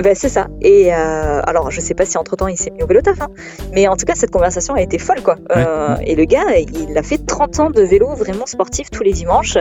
Ben, 0.03 0.13
c'est 0.13 0.29
ça. 0.29 0.47
Et 0.61 0.93
euh, 0.93 1.41
alors, 1.43 1.71
je 1.71 1.81
sais 1.81 1.95
pas 1.95 2.05
si 2.05 2.17
entre 2.19 2.35
temps 2.35 2.47
il 2.47 2.57
s'est 2.57 2.69
mis 2.69 2.83
au 2.83 2.87
vélo 2.87 3.01
taf, 3.01 3.19
hein, 3.21 3.29
mais 3.73 3.87
en 3.87 3.95
tout 3.95 4.05
cas, 4.05 4.13
cette 4.13 4.29
conversation 4.29 4.75
a 4.75 4.81
été 4.81 4.99
folle, 4.99 5.23
quoi. 5.23 5.35
Ouais. 5.55 5.63
Euh, 5.65 5.95
et 6.05 6.15
le 6.15 6.25
gars, 6.25 6.45
il 6.55 6.95
a 6.95 7.01
fait 7.01 7.17
30 7.17 7.59
ans 7.59 7.69
de 7.71 7.81
vélo 7.81 8.13
vraiment 8.15 8.45
sportif 8.45 8.91
tous 8.91 9.01
les 9.03 9.13
dimanches, 9.13 9.57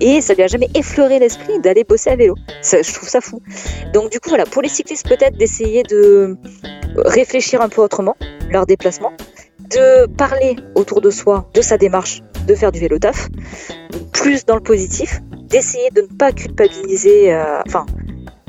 et 0.00 0.20
ça 0.20 0.34
lui 0.34 0.42
a 0.42 0.48
jamais 0.48 0.68
effleuré 0.74 1.20
l'esprit 1.20 1.60
d'aller 1.60 1.84
bosser 1.84 2.10
à 2.10 2.16
vélo. 2.16 2.34
Ça, 2.60 2.82
je 2.82 2.92
trouve 2.92 3.08
ça 3.08 3.20
fou. 3.20 3.40
Donc, 3.92 4.10
du 4.10 4.18
coup, 4.18 4.30
voilà, 4.30 4.46
pour 4.46 4.62
les 4.62 4.68
cyclistes, 4.68 5.08
peut-être 5.08 5.38
d'essayer 5.38 5.84
de 5.84 6.36
réfléchir 6.96 7.60
un 7.60 7.68
peu 7.68 7.82
autrement 7.82 8.16
leur 8.50 8.66
déplacement, 8.66 9.12
de 9.70 10.06
parler 10.06 10.56
autour 10.74 11.00
de 11.00 11.10
soi 11.10 11.48
de 11.54 11.60
sa 11.60 11.78
démarche 11.78 12.22
de 12.46 12.54
faire 12.54 12.72
du 12.72 12.80
vélo 12.80 12.98
taf, 12.98 13.28
plus 14.12 14.44
dans 14.44 14.56
le 14.56 14.62
positif, 14.62 15.20
d'essayer 15.48 15.90
de 15.90 16.02
ne 16.02 16.06
pas 16.06 16.32
culpabiliser, 16.32 17.32
euh, 17.32 17.60
enfin, 17.66 17.86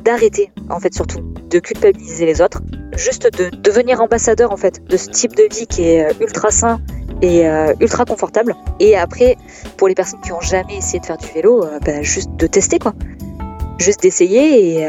d'arrêter, 0.03 0.51
en 0.69 0.79
fait, 0.79 0.93
surtout, 0.93 1.19
de 1.49 1.59
culpabiliser 1.59 2.25
les 2.25 2.41
autres, 2.41 2.61
juste 2.95 3.31
de 3.37 3.49
devenir 3.57 4.01
ambassadeur, 4.01 4.51
en 4.51 4.57
fait, 4.57 4.83
de 4.87 4.97
ce 4.97 5.09
type 5.09 5.35
de 5.35 5.43
vie 5.43 5.67
qui 5.67 5.83
est 5.83 6.05
euh, 6.05 6.13
ultra 6.21 6.51
sain 6.51 6.81
et 7.21 7.47
euh, 7.47 7.73
ultra 7.79 8.05
confortable. 8.05 8.55
Et 8.79 8.95
après, 8.95 9.37
pour 9.77 9.87
les 9.87 9.95
personnes 9.95 10.21
qui 10.21 10.31
ont 10.31 10.41
jamais 10.41 10.77
essayé 10.77 10.99
de 10.99 11.05
faire 11.05 11.17
du 11.17 11.27
vélo, 11.27 11.65
bah, 11.85 12.01
juste 12.01 12.29
de 12.35 12.47
tester, 12.47 12.79
quoi. 12.79 12.93
Juste 13.77 14.01
d'essayer 14.01 14.79
et. 14.79 14.87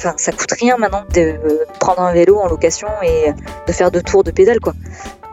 Enfin, 0.00 0.14
ça 0.16 0.32
coûte 0.32 0.52
rien 0.58 0.78
maintenant 0.78 1.04
de 1.12 1.38
prendre 1.78 2.00
un 2.00 2.14
vélo 2.14 2.38
en 2.38 2.48
location 2.48 2.88
et 3.02 3.34
de 3.66 3.72
faire 3.72 3.90
deux 3.90 4.00
tours 4.00 4.24
de 4.24 4.30
pédale, 4.30 4.58
quoi. 4.58 4.72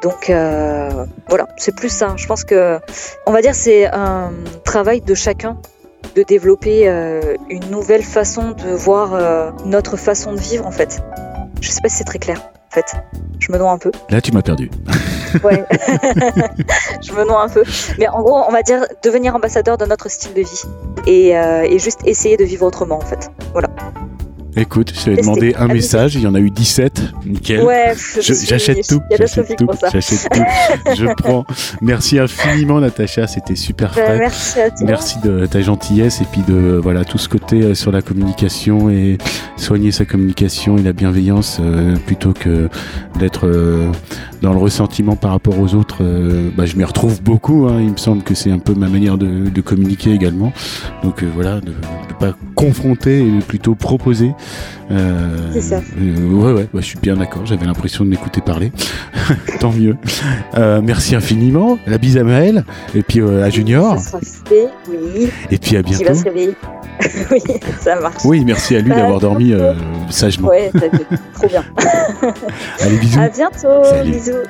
Donc 0.01 0.29
euh, 0.29 1.05
voilà, 1.29 1.47
c'est 1.55 1.73
plus 1.73 1.89
ça. 1.89 2.15
Je 2.17 2.27
pense 2.27 2.43
que, 2.43 2.77
on 3.25 3.31
va 3.31 3.41
dire, 3.41 3.55
c'est 3.55 3.87
un 3.87 4.31
travail 4.65 4.99
de 4.99 5.15
chacun 5.15 5.57
de 6.15 6.23
développer 6.23 6.89
euh, 6.89 7.35
une 7.49 7.69
nouvelle 7.71 8.03
façon 8.03 8.51
de 8.51 8.69
voir 8.75 9.13
euh, 9.13 9.51
notre 9.63 9.95
façon 9.95 10.33
de 10.33 10.39
vivre 10.39 10.67
en 10.67 10.71
fait. 10.71 11.01
Je 11.61 11.69
sais 11.69 11.79
pas 11.81 11.87
si 11.87 11.97
c'est 11.97 12.03
très 12.03 12.19
clair. 12.19 12.51
En 12.69 12.73
fait, 12.75 12.97
je 13.39 13.51
me 13.53 13.57
noie 13.57 13.71
un 13.71 13.77
peu. 13.77 13.91
Là, 14.09 14.19
tu 14.19 14.33
m'as 14.33 14.41
perdu. 14.41 14.69
ouais, 15.45 15.65
je 17.01 17.13
me 17.13 17.25
noie 17.25 17.41
un 17.41 17.49
peu. 17.49 17.63
Mais 17.97 18.09
en 18.09 18.21
gros, 18.21 18.43
on 18.45 18.51
va 18.51 18.63
dire 18.63 18.85
devenir 19.01 19.33
ambassadeur 19.33 19.77
de 19.77 19.85
notre 19.85 20.09
style 20.09 20.33
de 20.33 20.41
vie 20.41 20.63
et, 21.07 21.29
et 21.29 21.79
juste 21.79 22.01
essayer 22.05 22.35
de 22.35 22.43
vivre 22.43 22.65
autrement 22.65 22.97
en 22.97 23.05
fait. 23.05 23.31
Voilà. 23.53 23.69
Écoute, 24.57 24.91
je 24.95 25.05
t'avais 25.05 25.17
demandé 25.17 25.53
un 25.55 25.67
message, 25.67 26.15
il 26.15 26.21
y 26.21 26.27
en 26.27 26.33
a 26.33 26.39
eu 26.39 26.49
17. 26.49 27.13
Nickel. 27.27 27.61
Ouais, 27.61 27.93
j'achète 28.19 28.87
tout. 28.87 29.01
J'achète 29.15 29.55
tout. 29.55 29.67
J'achète 29.91 30.29
tout. 30.31 30.43
je 30.97 31.13
prends. 31.17 31.45
Merci 31.79 32.17
infiniment, 32.17 32.79
Natacha. 32.79 33.27
C'était 33.27 33.55
super 33.55 33.93
bah, 33.95 34.03
frais. 34.03 34.17
merci 34.17 34.59
à 34.59 34.71
toi. 34.71 34.87
Merci 34.87 35.19
de 35.23 35.45
ta 35.45 35.61
gentillesse 35.61 36.21
et 36.21 36.25
puis 36.31 36.41
de 36.41 36.79
voilà 36.81 37.05
tout 37.05 37.19
ce 37.19 37.29
côté 37.29 37.61
euh, 37.61 37.75
sur 37.75 37.91
la 37.91 38.01
communication 38.01 38.89
et 38.89 39.19
soigner 39.57 39.91
sa 39.91 40.05
communication 40.05 40.77
et 40.77 40.81
la 40.81 40.93
bienveillance 40.93 41.59
euh, 41.61 41.95
plutôt 42.07 42.33
que 42.33 42.67
d'être 43.19 43.45
euh, 43.45 43.91
dans 44.41 44.53
le 44.53 44.59
ressentiment 44.59 45.15
par 45.15 45.31
rapport 45.31 45.59
aux 45.59 45.73
autres. 45.75 46.03
bah, 46.55 46.65
je 46.65 46.75
m'y 46.75 46.83
retrouve 46.83 47.21
beaucoup. 47.21 47.67
Hein. 47.67 47.79
Il 47.81 47.91
me 47.91 47.97
semble 47.97 48.23
que 48.23 48.33
c'est 48.35 48.51
un 48.51 48.59
peu 48.59 48.73
ma 48.73 48.89
manière 48.89 49.17
de, 49.17 49.49
de 49.49 49.61
communiquer 49.61 50.11
également. 50.11 50.53
Donc 51.03 51.23
voilà, 51.23 51.59
de 51.61 51.69
ne 51.69 52.13
pas 52.19 52.35
confronter 52.55 53.19
et 53.19 53.39
plutôt 53.39 53.75
proposer. 53.75 54.33
Euh, 54.89 55.51
c'est 55.53 55.61
ça. 55.61 55.81
Euh, 55.99 56.29
ouais, 56.29 56.53
ouais, 56.53 56.67
je 56.75 56.81
suis 56.81 56.99
bien 56.99 57.15
d'accord. 57.15 57.45
J'avais 57.45 57.65
l'impression 57.65 58.05
de 58.05 58.09
m'écouter 58.09 58.41
parler. 58.41 58.71
Tant 59.59 59.71
mieux. 59.71 59.97
Euh, 60.57 60.81
merci 60.83 61.15
infiniment. 61.15 61.77
La 61.87 61.97
bise 61.97 62.17
à 62.17 62.23
Maël 62.23 62.63
et 62.95 63.03
puis 63.03 63.21
à 63.21 63.49
Junior. 63.49 63.99
Ça 63.99 64.19
fait, 64.21 64.67
oui. 64.89 65.29
Et 65.51 65.57
puis 65.57 65.77
à 65.77 65.81
bientôt. 65.81 65.99
Qui 65.99 66.05
va 66.05 66.15
se 66.15 66.23
réveiller. 66.23 66.55
oui, 67.31 67.41
ça 67.79 67.99
marche. 67.99 68.23
Oui, 68.25 68.43
merci 68.45 68.75
à 68.75 68.79
lui 68.79 68.89
d'avoir 68.89 69.19
dormi 69.19 69.53
sagement. 70.09 70.49
Ouais, 70.49 70.71
trop 71.33 71.47
bien. 71.47 71.63
Allez, 72.79 72.97
bisous. 72.97 73.19
À 73.19 73.29
bientôt. 73.29 73.81
Bisous. 74.03 74.26
zoo. 74.27 74.43